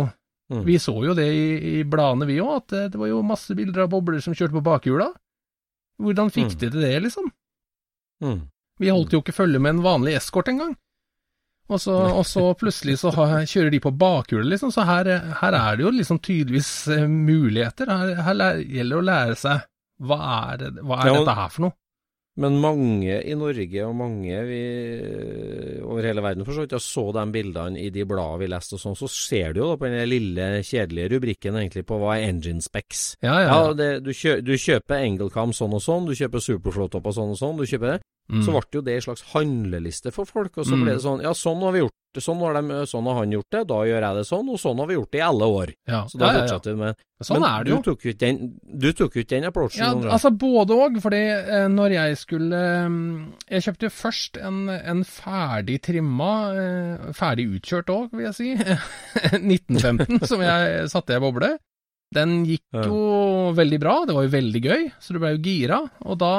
Mm. 0.53 0.65
Vi 0.67 0.75
så 0.77 0.93
jo 1.01 1.15
det 1.17 1.25
i, 1.33 1.79
i 1.81 1.83
bladene 1.89 2.27
vi 2.29 2.35
òg, 2.43 2.57
at 2.59 2.67
det, 2.69 2.81
det 2.93 2.99
var 3.01 3.09
jo 3.09 3.23
masse 3.25 3.55
bilder 3.57 3.85
av 3.87 3.89
bobler 3.89 4.21
som 4.21 4.35
kjørte 4.37 4.53
på 4.53 4.61
bakhjula. 4.67 5.07
Hvordan 6.03 6.29
fikk 6.35 6.51
Mm. 6.53 6.59
de 6.61 6.69
til 6.71 6.81
det, 6.83 6.91
liksom? 7.07 7.31
Mm. 8.23 8.41
Vi 8.83 8.91
holdt 8.93 9.13
jo 9.15 9.21
ikke 9.23 9.33
følge 9.33 9.59
med 9.63 9.71
en 9.79 9.83
vanlig 9.83 10.13
eskort 10.19 10.49
engang. 10.53 10.75
Og 11.71 11.81
så, 11.81 11.95
og 11.95 12.27
så 12.29 12.43
plutselig 12.59 12.99
så 13.01 13.15
har, 13.15 13.47
kjører 13.49 13.71
de 13.71 13.81
på 13.81 13.95
bakhjulet, 13.97 14.51
liksom. 14.53 14.73
Så 14.75 14.85
her, 14.85 15.09
her 15.41 15.57
er 15.57 15.77
det 15.79 15.87
jo 15.87 15.91
liksom 15.95 16.19
tydeligvis 16.21 16.89
eh, 16.99 17.07
muligheter. 17.09 17.89
Her, 17.89 18.15
her 18.27 18.59
gjelder 18.61 18.97
det 18.99 19.01
å 19.01 19.09
lære 19.09 19.37
seg 19.47 19.65
hva 20.03 20.19
er, 20.53 20.69
hva 20.83 20.99
er 21.01 21.07
Ja, 21.07 21.13
og- 21.15 21.25
dette 21.25 21.39
her 21.39 21.49
for 21.55 21.63
noe? 21.69 21.73
Men 22.41 22.55
mange 22.63 23.19
i 23.29 23.35
Norge, 23.37 23.83
og 23.85 23.97
mange 23.99 24.39
vi, 24.49 24.61
over 25.85 26.07
hele 26.09 26.23
verden 26.25 26.47
for 26.47 26.57
så 26.57 26.65
vidt, 26.65 26.77
så 26.81 27.05
de 27.13 27.25
bildene 27.35 27.83
i 27.83 27.91
de 27.93 28.07
bladene 28.09 28.41
vi 28.41 28.49
leste 28.49 28.79
og 28.79 28.81
sånn, 28.81 28.97
så 28.97 29.09
ser 29.13 29.53
du 29.53 29.61
jo 29.61 29.69
da 29.69 29.77
på 29.77 29.91
den 29.93 30.09
lille, 30.09 30.47
kjedelige 30.65 31.11
rubrikken 31.13 31.59
egentlig 31.61 31.85
på 31.89 31.99
hva 32.01 32.17
er 32.17 32.31
engine 32.31 32.65
specs. 32.65 33.03
Ja, 33.21 33.37
ja. 33.43 33.51
Ja, 33.51 33.59
ja. 33.67 33.75
det, 33.77 33.91
du, 34.07 34.15
kjø, 34.17 34.39
du 34.41 34.55
kjøper 34.57 35.05
Engelcam 35.05 35.53
sånn 35.57 35.77
og 35.77 35.85
sånn, 35.85 36.09
du 36.09 36.17
kjøper 36.17 36.47
Superflowtop 36.47 37.13
og 37.13 37.19
sånn 37.19 37.35
og 37.37 37.41
sånn, 37.43 37.61
du 37.61 37.69
kjøper 37.69 37.95
det. 37.95 38.01
Mm. 38.31 38.43
Så 38.47 38.53
ble 38.55 38.63
jo 38.73 38.81
det 38.87 38.95
en 38.95 39.03
slags 39.09 39.23
handleliste 39.33 40.13
for 40.15 40.25
folk, 40.25 40.55
og 40.59 40.65
så 40.65 40.77
Mm. 40.77 40.85
ble 40.85 40.93
det 40.95 41.03
sånn, 41.03 41.21
ja, 41.23 41.33
sånn 41.35 41.61
har 41.61 41.73
vi 41.73 41.81
gjort 41.83 41.93
det, 42.15 42.21
sånn 42.23 42.39
har, 42.45 42.55
de, 42.61 42.87
sånn 42.87 43.05
har 43.09 43.15
han 43.19 43.31
gjort 43.33 43.51
det, 43.51 43.61
da 43.69 43.75
gjør 43.89 44.03
jeg 44.05 44.17
det 44.19 44.25
sånn, 44.29 44.49
og 44.53 44.59
sånn 44.61 44.79
har 44.79 44.87
vi 44.87 44.95
gjort 44.95 45.11
det 45.13 45.19
i 45.19 45.25
alle 45.27 45.45
år. 45.49 45.73
ja. 45.89 46.01
Så 46.07 46.19
da 46.21 46.27
ja, 46.27 46.33
ja, 46.33 46.39
ja. 46.39 46.43
fortsetter 46.47 46.73
vi 46.75 46.81
med 46.85 46.97
Sånn 47.23 47.39
Men 47.41 47.45
er 47.49 47.65
det 47.65 47.71
jo. 47.71 47.77
Du 47.77 47.83
tok 47.87 48.03
jo 48.05 48.11
ikke 48.11 48.19
den, 48.19 48.39
du 48.83 48.93
tok 48.93 49.15
jo 49.15 49.23
den 49.31 49.45
approachen. 49.47 49.79
Ja, 49.79 50.11
altså 50.11 50.31
både 50.35 50.75
òg, 50.75 50.97
fordi 51.01 51.21
eh, 51.31 51.69
når 51.71 51.91
jeg 51.95 52.17
skulle 52.19 52.59
eh, 52.59 52.97
Jeg 53.55 53.63
kjøpte 53.63 53.91
først 53.95 54.39
en, 54.43 54.69
en 54.69 55.05
ferdig 55.05 55.81
trimma, 55.87 56.33
eh, 56.53 57.13
ferdig 57.15 57.47
utkjørt 57.61 57.93
òg, 57.95 58.09
vil 58.13 58.27
jeg 58.27 58.35
si, 58.35 58.55
1915, 59.39 60.27
som 60.27 60.41
jeg 60.43 60.89
satte 60.93 61.17
i 61.17 61.23
boble. 61.23 61.57
Den 62.13 62.43
gikk 62.45 62.67
jo 62.85 63.53
veldig 63.57 63.79
bra, 63.81 63.95
det 64.05 64.15
var 64.15 64.27
jo 64.27 64.35
veldig 64.35 64.61
gøy, 64.67 64.83
så 65.01 65.15
du 65.15 65.19
ble 65.23 65.31
jo 65.37 65.41
gira, 65.47 65.79
og 66.05 66.19
da, 66.21 66.33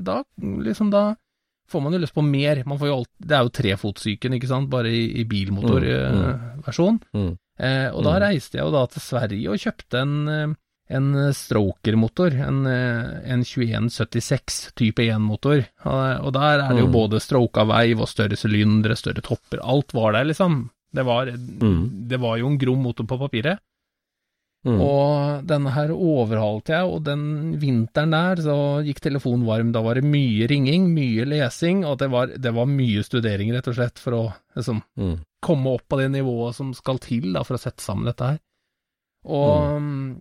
da 0.00 0.22
liksom 0.40 0.88
da 0.94 1.02
får 1.70 1.82
man 1.84 1.92
jo 1.92 1.98
lyst 1.98 2.14
på 2.16 2.24
mer. 2.24 2.62
Man 2.66 2.78
får 2.80 2.88
jo 2.88 2.96
alt, 2.98 3.10
det 3.20 3.36
er 3.36 3.42
jo 3.44 3.50
trefotsyken, 3.58 4.34
ikke 4.38 4.48
sant, 4.48 4.70
bare 4.70 4.88
i, 4.88 5.02
i 5.20 5.24
Mm, 5.24 5.28
bilmotorversjon. 5.28 6.98
Mm. 7.14 7.36
Eh, 7.60 7.88
og 7.92 8.04
da 8.04 8.14
Mm. 8.18 8.22
reiste 8.22 8.54
jeg 8.58 8.64
jo 8.64 8.70
da 8.72 8.86
til 8.86 9.02
Sverige 9.02 9.48
og 9.50 9.58
kjøpte 9.58 10.00
en, 10.00 10.28
eh, 10.28 10.54
en 10.90 11.08
stroker-motor, 11.34 12.32
en, 12.32 12.66
eh, 12.66 13.32
en 13.32 13.42
2176 13.44 14.72
type 14.74 14.98
1-motor. 15.02 15.66
Og, 15.84 16.24
og 16.26 16.32
der 16.32 16.60
er 16.64 16.68
det 16.74 16.80
jo 16.80 16.86
Mm. 16.88 16.92
både 16.92 17.20
stroka 17.20 17.64
veiv 17.66 18.00
og 18.00 18.08
større 18.08 18.36
sylindere, 18.36 18.96
større 18.96 19.20
topper, 19.22 19.58
alt 19.62 19.92
var 19.92 20.12
der, 20.12 20.24
liksom. 20.24 20.70
Det 20.94 21.04
var, 21.04 21.26
Mm. 21.26 22.08
det 22.08 22.18
var 22.20 22.38
jo 22.38 22.46
en 22.48 22.58
grom 22.58 22.82
motor 22.82 23.04
på 23.04 23.18
papiret. 23.18 23.58
Mm. 24.68 24.80
Og 24.84 25.46
denne 25.48 25.70
her 25.72 25.92
overhalte 25.94 26.74
jeg, 26.74 26.84
og 26.92 27.02
den 27.06 27.22
vinteren 27.62 28.10
der 28.12 28.42
så 28.44 28.56
gikk 28.84 29.00
telefonen 29.00 29.46
varm. 29.48 29.70
Da 29.72 29.80
var 29.86 29.96
det 29.96 30.04
mye 30.04 30.48
ringing, 30.50 30.90
mye 30.92 31.24
lesing, 31.30 31.84
og 31.88 31.96
det 32.02 32.10
var, 32.12 32.26
det 32.36 32.52
var 32.52 32.68
mye 32.68 33.04
studering, 33.06 33.52
rett 33.54 33.70
og 33.70 33.78
slett, 33.78 33.98
for 34.02 34.12
å 34.18 34.22
liksom 34.58 34.82
Mm. 34.98 35.16
komme 35.40 35.72
opp 35.78 35.86
på 35.88 35.98
det 36.02 36.10
nivået 36.12 36.54
som 36.58 36.74
skal 36.74 36.98
til 36.98 37.32
da, 37.32 37.42
for 37.46 37.56
å 37.56 37.62
sette 37.62 37.80
sammen 37.80 38.04
dette 38.10 38.32
her. 38.34 38.40
Og 39.24 39.80
mm, 39.80 40.20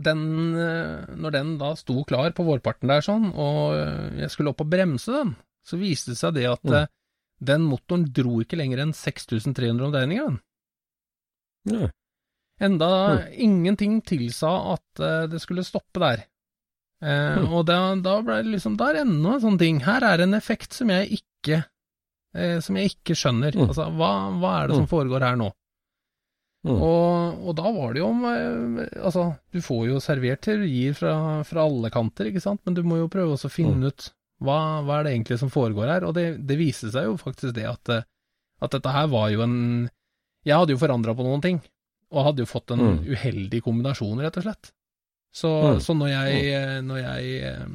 den, 0.00 0.20
eh, 0.56 1.14
når 1.20 1.34
den 1.34 1.58
da 1.60 1.74
sto 1.76 2.02
klar 2.08 2.32
på 2.36 2.44
vårparten 2.46 2.88
der 2.88 3.04
sånn, 3.04 3.30
og 3.34 3.74
eh, 3.76 4.20
jeg 4.24 4.30
skulle 4.34 4.52
opp 4.54 4.62
og 4.64 4.70
bremse 4.72 5.12
den, 5.12 5.34
så 5.66 5.76
viste 5.80 6.12
det 6.14 6.18
seg 6.20 6.34
det 6.38 6.46
at 6.50 6.62
Mm. 6.64 6.74
eh, 6.82 6.86
den 7.40 7.62
motoren 7.64 8.04
dro 8.12 8.40
ikke 8.42 8.56
lenger 8.60 8.82
enn 8.82 8.92
6300 8.92 9.86
omdreininger, 9.88 10.26
den. 10.26 10.40
Ja. 11.80 11.88
Enda 12.60 12.88
ingenting 13.32 14.00
tilsa 14.04 14.50
at 14.74 15.00
eh, 15.00 15.26
det 15.32 15.40
skulle 15.40 15.64
stoppe 15.64 16.00
der. 16.02 16.26
Eh, 17.02 17.38
Mm. 17.40 17.46
Og 17.56 17.62
da, 17.64 17.78
da 17.96 18.18
ble 18.20 18.42
det 18.42 18.50
liksom, 18.58 18.74
da 18.76 18.90
er 18.92 18.98
enda 19.06 19.36
en 19.38 19.40
sånn 19.40 19.56
ting. 19.58 19.78
Her 19.86 20.04
er 20.04 20.20
en 20.26 20.34
effekt 20.36 20.74
som 20.76 20.90
jeg 20.92 21.20
ikke, 21.22 21.62
eh, 22.36 22.58
som 22.60 22.76
jeg 22.76 22.90
ikke 22.92 23.16
skjønner. 23.16 23.56
Mm. 23.56 23.70
Altså, 23.70 23.86
hva, 23.96 24.10
hva 24.42 24.50
er 24.58 24.68
det 24.68 24.76
som 24.82 24.86
foregår 24.90 25.24
her 25.24 25.38
nå? 25.40 25.48
Mm. 26.68 26.74
Og, 26.76 27.38
og 27.48 27.54
da 27.56 27.70
var 27.72 27.94
det 27.96 28.02
jo 28.02 28.08
om 28.12 28.18
eh, 28.28 28.88
Altså, 29.00 29.22
du 29.48 29.62
får 29.64 29.86
jo 29.88 30.00
servert 30.04 30.42
teorier 30.44 30.92
fra, 30.98 31.14
fra 31.48 31.64
alle 31.64 31.88
kanter, 31.94 32.28
ikke 32.28 32.42
sant, 32.44 32.60
men 32.68 32.76
du 32.76 32.82
må 32.84 32.98
jo 33.00 33.08
prøve 33.08 33.38
å 33.38 33.48
finne 33.48 33.78
Mm. 33.80 33.86
ut 33.88 34.10
hva, 34.44 34.58
hva 34.84 34.98
er 34.98 35.04
det 35.08 35.14
egentlig 35.14 35.38
som 35.40 35.48
foregår 35.52 35.88
her, 35.88 36.04
og 36.04 36.12
det, 36.16 36.26
det 36.48 36.56
viste 36.60 36.92
seg 36.92 37.08
jo 37.08 37.16
faktisk 37.20 37.54
det 37.56 37.64
at, 37.68 37.88
eh, 37.96 38.04
at 38.60 38.76
dette 38.76 38.92
her 38.92 39.08
var 39.08 39.30
jo 39.32 39.40
en 39.44 39.56
Jeg 40.44 40.56
hadde 40.56 40.72
jo 40.76 40.80
forandra 40.84 41.12
på 41.16 41.24
noen 41.24 41.40
ting, 41.44 41.58
og 42.10 42.24
hadde 42.26 42.42
jo 42.44 42.50
fått 42.50 42.70
en 42.74 42.80
Mm. 42.84 43.00
uheldig 43.14 43.62
kombinasjon, 43.62 44.20
rett 44.20 44.36
og 44.36 44.42
slett. 44.46 44.72
Så, 45.32 45.48
Mm. 45.76 45.80
så 45.80 45.94
når 45.94 46.08
jeg, 46.10 46.54
eh, 46.54 46.80
når 46.82 46.98
jeg 47.02 47.42
eh, 47.42 47.66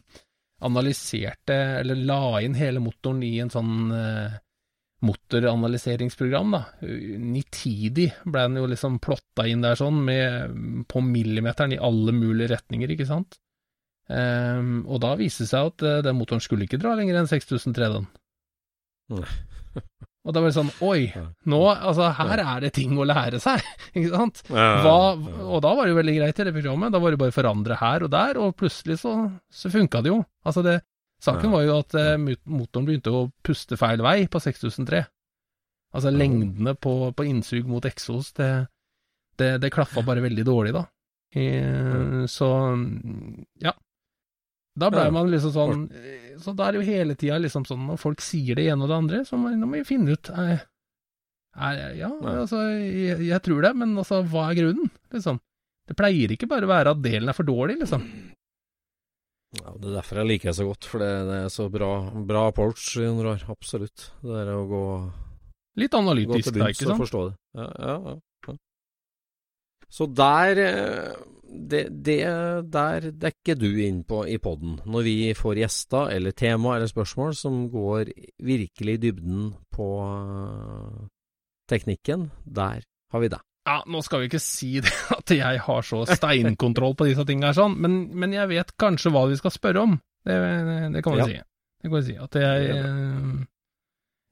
analyserte, 0.61 1.55
eller 1.79 1.95
la 1.95 2.39
inn 2.41 2.53
hele 2.55 2.79
motoren 2.83 3.23
i 3.23 3.39
en 3.39 3.49
sånn 3.49 3.91
eh, 3.95 4.39
motoranalyseringsprogram, 5.05 6.51
da. 6.55 6.61
Nitidig 6.81 8.09
ble 8.25 8.41
den 8.47 8.55
jo 8.57 8.67
liksom 8.67 8.99
plotta 9.03 9.45
inn 9.47 9.61
der 9.61 9.75
sånn, 9.75 9.99
med, 10.03 10.85
på 10.87 11.01
millimeteren 11.03 11.73
i 11.75 11.77
alle 11.79 12.11
mulige 12.15 12.49
retninger, 12.55 12.89
ikke 12.95 13.07
sant. 13.07 13.37
Um, 14.07 14.85
og 14.87 14.99
da 15.01 15.15
viste 15.17 15.43
det 15.45 15.49
seg 15.49 15.65
at 15.71 15.81
eh, 15.83 16.01
den 16.05 16.17
motoren 16.19 16.41
skulle 16.43 16.67
ikke 16.67 16.77
dra 16.81 16.93
lenger 16.95 17.15
enn 17.17 17.27
6003, 17.29 17.87
den. 17.95 18.07
Og 20.25 20.33
da 20.33 20.41
var 20.41 20.49
det 20.49 20.57
sånn, 20.57 20.71
oi, 20.81 21.11
nå, 21.53 21.59
altså 21.69 22.07
her 22.17 22.41
er 22.41 22.63
det 22.63 22.71
ting 22.73 22.95
å 22.97 23.05
lære 23.05 23.37
seg, 23.43 23.61
ikke 23.93 24.09
sant. 24.09 24.41
Hva, 24.49 24.95
og 25.45 25.59
da 25.61 25.73
var 25.77 25.85
det 25.85 25.93
jo 25.93 25.99
veldig 25.99 26.15
greit 26.17 26.41
i 26.41 26.47
det 26.47 26.53
programmet, 26.55 26.93
da 26.95 27.01
var 27.03 27.13
det 27.13 27.19
bare 27.21 27.33
å 27.33 27.35
forandre 27.35 27.77
her 27.77 28.07
og 28.07 28.13
der, 28.15 28.39
og 28.41 28.55
plutselig 28.57 28.97
så, 29.03 29.13
så 29.53 29.69
funka 29.73 30.01
det 30.01 30.09
jo. 30.09 30.23
Altså 30.49 30.65
det, 30.65 30.79
saken 31.21 31.53
var 31.53 31.67
jo 31.67 31.77
at 31.77 31.97
eh, 32.01 32.15
motoren 32.17 32.89
begynte 32.89 33.13
å 33.13 33.27
puste 33.45 33.77
feil 33.77 34.01
vei 34.05 34.23
på 34.31 34.41
6003. 34.41 35.03
Altså 35.95 36.11
lengdene 36.11 36.73
på, 36.75 36.95
på 37.15 37.29
innsug 37.29 37.69
mot 37.69 37.85
eksos, 37.87 38.33
det, 38.35 38.49
det, 39.39 39.53
det 39.61 39.71
klaffa 39.71 40.03
bare 40.03 40.25
veldig 40.25 40.47
dårlig 40.47 40.73
da. 40.75 40.87
I, 41.35 41.45
så, 42.31 42.49
ja. 43.61 43.77
Da 44.75 44.89
ble 44.91 45.05
man 45.15 45.29
liksom 45.31 45.53
sånn 45.55 45.83
Så 46.43 46.51
da 46.55 46.65
er 46.67 46.75
det 46.75 46.81
jo 46.81 46.87
hele 46.91 47.15
tida 47.15 47.37
liksom 47.39 47.63
sånn, 47.65 47.85
når 47.87 47.99
folk 48.01 48.19
sier 48.23 48.57
det 48.59 48.65
ene 48.67 48.83
og 48.83 48.89
det 48.91 48.97
andre, 48.97 49.21
så 49.25 49.37
må, 49.39 49.53
må 49.61 49.71
vi 49.77 49.85
finne 49.87 50.11
ut 50.17 50.29
er, 50.35 50.65
er, 51.55 51.79
Ja, 51.95 52.09
Ja. 52.11 52.33
altså, 52.41 52.59
jeg, 52.83 53.21
jeg 53.29 53.41
tror 53.45 53.61
det, 53.63 53.71
men 53.79 53.95
altså, 53.97 54.19
hva 54.27 54.49
er 54.51 54.59
grunnen, 54.59 54.91
liksom? 55.15 55.39
Det 55.87 55.95
pleier 55.95 56.33
ikke 56.33 56.49
bare 56.49 56.65
å 56.67 56.71
være 56.73 56.91
at 56.95 57.01
delen 57.05 57.29
er 57.31 57.37
for 57.37 57.47
dårlig, 57.47 57.77
liksom. 57.83 58.03
Ja, 59.55 59.71
det 59.79 59.87
er 59.91 59.95
derfor 60.01 60.19
jeg 60.19 60.27
liker 60.33 60.49
det 60.51 60.57
så 60.57 60.65
godt, 60.67 60.87
for 60.91 60.99
det, 60.99 61.11
det 61.29 61.35
er 61.45 61.51
så 61.53 61.69
bra, 61.71 61.91
bra 62.27 62.47
approach. 62.49 62.89
Absolutt. 63.47 64.09
Det 64.25 64.39
er 64.41 64.49
å 64.51 64.65
gå, 64.67 64.81
Litt 65.79 65.93
gå 65.95 66.01
analytisk, 66.01 66.49
til 66.51 66.59
da, 66.59 66.67
ikke 66.73 66.89
sant? 66.89 66.99
forstå 67.05 67.21
det. 67.29 67.35
Ja, 67.55 67.67
ja, 67.79 67.95
ja. 68.09 68.15
Så 69.89 70.07
der 70.11 70.59
eh, 70.63 71.15
det, 71.55 71.83
det 72.03 72.19
der 72.73 73.05
dekker 73.15 73.55
du 73.55 73.67
inn 73.85 74.01
på 74.03 74.23
i 74.27 74.37
poden, 74.43 74.79
når 74.85 75.05
vi 75.05 75.15
får 75.37 75.61
gjester 75.61 76.09
eller 76.15 76.35
tema 76.35 76.75
eller 76.75 76.89
spørsmål 76.91 77.35
som 77.37 77.69
går 77.71 78.09
virkelig 78.43 78.97
i 78.97 79.01
dybden 79.07 79.53
på 79.71 79.89
eh, 80.03 81.07
teknikken. 81.71 82.29
Der 82.45 82.83
har 83.13 83.19
vi 83.23 83.29
det. 83.31 83.39
Ja, 83.65 83.79
nå 83.89 84.01
skal 84.05 84.21
vi 84.21 84.27
ikke 84.29 84.41
si 84.43 84.75
det 84.85 84.91
at 85.17 85.31
jeg 85.33 85.59
har 85.65 85.81
så 85.85 86.03
steinkontroll 86.05 86.93
på 86.99 87.07
disse 87.09 87.25
tingene 87.25 87.49
her, 87.49 87.57
sånn, 87.57 87.77
men, 87.81 87.95
men 88.13 88.35
jeg 88.35 88.51
vet 88.51 88.75
kanskje 88.81 89.09
hva 89.15 89.23
vi 89.31 89.39
skal 89.39 89.53
spørre 89.55 89.85
om. 89.87 89.95
Det, 90.25 90.35
det 90.93 91.01
kan 91.05 91.15
vi 91.17 91.21
Ja. 91.23 91.29
si. 91.31 91.39
Det 91.85 91.89
kan 91.91 91.99
vi 91.99 92.05
si. 92.07 92.15
At 92.17 92.35
jeg 92.41 92.69
eh, 92.81 93.43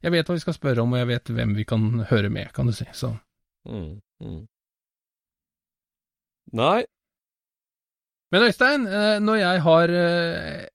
Jeg 0.04 0.12
vet 0.12 0.28
hva 0.30 0.36
vi 0.36 0.42
skal 0.44 0.56
spørre 0.58 0.84
om, 0.84 0.94
og 0.94 1.00
jeg 1.00 1.08
vet 1.14 1.30
hvem 1.38 1.52
vi 1.56 1.64
kan 1.70 1.84
høre 2.10 2.30
med, 2.34 2.52
kan 2.54 2.68
du 2.70 2.74
si. 2.76 2.86
Så 2.94 3.14
Mm, 3.64 4.02
mm. 4.20 4.40
Nei, 6.52 6.84
Men 8.34 8.42
Øystein, 8.48 8.88
eh, 8.88 9.20
når 9.22 9.36
jeg 9.38 9.62
har 9.62 9.92
eh, 9.94 10.66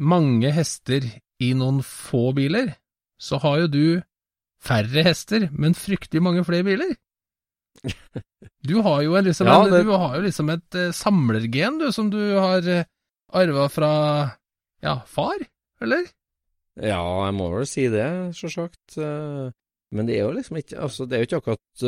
mange 0.00 0.50
hester 0.56 1.04
i 1.40 1.50
noen 1.52 1.82
få 1.84 2.32
biler, 2.36 2.70
så 3.20 3.36
har 3.42 3.58
jo 3.60 3.66
du 3.68 3.84
færre 4.64 5.02
hester, 5.04 5.48
men 5.52 5.74
fryktelig 5.76 6.22
mange 6.24 6.44
flere 6.44 6.64
biler. 6.64 6.94
Du 8.64 8.78
har 8.80 9.02
jo, 9.04 9.12
liksom, 9.20 9.46
Ja, 9.46 9.58
det- 9.68 9.84
du 9.84 9.90
har 9.92 10.16
jo 10.16 10.22
liksom 10.24 10.48
et 10.50 10.74
eh, 10.80 10.92
samlergen, 10.96 11.78
du, 11.78 11.90
som 11.92 12.08
du 12.10 12.18
har 12.40 12.64
uh, 12.64 12.84
arva 13.36 13.68
fra 13.68 13.90
ja, 14.82 14.94
far, 15.04 15.36
eller? 15.84 16.06
Ja, 16.80 17.02
jeg 17.26 17.34
må 17.36 17.50
vel 17.52 17.66
si 17.68 17.84
det, 17.92 18.06
sjølsagt. 18.36 18.96
Men 19.92 20.06
det 20.08 20.16
er 20.16 20.24
jo 20.24 20.32
liksom 20.34 20.56
ikke 20.58 20.80
Altså, 20.80 21.04
det 21.06 21.14
er 21.16 21.20
jo 21.22 21.28
ikke 21.28 21.40
akkurat 21.42 21.84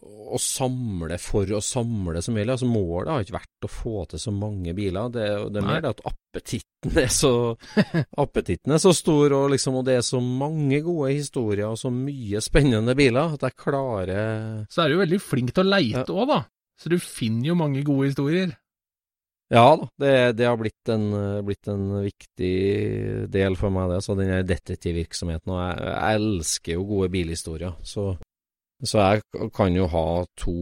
å 0.00 0.38
samle 0.40 1.18
for 1.20 1.50
å 1.52 1.60
samle 1.64 2.22
så 2.22 2.32
mye. 2.32 2.46
Altså, 2.48 2.68
målet 2.70 3.10
har 3.12 3.24
ikke 3.24 3.36
vært 3.36 3.66
å 3.66 3.72
få 3.72 4.04
til 4.10 4.22
så 4.22 4.32
mange 4.34 4.74
biler. 4.76 5.10
Det, 5.12 5.26
det 5.52 5.60
er 5.60 5.66
mer 5.66 5.82
det 5.84 5.92
at 5.92 6.04
appetitten 6.08 7.00
er 7.02 7.10
så 7.12 7.32
Appetitten 8.24 8.72
er 8.72 8.80
så 8.80 8.94
stor, 8.96 9.34
og 9.36 9.50
liksom, 9.52 9.80
og 9.80 9.84
det 9.88 9.98
er 9.98 10.06
så 10.06 10.22
mange 10.24 10.80
gode 10.86 11.12
historier 11.12 11.68
og 11.68 11.76
så 11.80 11.92
mye 11.92 12.40
spennende 12.44 12.94
biler 12.96 13.36
at 13.36 13.44
jeg 13.44 13.58
klarer 13.60 14.64
Så 14.72 14.82
er 14.82 14.88
du 14.88 14.96
jo 14.96 15.04
veldig 15.04 15.20
flink 15.22 15.52
til 15.54 15.66
å 15.66 15.74
leite 15.74 16.08
òg, 16.14 16.26
da. 16.30 16.40
Så 16.80 16.88
du 16.88 16.96
finner 17.02 17.50
jo 17.50 17.60
mange 17.60 17.84
gode 17.84 18.08
historier. 18.08 18.56
Ja 19.50 19.74
da, 19.76 19.88
det, 19.98 20.14
det 20.38 20.46
har 20.46 20.56
blitt 20.56 20.88
en, 20.94 21.08
blitt 21.44 21.68
en 21.68 21.88
viktig 22.04 22.54
del 23.34 23.56
for 23.58 23.74
meg, 23.74 23.90
det. 23.90 23.98
Så 24.06 24.14
den 24.16 24.30
detektivvirksomheten. 24.46 25.50
Og 25.50 25.60
jeg, 25.60 25.88
jeg 25.90 26.20
elsker 26.20 26.76
jo 26.76 26.86
gode 26.86 27.10
bilhistorier. 27.12 27.74
Så, 27.84 28.12
så 28.82 29.02
jeg 29.02 29.50
kan 29.52 29.74
jo 29.76 29.86
ha 29.92 30.06
to, 30.40 30.54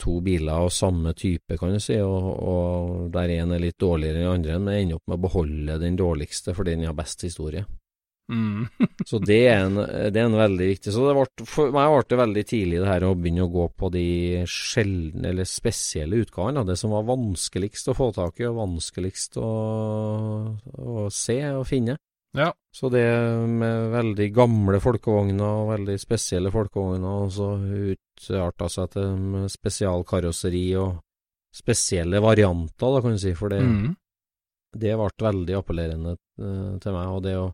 to 0.00 0.16
biler 0.24 0.64
av 0.64 0.70
samme 0.72 1.12
type, 1.18 1.58
kan 1.60 1.74
du 1.74 1.82
si, 1.82 1.98
og, 2.00 2.28
og 2.40 3.12
der 3.12 3.34
én 3.34 3.52
er 3.52 3.60
litt 3.60 3.80
dårligere 3.82 4.22
enn 4.22 4.24
den 4.24 4.32
andre, 4.32 4.58
men 4.58 4.76
jeg 4.76 4.86
ender 4.86 5.00
opp 5.00 5.12
med 5.12 5.18
å 5.18 5.24
beholde 5.26 5.78
den 5.82 5.98
dårligste 6.00 6.56
fordi 6.56 6.78
den 6.78 6.88
har 6.88 6.96
best 6.96 7.24
historie. 7.26 7.66
Mm. 8.32 8.68
Så 9.08 9.18
det 9.20 9.40
er 9.50 9.64
en, 9.66 9.76
det 10.14 10.20
er 10.20 10.28
en 10.28 10.38
veldig 10.38 10.68
viktig 10.70 10.92
Så 10.94 11.02
det 11.08 11.14
ble, 11.16 11.46
for 11.48 11.72
meg 11.74 11.90
ble 11.90 12.04
det 12.08 12.18
veldig 12.20 12.44
tidlig 12.48 12.78
det 12.80 12.88
her 12.88 13.04
å 13.04 13.16
begynne 13.18 13.44
å 13.44 13.52
gå 13.52 13.66
på 13.76 13.90
de 13.92 14.06
sjeldne 14.48 15.32
eller 15.32 15.48
spesielle 15.48 16.22
utgavene. 16.22 16.64
Det 16.68 16.78
som 16.80 16.94
var 16.94 17.08
vanskeligst 17.10 17.90
å 17.90 17.96
få 17.98 18.12
tak 18.16 18.40
i 18.40 18.48
og 18.48 18.60
vanskeligst 18.62 19.36
å, 19.42 19.50
å 20.54 21.06
se 21.12 21.38
og 21.50 21.66
finne. 21.68 21.98
Ja. 22.34 22.50
Så 22.72 22.88
det 22.88 23.02
med 23.48 23.90
veldig 23.92 24.28
gamle 24.32 24.78
folkevogner 24.80 25.44
og 25.62 25.72
veldig 25.74 25.98
spesielle 26.00 26.50
folkevogner, 26.54 27.26
og 27.26 27.32
så 27.34 27.50
utarta 27.60 28.68
seg 28.72 28.92
til 28.94 29.48
spesialkarosseri 29.52 30.66
og 30.80 30.94
spesielle 31.52 32.22
varianter, 32.24 32.94
da 32.96 33.02
kan 33.04 33.12
du 33.12 33.20
si. 33.20 33.34
For 33.36 33.52
det, 33.52 33.60
Mm. 33.60 33.90
det 34.72 34.94
ble 34.96 35.10
veldig 35.28 35.58
appellerende 35.58 36.14
eh, 36.40 36.78
til 36.80 36.92
meg. 36.96 37.10
Og 37.12 37.22
det 37.26 37.34
å, 37.36 37.50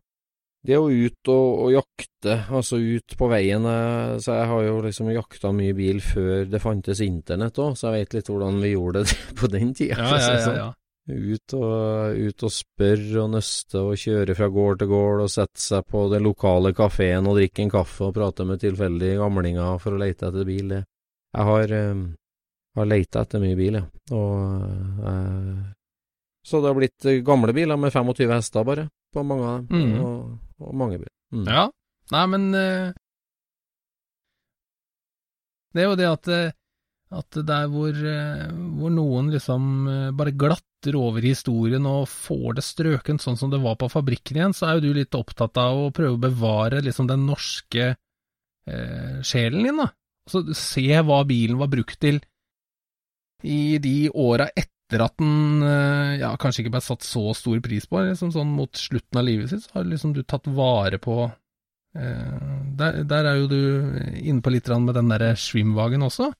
det 0.63 0.77
å 0.79 0.87
ut 0.87 1.27
og, 1.27 1.59
og 1.65 1.71
jakte, 1.75 2.37
altså 2.49 2.79
ut 2.79 3.15
på 3.19 3.27
veien 3.31 3.63
eh, 3.67 4.17
Så 4.19 4.33
jeg 4.35 4.47
har 4.47 4.63
jo 4.63 4.81
liksom 4.83 5.11
jakta 5.11 5.51
mye 5.55 5.75
bil 5.75 5.99
før 6.03 6.45
det 6.51 6.59
fantes 6.63 6.99
internett 7.03 7.59
òg, 7.59 7.75
så 7.75 7.91
jeg 7.91 8.05
vet 8.07 8.13
litt 8.19 8.31
hvordan 8.31 8.61
vi 8.63 8.71
gjorde 8.77 9.03
det 9.03 9.17
på 9.39 9.51
den 9.51 9.73
tida. 9.75 9.99
Ja, 9.99 10.15
ja, 10.15 10.31
ja, 10.39 10.45
sånn. 10.47 10.55
ja. 10.63 10.73
Ut 11.09 11.55
og, 11.57 12.19
ut 12.21 12.43
og 12.45 12.51
spørre 12.53 13.23
og 13.23 13.31
nøste 13.33 13.81
og 13.81 13.97
kjøre 13.97 14.35
fra 14.37 14.49
gård 14.53 14.81
til 14.81 14.91
gård 14.91 15.23
og 15.23 15.31
sette 15.33 15.61
seg 15.63 15.87
på 15.89 16.03
den 16.11 16.27
lokale 16.27 16.69
kafeen 16.77 17.25
og 17.25 17.39
drikke 17.39 17.65
en 17.65 17.73
kaffe 17.73 18.05
og 18.05 18.13
prate 18.17 18.45
med 18.45 18.61
tilfeldige 18.61 19.17
gamlinger 19.17 19.81
for 19.81 19.97
å 19.97 20.01
lete 20.03 20.29
etter 20.29 20.45
bil. 20.45 20.75
Det. 20.75 20.83
Jeg 21.33 21.47
har, 21.49 21.73
eh, 21.79 22.05
har 22.77 22.89
leita 22.93 23.25
etter 23.25 23.41
mye 23.41 23.57
bil, 23.57 23.79
ja. 23.81 23.85
Og, 24.13 24.61
eh, 25.09 25.65
så 26.45 26.61
det 26.61 26.69
har 26.69 26.77
blitt 26.77 27.09
eh, 27.09 27.23
gamle 27.25 27.53
biler 27.57 27.77
med 27.77 27.93
25 27.93 28.35
hester 28.35 28.65
bare, 28.65 28.87
på 29.13 29.25
mange 29.25 29.49
av 29.49 29.65
dem. 29.65 29.81
Mm. 29.81 29.99
Og, 30.05 30.37
og 30.61 30.75
mange 30.75 31.01
biler. 31.01 31.13
Mm. 31.33 31.45
Ja. 31.49 31.67
Nei, 32.09 32.25
men 32.31 32.47
eh, 32.57 32.95
Det 35.73 35.83
er 35.83 35.91
jo 35.91 35.97
det 35.99 36.07
at, 36.09 36.29
eh, 36.33 36.55
at 37.13 37.41
der 37.45 37.67
hvor, 37.69 37.93
eh, 37.93 38.47
hvor 38.79 38.93
noen 38.93 39.29
liksom 39.33 39.85
bare 40.17 40.33
glatter 40.79 40.95
over 40.97 41.21
historien 41.21 41.85
og 41.85 42.07
får 42.07 42.55
det 42.55 42.63
strøkent 42.63 43.21
sånn 43.21 43.37
som 43.37 43.49
det 43.51 43.59
var 43.61 43.75
på 43.75 43.89
fabrikken 43.89 44.37
igjen, 44.37 44.53
så 44.53 44.67
er 44.67 44.75
jo 44.79 44.87
du 44.89 44.99
litt 44.99 45.15
opptatt 45.15 45.57
av 45.57 45.77
å 45.87 45.91
prøve 45.91 46.15
å 46.15 46.21
bevare 46.29 46.81
liksom 46.81 47.07
den 47.07 47.25
norske 47.27 47.95
eh, 48.67 49.21
sjelen 49.23 49.63
din, 49.63 49.77
da. 49.77 49.89
Så 50.29 50.43
se 50.53 51.01
hva 51.01 51.23
bilen 51.25 51.57
var 51.57 51.69
brukt 51.69 51.99
til 51.99 52.21
i 53.43 53.77
de 53.79 54.09
åra 54.11 54.49
etter 54.55 55.01
at 55.01 55.17
den 55.19 55.63
eh, 55.63 56.19
ja, 56.21 56.33
kanskje 56.37 56.63
ikke 56.63 56.75
ble 56.77 56.81
satt 56.81 57.03
så 57.03 57.33
stor 57.33 57.59
pris 57.61 57.85
på, 57.87 58.01
liksom 58.03 58.31
sånn 58.31 58.49
mot 58.51 58.71
slutten 58.75 59.19
av 59.19 59.25
livet 59.27 59.49
sitt, 59.51 59.63
så 59.65 59.79
har 59.79 59.87
liksom 59.89 60.13
du 60.13 60.23
tatt 60.23 60.47
vare 60.47 60.99
på 60.99 61.25
eh, 61.95 62.39
der, 62.79 63.03
der 63.03 63.25
er 63.25 63.39
jo 63.39 63.47
du 63.51 63.61
inne 64.21 64.41
på 64.41 64.51
litt 64.53 64.67
med 64.69 64.95
den 64.95 65.09
derre 65.11 65.35
Schwimwagen 65.35 66.03
også. 66.03 66.31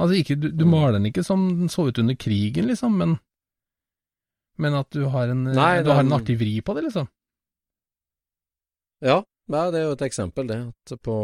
Altså 0.00 0.16
ikke, 0.16 0.38
du, 0.40 0.48
du 0.50 0.64
Mm. 0.64 0.70
maler 0.72 0.92
den 0.96 1.10
ikke 1.10 1.24
som 1.24 1.42
den 1.58 1.68
så 1.68 1.90
ut 1.90 1.98
under 2.00 2.14
krigen, 2.16 2.70
liksom, 2.70 2.94
men, 2.96 3.18
men 4.60 4.76
at 4.78 4.90
du 4.94 5.06
har 5.12 5.32
en, 5.32 5.48
Nei, 5.56 5.80
du 5.84 5.90
har 5.92 6.04
en 6.04 6.16
artig 6.16 6.36
vri 6.40 6.58
på 6.64 6.76
det, 6.76 6.86
liksom. 6.88 7.08
Ja, 9.00 9.22
ja, 9.50 9.64
det 9.72 9.80
er 9.80 9.86
jo 9.88 9.94
et 9.96 10.04
eksempel, 10.06 10.46
det. 10.46 10.58
At 10.70 10.92
på, 11.02 11.14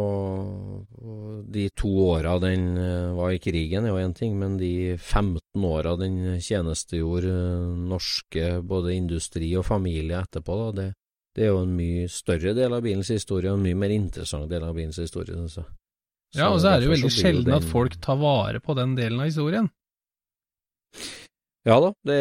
de 1.47 1.67
to 1.77 1.91
åra 2.09 2.35
den 2.43 2.65
eh, 2.81 3.15
var 3.15 3.31
i 3.31 3.39
krigen, 3.39 3.85
er 3.85 3.93
jo 3.93 4.01
én 4.03 4.15
ting, 4.17 4.35
men 4.39 4.57
de 4.59 4.97
15 4.97 5.63
åra 5.63 5.95
den 5.99 6.19
tjenestegjorde 6.43 7.31
eh, 7.31 7.77
norske 7.93 8.49
både 8.67 8.97
industri 8.97 9.53
og 9.55 9.67
familie 9.69 10.19
etterpå, 10.19 10.57
da, 10.59 10.69
det, 10.75 10.87
det 11.37 11.47
er 11.47 11.53
jo 11.53 11.63
en 11.63 11.75
mye 11.77 12.09
større 12.11 12.51
del 12.57 12.75
av 12.75 12.83
bilens 12.83 13.13
historie, 13.13 13.53
og 13.53 13.61
en 13.61 13.67
mye 13.69 13.79
mer 13.85 13.95
interessant 13.95 14.51
del 14.51 14.65
av 14.67 14.75
bilens 14.75 14.99
historie, 14.99 15.37
syns 15.37 15.61
jeg. 15.61 15.69
Ja, 16.35 16.49
og 16.51 16.59
så 16.59 16.73
er 16.73 16.81
det 16.81 16.89
jo 16.89 16.95
veldig 16.97 17.13
sjelden 17.13 17.47
den... 17.47 17.61
at 17.61 17.71
folk 17.71 17.95
tar 18.03 18.19
vare 18.19 18.59
på 18.59 18.75
den 18.75 18.97
delen 18.97 19.23
av 19.23 19.29
historien. 19.29 19.71
Ja 21.67 21.77
da, 21.83 21.89
det, 22.07 22.17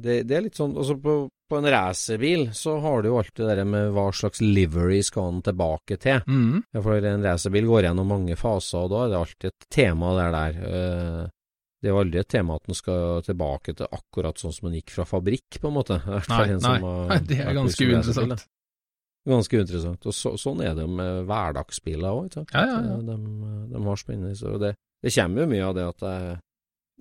det, 0.00 0.14
det 0.30 0.36
er 0.38 0.44
litt 0.46 0.56
sånn 0.56 0.72
Altså, 0.80 0.94
på, 1.02 1.14
på 1.50 1.58
en 1.58 1.66
racerbil 1.74 2.46
så 2.56 2.78
har 2.80 3.02
du 3.04 3.10
jo 3.10 3.18
alltid 3.20 3.42
det 3.44 3.56
der 3.58 3.68
med 3.68 3.90
hva 3.92 4.06
slags 4.16 4.40
livery 4.40 5.02
skal 5.04 5.28
den 5.34 5.42
tilbake 5.50 5.98
til. 6.00 6.22
Mm. 6.24 6.62
Ja, 6.72 6.80
for 6.80 7.04
en 7.10 7.26
racerbil 7.26 7.68
går 7.68 7.86
gjennom 7.90 8.08
mange 8.14 8.38
faser, 8.40 8.86
og 8.86 8.94
da 8.94 9.02
er 9.04 9.12
det 9.12 9.18
alltid 9.20 9.50
et 9.50 9.66
tema 9.76 10.14
der 10.16 10.32
der. 10.38 10.60
Eh, 10.72 11.22
Det 11.82 11.90
er 11.90 11.96
jo 11.96 11.98
aldri 11.98 12.18
et 12.22 12.28
tema 12.30 12.54
at 12.56 12.68
den 12.70 12.76
skal 12.78 13.22
tilbake 13.26 13.72
til 13.74 13.88
akkurat 13.90 14.38
sånn 14.38 14.52
som 14.54 14.68
den 14.68 14.76
gikk 14.78 14.92
fra 14.94 15.04
fabrikk, 15.04 15.58
på 15.58 15.66
en 15.66 15.74
måte. 15.74 15.96
Nei, 16.30 16.44
en 16.54 16.60
nei, 16.62 16.76
har 16.78 17.08
nei, 17.10 17.16
det 17.26 17.38
er 17.42 17.56
ganske 17.58 17.88
uinteressant. 17.88 18.44
Ganske 19.28 19.58
uinteressant. 19.58 20.06
Og 20.06 20.14
så, 20.14 20.32
sånn 20.38 20.62
er 20.62 20.76
det 20.78 20.86
med 20.86 21.26
hverdagsbiler 21.26 22.08
òg. 22.22 22.38
Ja, 22.54 22.62
ja, 22.70 22.78
ja. 22.86 22.96
De, 23.10 23.16
de 23.74 23.82
har 23.84 23.98
spennende 24.00 24.30
historier. 24.32 24.62
Det, 24.62 24.72
det 25.02 25.12
kommer 25.16 25.42
jo 25.44 25.50
mye 25.52 25.66
av 25.68 25.74
det 25.76 25.88
at 25.90 26.06
jeg 26.06 26.38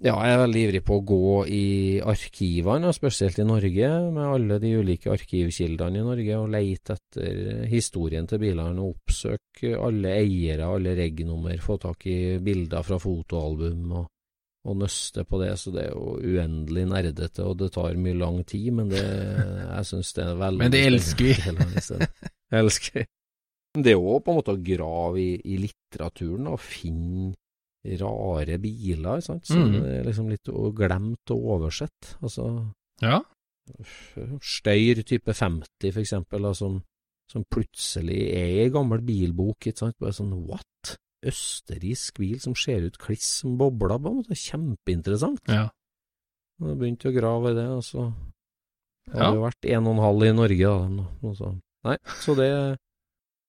ja, 0.01 0.15
jeg 0.25 0.33
er 0.33 0.39
veldig 0.41 0.61
ivrig 0.65 0.79
på 0.85 0.95
å 0.97 1.03
gå 1.05 1.33
i 1.53 1.65
arkivene, 2.09 2.89
spesielt 2.95 3.37
i 3.41 3.45
Norge, 3.45 3.89
med 4.15 4.23
alle 4.23 4.57
de 4.63 4.71
ulike 4.79 5.11
arkivkildene 5.13 6.01
i 6.01 6.05
Norge, 6.07 6.39
og 6.39 6.49
leite 6.55 6.95
etter 6.97 7.67
historien 7.69 8.25
til 8.29 8.41
bilene, 8.41 8.81
og 8.81 8.95
oppsøke 8.95 9.75
alle 9.77 10.15
eiere, 10.23 10.71
alle 10.71 10.95
regnummer, 10.97 11.59
få 11.61 11.77
tak 11.83 12.07
i 12.09 12.17
bilder 12.41 12.87
fra 12.87 12.97
fotoalbum, 13.03 13.93
og, 13.99 14.09
og 14.65 14.81
nøste 14.81 15.27
på 15.29 15.43
det. 15.43 15.53
Så 15.61 15.75
det 15.75 15.85
er 15.85 15.93
jo 15.93 16.17
uendelig 16.17 16.87
nerdete, 16.89 17.45
og 17.45 17.59
det 17.61 17.69
tar 17.77 18.01
mye 18.01 18.17
lang 18.17 18.41
tid, 18.41 18.71
men 18.79 18.89
det, 18.89 19.05
jeg 19.75 19.89
syns 19.91 20.13
det 20.17 20.25
er 20.25 20.45
veldig 20.45 20.65
Men 20.65 20.77
det 20.77 20.85
elsker 20.89 21.29
vi. 21.29 21.37
elsker 22.63 23.09
det 23.71 23.93
er 23.93 24.01
òg 24.01 24.25
på 24.25 24.33
en 24.33 24.37
måte 24.41 24.51
å 24.51 24.59
grave 24.59 25.21
i, 25.21 25.29
i 25.47 25.57
litteraturen 25.61 26.49
og 26.51 26.59
finne 26.59 27.31
rare 28.01 28.57
biler, 28.61 29.21
sant. 29.25 29.45
Så 29.49 29.57
mm. 29.57 29.75
er 29.83 30.03
liksom 30.05 30.29
litt 30.29 30.49
glemt 30.77 31.33
og 31.33 31.45
oversett. 31.57 32.15
Altså 32.21 32.47
Ja. 33.01 33.21
Støyr 34.41 35.01
type 35.07 35.33
50 35.33 35.91
for 35.93 36.01
eksempel, 36.01 36.41
da, 36.43 36.51
som, 36.57 36.79
som 37.31 37.45
plutselig 37.49 38.19
er 38.35 38.65
i 38.65 38.71
gammel 38.73 39.01
bilbok, 39.05 39.67
ikke 39.69 39.77
sant. 39.85 39.97
Bare 40.01 40.13
sånn 40.17 40.33
what? 40.49 40.95
Østerriksk 41.25 42.17
bil 42.21 42.39
som 42.41 42.55
ser 42.57 42.87
ut 42.89 42.97
kliss 43.01 43.27
som 43.43 43.53
bobler, 43.59 43.97
på 44.01 44.09
en 44.11 44.19
måte. 44.21 44.37
Kjempeinteressant. 44.37 45.41
ja. 45.49 45.69
Jeg 46.61 46.77
begynte 46.77 47.09
å 47.09 47.13
grave 47.15 47.49
i 47.49 47.55
det, 47.57 47.63
og 47.73 47.81
så 47.81 48.03
har 49.09 49.21
Ja. 49.23 49.31
det 49.33 49.39
vært 49.41 49.65
en 49.73 49.87
og 49.87 49.93
en 49.95 50.03
halv 50.03 50.23
i 50.27 50.31
Norge, 50.37 50.59
da. 50.61 51.33
så- 51.33 51.55
Nei, 51.83 51.97
så 52.21 52.35
det, 52.37 52.77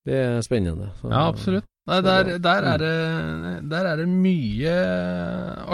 det 0.06 0.14
er 0.14 0.40
spennende. 0.40 0.86
Så, 0.96 1.10
Ja, 1.10 1.28
absolutt. 1.28 1.66
Nei, 1.90 1.98
der, 2.06 2.28
der, 2.38 2.66
er 2.72 2.78
det, 2.78 2.96
der 3.72 3.86
er 3.90 3.98
det 3.98 4.06
mye 4.06 4.74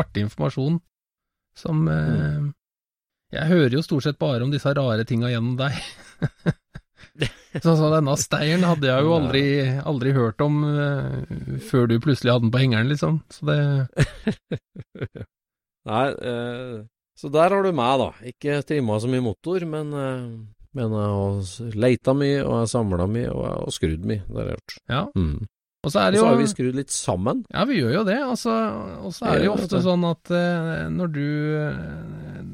artig 0.00 0.24
informasjon 0.24 0.78
som 1.58 1.82
eh, 1.92 2.46
Jeg 3.34 3.50
hører 3.50 3.76
jo 3.76 3.82
stort 3.84 4.06
sett 4.06 4.20
bare 4.20 4.46
om 4.46 4.52
disse 4.54 4.72
rare 4.72 5.04
tinga 5.04 5.28
gjennom 5.28 5.58
deg. 5.58 5.76
Sånn 7.64 7.76
som 7.76 7.92
denne 7.92 8.14
steiren 8.20 8.64
hadde 8.66 8.88
jeg 8.88 9.04
jo 9.04 9.14
aldri, 9.16 9.42
aldri 9.90 10.12
hørt 10.16 10.40
om 10.44 10.62
eh, 10.68 11.58
før 11.68 11.90
du 11.90 11.98
plutselig 12.04 12.32
hadde 12.34 12.46
den 12.46 12.54
på 12.54 12.62
hengeren, 12.62 12.88
liksom. 12.92 13.20
Så 13.32 13.48
det 13.48 13.58
Nei, 15.88 16.06
eh, 16.30 16.78
så 17.18 17.30
der 17.34 17.54
har 17.54 17.64
du 17.64 17.72
meg, 17.74 18.00
da. 18.00 18.08
Ikke 18.30 18.60
trimma 18.66 18.98
så 19.02 19.10
mye 19.10 19.24
motor, 19.24 19.64
men, 19.66 19.92
eh, 19.92 20.26
men 20.78 20.96
jeg 21.00 21.12
har 21.18 21.78
leita 21.84 22.14
mye, 22.14 22.42
og 22.44 22.52
jeg 22.52 22.60
har 22.62 22.72
samla 22.74 23.08
mye, 23.10 23.30
og 23.32 23.44
jeg 23.44 23.54
har 23.56 23.76
skrudd 23.76 24.10
mye. 24.12 24.24
Det 24.28 24.38
har 24.38 24.50
jeg 24.52 24.58
gjort. 24.58 24.76
Ja. 24.92 25.04
Mm. 25.18 25.38
Og 25.86 25.92
så 25.92 26.00
er 26.02 26.08
Og 26.08 26.12
det 26.12 26.18
så 26.18 26.24
jo 26.24 26.28
har 26.28 26.40
vi 26.40 26.48
skrudd 26.50 26.78
litt 26.78 26.94
sammen. 26.94 27.44
Ja, 27.54 27.64
vi 27.68 27.78
gjør 27.78 28.00
jo 28.00 28.06
det. 28.08 28.18
Altså, 28.18 28.54
og 29.06 29.12
så 29.14 29.28
er 29.28 29.38
det 29.38 29.46
jo 29.46 29.54
ofte 29.54 29.82
sånn 29.84 30.06
at 30.08 30.32
eh, 30.34 30.88
når 30.90 31.12
du 31.14 31.28
eh, 31.60 31.84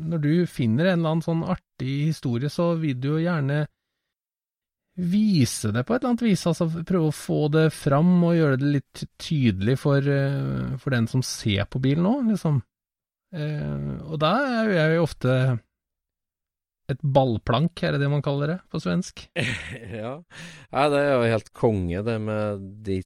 når 0.05 0.20
du 0.20 0.33
finner 0.51 0.91
en 0.91 0.99
eller 0.99 1.14
annen 1.14 1.25
sånn 1.25 1.47
artig 1.49 1.95
historie, 2.11 2.51
så 2.53 2.75
vil 2.77 2.99
du 3.01 3.14
jo 3.14 3.22
gjerne 3.25 3.64
vise 5.01 5.72
det 5.75 5.83
på 5.83 5.95
et 5.95 6.05
eller 6.05 6.12
annet 6.12 6.27
vis. 6.27 6.45
Altså 6.47 6.68
prøve 6.85 7.09
å 7.09 7.16
få 7.16 7.41
det 7.55 7.64
fram 7.75 8.12
og 8.20 8.37
gjøre 8.37 8.61
det 8.61 8.72
litt 8.77 9.05
tydelig 9.18 9.79
for, 9.81 10.05
eh, 10.05 10.77
for 10.79 10.95
den 10.95 11.09
som 11.11 11.25
ser 11.25 11.64
på 11.64 11.81
bilen 11.83 12.07
òg, 12.11 12.29
liksom. 12.35 12.62
Og 13.35 14.18
da 14.22 14.29
er 14.61 14.68
jeg 14.70 14.91
jo 14.95 15.07
ofte 15.09 15.33
et 16.93 17.01
ballplank, 17.01 17.81
er 17.83 17.95
det 17.95 18.05
det 18.05 18.11
man 18.12 18.22
kaller 18.22 18.53
det 18.53 18.59
på 18.70 18.81
svensk? 18.83 19.25
ja. 20.03 20.12
Nei, 20.75 20.85
det 20.93 21.01
er 21.01 21.11
jo 21.11 21.33
helt 21.33 21.51
konge, 21.57 22.05
det 22.07 22.16
med 22.22 22.62
uh, 22.87 23.03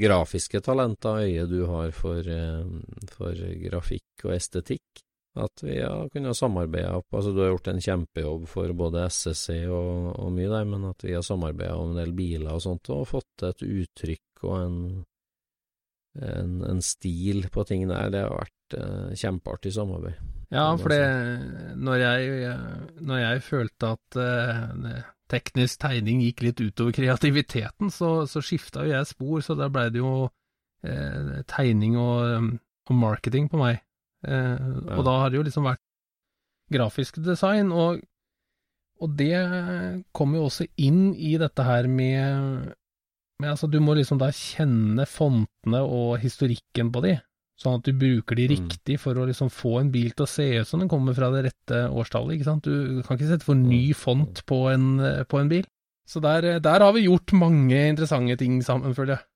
grafiske 0.00 0.60
talent 0.64 1.04
av 1.08 1.22
øyet 1.22 1.50
du 1.50 1.64
har 1.68 1.92
for, 1.96 2.20
uh, 2.26 3.06
for, 3.12 3.38
grafikk 3.62 4.26
og 4.26 4.36
estetikk. 4.36 5.02
At 5.32 5.62
vi 5.64 5.78
har 5.80 6.10
kunnet 6.12 6.36
samarbeide 6.36 6.90
opp 6.98 7.14
Altså, 7.16 7.30
du 7.32 7.38
har 7.40 7.54
gjort 7.54 7.70
en 7.72 7.80
kjempejobb 7.80 8.42
for 8.50 8.74
både 8.76 9.06
SSC 9.08 9.62
og, 9.64 10.10
og 10.20 10.34
mye 10.36 10.50
der, 10.50 10.66
men 10.68 10.84
at 10.90 11.06
vi 11.06 11.14
har 11.16 11.24
samarbeida 11.24 11.78
om 11.80 11.94
en 11.94 12.02
del 12.02 12.12
biler 12.16 12.52
og 12.52 12.60
sånt, 12.60 12.90
og 12.92 13.08
fått 13.08 13.46
et 13.48 13.64
uttrykk 13.64 14.44
og 14.44 14.58
en, 14.58 14.76
en, 16.20 16.52
en 16.68 16.84
stil 16.84 17.46
på 17.48 17.64
ting 17.64 17.86
der. 17.88 18.12
Det 18.12 18.26
har 18.26 18.36
vært 18.42 18.76
eh, 18.76 19.16
kjempeartig 19.22 19.72
samarbeid. 19.72 20.20
Ja, 20.52 20.66
for 20.76 20.92
det 20.92 21.00
Når 21.80 22.02
jeg, 22.02 22.52
når 23.00 23.22
jeg 23.22 23.44
følte 23.46 23.94
at 23.96 24.20
uh, 24.20 25.00
teknisk 25.32 25.80
tegning 25.82 26.22
gikk 26.26 26.44
litt 26.44 26.60
utover 26.62 26.94
kreativiteten, 26.96 27.90
så, 27.92 28.22
så 28.30 28.42
skifta 28.44 28.84
jo 28.86 28.94
jeg 28.94 29.08
spor, 29.08 29.40
så 29.44 29.56
der 29.58 29.72
blei 29.72 29.88
det 29.92 30.02
jo 30.02 30.28
eh, 30.86 31.40
tegning 31.50 31.96
og, 32.00 32.52
og, 32.88 32.94
marketing 32.98 33.48
på 33.52 33.60
meg. 33.60 33.82
Eh, 34.26 34.56
ja. 34.60 34.98
Og 34.98 35.04
da 35.08 35.18
har 35.22 35.32
det 35.32 35.40
jo 35.40 35.46
liksom 35.48 35.66
vært 35.70 35.82
grafisk 36.72 37.18
design, 37.24 37.72
og, 37.72 38.00
og 39.02 39.18
det 39.18 39.34
kommer 40.16 40.40
jo 40.40 40.46
også 40.48 40.68
inn 40.80 41.10
i 41.16 41.34
dette 41.40 41.66
her 41.66 41.88
med, 41.90 42.72
med 43.42 43.50
Altså, 43.50 43.68
du 43.68 43.80
må 43.82 43.96
liksom 43.98 44.20
da 44.22 44.30
kjenne 44.36 45.08
fontene 45.10 45.82
og 45.82 46.16
historikken 46.22 46.92
på 46.94 47.04
de. 47.04 47.16
Sånn 47.62 47.78
at 47.78 47.86
du 47.86 47.94
bruker 47.94 48.38
de 48.38 48.48
mm. 48.48 48.52
riktig 48.56 48.98
for 48.98 49.18
å 49.18 49.26
liksom 49.28 49.52
få 49.54 49.76
en 49.78 49.92
bil 49.94 50.10
til 50.10 50.26
å 50.26 50.30
se 50.30 50.48
ut 50.58 50.68
som 50.68 50.82
den 50.82 50.90
kommer 50.90 51.14
fra 51.14 51.30
det 51.30 51.44
rette 51.46 51.84
årstallet. 51.94 52.36
ikke 52.36 52.48
sant? 52.48 52.66
Du 52.66 53.02
kan 53.06 53.18
ikke 53.18 53.30
sette 53.30 53.46
for 53.46 53.58
ny 53.58 53.84
mm. 53.92 53.98
font 53.98 54.42
på 54.50 54.64
en, 54.72 54.88
på 55.30 55.38
en 55.38 55.52
bil. 55.52 55.68
Så 56.08 56.20
der, 56.20 56.58
der, 56.58 56.82
har 56.82 56.96
vi 56.96 57.06
gjort 57.06 57.32
mange 57.38 57.86
interessante 57.92 58.36
ting 58.40 58.58
sammen, 58.66 58.96
føler 58.96 59.16
jeg. 59.16 59.26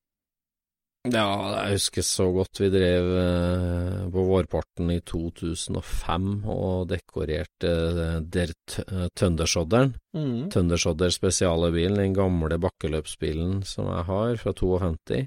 Ja, 1.06 1.26
jeg 1.54 1.76
husker 1.76 2.02
så 2.02 2.24
godt 2.34 2.58
vi 2.58 2.68
drev 2.72 3.08
eh, 3.20 3.98
på 4.10 4.24
vårparten 4.26 4.90
i 4.90 4.98
2005 5.06 6.26
og 6.50 6.88
dekorerte 6.90 7.70
eh, 7.70 8.16
Der 8.26 8.50
Tøndershodderen. 9.14 9.94
Mm. 10.16 10.48
Tøndershodder 10.50 11.14
spesialbilen, 11.14 12.00
den 12.00 12.16
gamle 12.16 12.58
bakkeløpsbilen 12.58 13.60
som 13.68 13.86
jeg 13.92 14.06
har, 14.10 14.34
fra 14.42 14.54
52. 14.56 15.22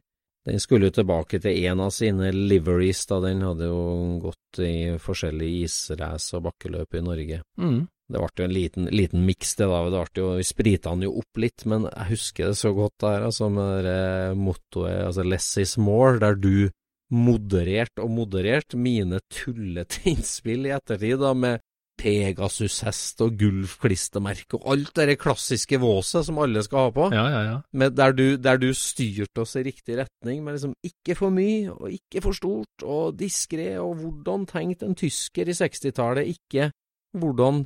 Den 0.47 0.59
skulle 0.63 0.87
jo 0.87 0.95
tilbake 0.95 1.39
til 1.43 1.65
en 1.67 1.81
av 1.83 1.91
sine 1.93 2.31
liveries, 2.31 3.03
da 3.09 3.19
den 3.23 3.43
hadde 3.43 3.67
jo 3.67 3.81
gått 4.23 4.61
i 4.63 4.73
forskjellige 5.01 5.67
israce 5.67 6.37
og 6.37 6.45
bakkeløp 6.47 6.95
i 6.95 7.03
Norge. 7.05 7.41
Mm. 7.59 7.81
Det 8.09 8.17
ble 8.17 8.41
jo 8.41 8.47
en 8.47 8.55
liten, 8.55 8.87
liten 8.89 9.25
miks, 9.27 9.53
det 9.59 9.67
da. 9.69 9.83
Det 9.85 9.99
ble 9.99 10.23
jo, 10.23 10.29
vi 10.39 10.47
sprita 10.47 10.95
den 10.95 11.05
jo 11.05 11.13
opp 11.21 11.41
litt, 11.43 11.65
men 11.69 11.85
jeg 11.91 12.09
husker 12.15 12.49
det 12.49 12.57
så 12.57 12.73
godt 12.73 12.95
der, 13.03 13.27
altså 13.27 13.49
med 13.53 13.85
det 13.85 14.37
mottoet 14.39 15.05
altså 15.05 15.25
'less 15.27 15.57
is 15.61 15.77
more', 15.77 16.19
der 16.23 16.39
du 16.39 16.69
moderert 17.09 18.01
og 18.01 18.09
moderert 18.13 18.73
mine 18.77 19.19
tullete 19.33 20.01
innspill 20.13 20.65
i 20.69 20.73
ettertid, 20.73 21.19
da, 21.21 21.33
med 21.33 21.61
Pegasus-hest 21.99 23.23
og 23.25 23.35
Gulf-klistremerke 23.39 24.59
og 24.59 24.67
alt 24.73 24.93
det 24.99 25.17
klassiske 25.21 25.79
våset 25.81 26.27
som 26.27 26.39
alle 26.41 26.63
skal 26.65 26.87
ha 26.87 26.93
på. 26.95 27.09
Ja, 27.15 27.25
ja, 27.33 27.41
ja. 27.47 27.89
Der, 27.89 28.15
du, 28.15 28.25
der, 28.39 28.61
du, 28.61 28.69
styrte 28.77 29.43
oss 29.43 29.57
i 29.59 29.65
riktig 29.67 29.99
retning, 29.99 30.43
med 30.43 30.57
liksom 30.57 30.75
ikke 30.85 31.17
for 31.19 31.33
mye 31.35 31.73
og 31.73 31.91
ikke 31.93 32.23
for 32.25 32.37
stort 32.37 32.85
og 32.85 33.19
diskré, 33.19 33.73
og 33.81 33.99
hvordan 33.99 34.47
tenkte 34.49 34.87
en 34.87 34.97
tysker 34.97 35.49
i 35.49 35.57
60-tallet, 35.57 36.31
ikke 36.37 36.71
hvordan 37.19 37.63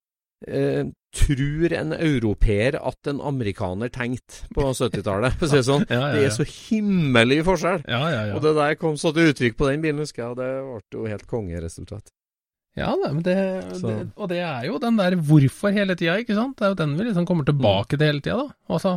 eh, 0.48 0.90
tror 1.14 1.76
en 1.78 1.94
europeer 1.94 2.80
at 2.80 3.12
en 3.12 3.22
amerikaner 3.22 3.92
tenkte 3.94 4.48
på 4.56 4.66
70-tallet, 4.72 5.38
for 5.38 5.46
å 5.46 5.52
si 5.52 5.60
det 5.60 5.68
sånn. 5.68 5.86
Ja, 5.94 6.00
ja, 6.00 6.10
ja. 6.10 6.18
Det 6.18 6.26
er 6.32 6.36
så 6.40 6.48
himmelig 6.48 7.44
forskjell. 7.46 7.86
Og 8.34 8.42
det 8.46 8.56
der 8.58 8.76
kom 8.82 8.98
så 8.98 9.14
til 9.14 9.30
uttrykk 9.34 9.60
på 9.60 9.70
den 9.70 9.86
bilen, 9.86 10.02
husker 10.02 10.24
jeg, 10.24 10.34
og 10.34 10.42
det 10.42 10.52
ble 10.64 11.00
jo 11.04 11.10
helt 11.12 11.30
kongeresultat. 11.30 12.14
Ja, 12.74 12.90
det, 12.98 13.10
det, 13.22 13.40
og 14.18 14.30
det 14.32 14.40
er 14.42 14.64
jo 14.66 14.80
den 14.82 14.98
der 14.98 15.14
hvorfor 15.22 15.74
hele 15.76 15.94
tida, 15.98 16.16
ikke 16.22 16.38
sant? 16.38 16.56
Det 16.58 16.66
er 16.66 16.72
jo 16.74 16.80
den 16.80 16.96
vi 16.98 17.06
liksom 17.06 17.28
kommer 17.30 17.46
tilbake 17.46 17.94
mm. 17.94 18.00
til 18.00 18.10
hele 18.10 18.24
tida, 18.26 18.38
da. 18.40 18.56
Altså, 18.74 18.94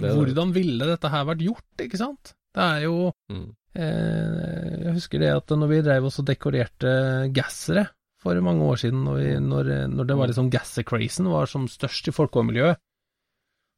hvordan 0.00 0.54
ville 0.56 0.88
dette 0.88 1.10
her 1.12 1.26
vært 1.28 1.44
gjort, 1.44 1.82
ikke 1.84 2.00
sant? 2.00 2.32
Det 2.52 2.62
er 2.64 2.86
jo 2.86 3.10
mm. 3.32 3.44
eh, 3.80 4.70
Jeg 4.86 4.94
husker 4.96 5.20
det 5.20 5.32
at 5.32 5.52
når 5.56 5.70
vi 5.70 5.82
drev 5.84 6.08
oss 6.08 6.20
og 6.22 6.28
dekorerte 6.28 6.94
gassere 7.36 7.86
for 8.22 8.38
mange 8.44 8.64
år 8.64 8.80
siden, 8.80 9.04
når, 9.04 9.20
vi, 9.20 9.30
når, 9.44 9.70
når 9.92 10.08
det 10.08 10.16
var 10.16 10.30
liksom 10.30 10.50
gasser-crazen 10.52 11.28
var 11.32 11.50
som 11.50 11.68
størst 11.68 12.08
i 12.08 12.16
folkemiljøet, 12.16 12.80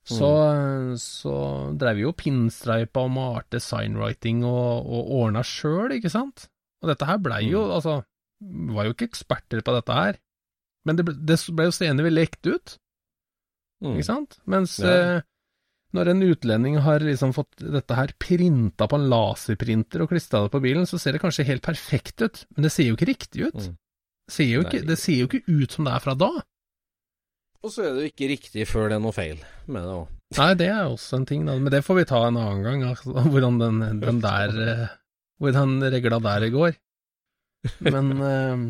så, 0.05 0.31
mm. 0.53 0.97
så 1.01 1.37
drev 1.81 1.97
vi 1.97 2.05
jo 2.05 2.13
pinstripa 2.13 3.07
og 3.07 3.15
malte 3.15 3.59
signwriting 3.63 4.43
og, 4.45 4.85
og 4.85 5.15
ordna 5.23 5.43
sjøl, 5.49 5.97
ikke 5.97 6.13
sant? 6.13 6.51
Og 6.85 6.93
dette 6.93 7.09
her 7.09 7.23
blei 7.25 7.47
jo, 7.49 7.65
mm. 7.65 7.79
altså 7.79 8.03
var 8.75 8.89
jo 8.89 8.95
ikke 8.95 9.09
eksperter 9.11 9.63
på 9.65 9.77
dette 9.77 9.99
her. 9.99 10.19
Men 10.85 10.99
det 10.99 11.07
ble, 11.09 11.15
det 11.17 11.39
ble 11.57 11.69
jo 11.69 11.75
senere 11.75 12.13
lekt 12.13 12.45
ut, 12.47 12.77
mm. 13.85 13.95
ikke 13.95 14.09
sant? 14.09 14.37
Mens 14.51 14.77
ja. 14.83 14.91
eh, 14.93 15.29
når 15.97 16.11
en 16.11 16.25
utlending 16.27 16.81
har 16.85 17.05
liksom 17.07 17.33
fått 17.37 17.63
dette 17.63 17.97
her 17.97 18.13
printa 18.21 18.89
på 18.91 18.99
en 18.99 19.07
laserprinter 19.13 20.05
og 20.05 20.11
klistra 20.13 20.43
det 20.45 20.53
på 20.53 20.61
bilen, 20.65 20.89
så 20.91 21.01
ser 21.01 21.17
det 21.17 21.23
kanskje 21.23 21.47
helt 21.49 21.65
perfekt 21.65 22.25
ut, 22.25 22.43
men 22.57 22.67
det 22.67 22.73
ser 22.75 22.91
jo 22.91 22.99
ikke 22.99 23.13
riktig 23.13 23.49
ut. 23.49 23.61
Mm. 23.71 23.79
Ser 24.35 24.65
ikke, 24.65 24.83
det 24.89 24.99
ser 25.01 25.21
jo 25.21 25.29
ikke 25.29 25.45
ut 25.47 25.75
som 25.75 25.87
det 25.87 25.95
er 25.95 26.05
fra 26.05 26.17
da. 26.19 26.33
Og 27.65 27.73
så 27.73 27.85
er 27.85 27.95
det 27.95 28.05
jo 28.05 28.13
ikke 28.13 28.29
riktig 28.29 28.67
før 28.69 28.91
det 28.91 28.99
er 28.99 29.05
noe 29.05 29.17
feil 29.17 29.39
med 29.73 29.87
det 29.87 29.95
òg. 29.95 30.13
Nei, 30.35 30.51
det 30.59 30.69
er 30.73 30.89
også 30.91 31.21
en 31.21 31.27
ting, 31.29 31.45
da. 31.47 31.55
men 31.61 31.73
det 31.73 31.85
får 31.87 32.01
vi 32.01 32.07
ta 32.11 32.21
en 32.27 32.41
annen 32.41 32.65
gang, 32.65 32.85
altså, 32.91 33.15
hvordan 33.33 33.61
den, 33.63 33.83
den 34.03 34.21
der 34.25 34.61
eh, 34.67 34.93
Hvordan 35.43 35.81
regla 35.91 36.21
der 36.23 36.45
går. 36.55 36.77
Men 37.85 38.11
uh, 38.21 38.65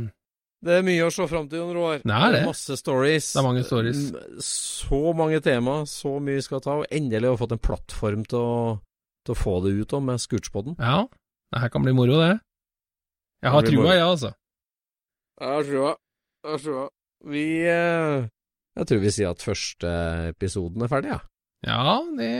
Det 0.65 0.79
er 0.79 0.87
mye 0.87 1.05
å 1.07 1.13
se 1.13 1.27
fram 1.29 1.49
til, 1.51 1.61
Jon 1.61 1.75
Roar. 1.77 1.99
Det 2.05 2.17
er 2.17 2.37
det. 2.37 2.43
Masse 2.49 2.77
stories. 2.81 3.33
Det 3.35 3.41
er 3.43 3.47
mange 3.47 3.65
stories. 3.67 4.01
Så 4.47 5.01
mange 5.19 5.41
tema, 5.45 5.83
så 5.91 6.17
mye 6.21 6.39
vi 6.39 6.47
skal 6.47 6.63
ta, 6.65 6.79
og 6.81 6.89
endelig 6.95 7.29
har 7.29 7.37
vi 7.37 7.43
fått 7.43 7.57
en 7.59 7.65
plattform 7.69 8.25
til 8.31 8.41
å, 8.41 8.55
til 9.27 9.37
å 9.37 9.39
få 9.39 9.59
det 9.67 9.75
ut 9.83 9.93
om 9.99 10.09
med 10.09 10.23
Scootspoden. 10.23 10.79
Ja, 10.81 11.05
det 11.53 11.61
her 11.67 11.75
kan 11.75 11.85
bli 11.85 11.93
moro, 11.97 12.17
det. 12.23 12.39
Jeg 13.45 13.53
har 13.53 13.67
trua, 13.67 13.91
jeg, 13.91 14.01
ja, 14.01 14.09
altså. 14.09 14.33
Jeg 15.43 15.51
har 15.53 15.69
trua. 15.69 15.93
Jeg 16.45 16.55
har 16.55 16.65
trua. 16.65 16.87
Vi 17.35 17.45
eh, 17.69 18.25
Jeg 18.77 18.89
tror 18.89 19.01
vi 19.05 19.13
sier 19.13 19.31
at 19.33 19.45
første 19.45 19.93
episoden 20.33 20.85
er 20.85 20.91
ferdig, 20.93 21.13
ja. 21.13 21.21
Ja, 21.65 22.01
det, 22.17 22.33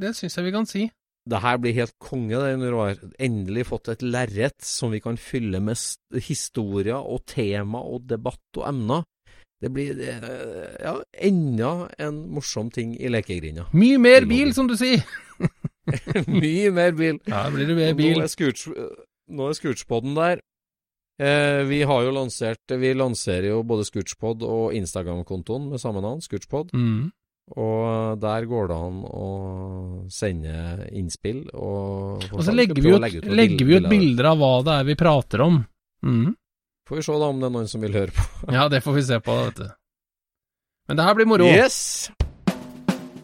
det 0.00 0.10
syns 0.16 0.36
jeg 0.36 0.44
vi 0.48 0.52
kan 0.52 0.66
si. 0.68 0.86
Det 1.28 1.38
her 1.38 1.58
blir 1.62 1.76
helt 1.76 1.94
konge, 2.02 2.34
det, 2.34 2.56
når 2.58 2.72
du 2.74 2.78
har 2.80 3.02
endelig 3.22 3.68
fått 3.68 3.92
et 3.92 4.00
lerret 4.02 4.58
som 4.66 4.90
vi 4.90 4.98
kan 5.04 5.18
fylle 5.20 5.60
med 5.62 5.78
historier 6.26 6.98
og 6.98 7.22
tema 7.30 7.78
og 7.78 8.08
debatt 8.10 8.58
og 8.58 8.66
emner. 8.72 9.04
Det 9.62 9.70
blir 9.70 10.00
ja, 10.02 10.96
enda 11.22 11.70
en 12.02 12.24
morsom 12.34 12.72
ting 12.74 12.96
i 12.98 13.12
lekegrinda. 13.12 13.68
Mye 13.78 14.00
mer 14.02 14.26
bil, 14.26 14.50
som 14.56 14.66
du 14.66 14.74
sier! 14.78 15.06
Mye 16.42 16.70
mer 16.74 16.94
bil. 16.98 17.18
Ja, 17.26 17.46
blir 17.50 17.70
det 17.70 17.76
mer 17.78 17.94
bil. 17.98 18.22
Nå 18.22 19.48
er 19.48 19.56
Scootspoden 19.58 20.14
der. 20.18 20.42
Eh, 21.22 21.62
vi 21.68 21.82
har 21.86 22.06
jo 22.06 22.12
lansert 22.16 22.72
Vi 22.80 22.94
lanserer 22.96 23.50
jo 23.50 23.60
både 23.68 23.84
Scootspod 23.84 24.42
og 24.46 24.72
Instagram-kontoen 24.74 25.68
med 25.70 25.82
samme 25.82 26.02
navn, 26.02 26.22
Scootspod. 26.24 26.72
Mm. 26.74 27.10
Og 27.52 28.20
der 28.22 28.46
går 28.48 28.70
det 28.70 28.76
an 28.80 29.02
å 29.04 29.26
sende 30.12 30.86
innspill. 30.88 31.42
Og, 31.52 32.24
og 32.32 32.44
så 32.46 32.54
legger 32.56 32.80
vi, 32.80 32.94
ut, 32.94 33.04
ut, 33.20 33.28
legger 33.28 33.68
vi 33.68 33.76
ut 33.76 33.90
bilder 33.90 34.30
av 34.32 34.40
hva 34.40 34.54
det 34.64 34.78
er 34.78 34.88
vi 34.88 34.96
prater 34.96 35.44
om. 35.44 35.60
Mm. 36.06 36.32
Får 36.88 36.98
vi 36.98 37.04
se 37.06 37.20
da 37.20 37.28
om 37.28 37.42
det 37.42 37.48
er 37.50 37.54
noen 37.58 37.70
som 37.70 37.84
vil 37.84 37.94
høre 38.00 38.16
på. 38.16 38.26
ja, 38.56 38.66
det 38.72 38.82
får 38.84 38.98
vi 38.98 39.06
se 39.10 39.20
på, 39.22 39.38
vet 39.46 39.62
du. 39.62 39.68
Men 40.88 40.98
det 40.98 41.06
her 41.06 41.18
blir 41.18 41.28
moro. 41.30 41.46
Yes! 41.46 42.10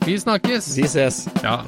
Vi 0.04 0.14
snakkes. 0.20 0.70
Vi 0.78 0.86
ses. 0.88 1.24
Ja. 1.42 1.62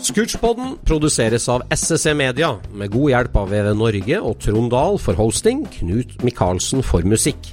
Scootchpoden 0.00 0.78
produseres 0.88 1.46
av 1.52 1.62
SSC 1.70 2.14
Media, 2.16 2.54
med 2.72 2.92
god 2.92 3.12
hjelp 3.12 3.36
av 3.36 3.50
VV 3.52 3.74
Norge 3.76 4.20
og 4.24 4.38
Trond 4.40 4.72
Dahl 4.72 4.96
for 5.00 5.16
hosting, 5.20 5.66
Knut 5.76 6.16
Micaelsen 6.24 6.84
for 6.84 7.04
musikk. 7.04 7.52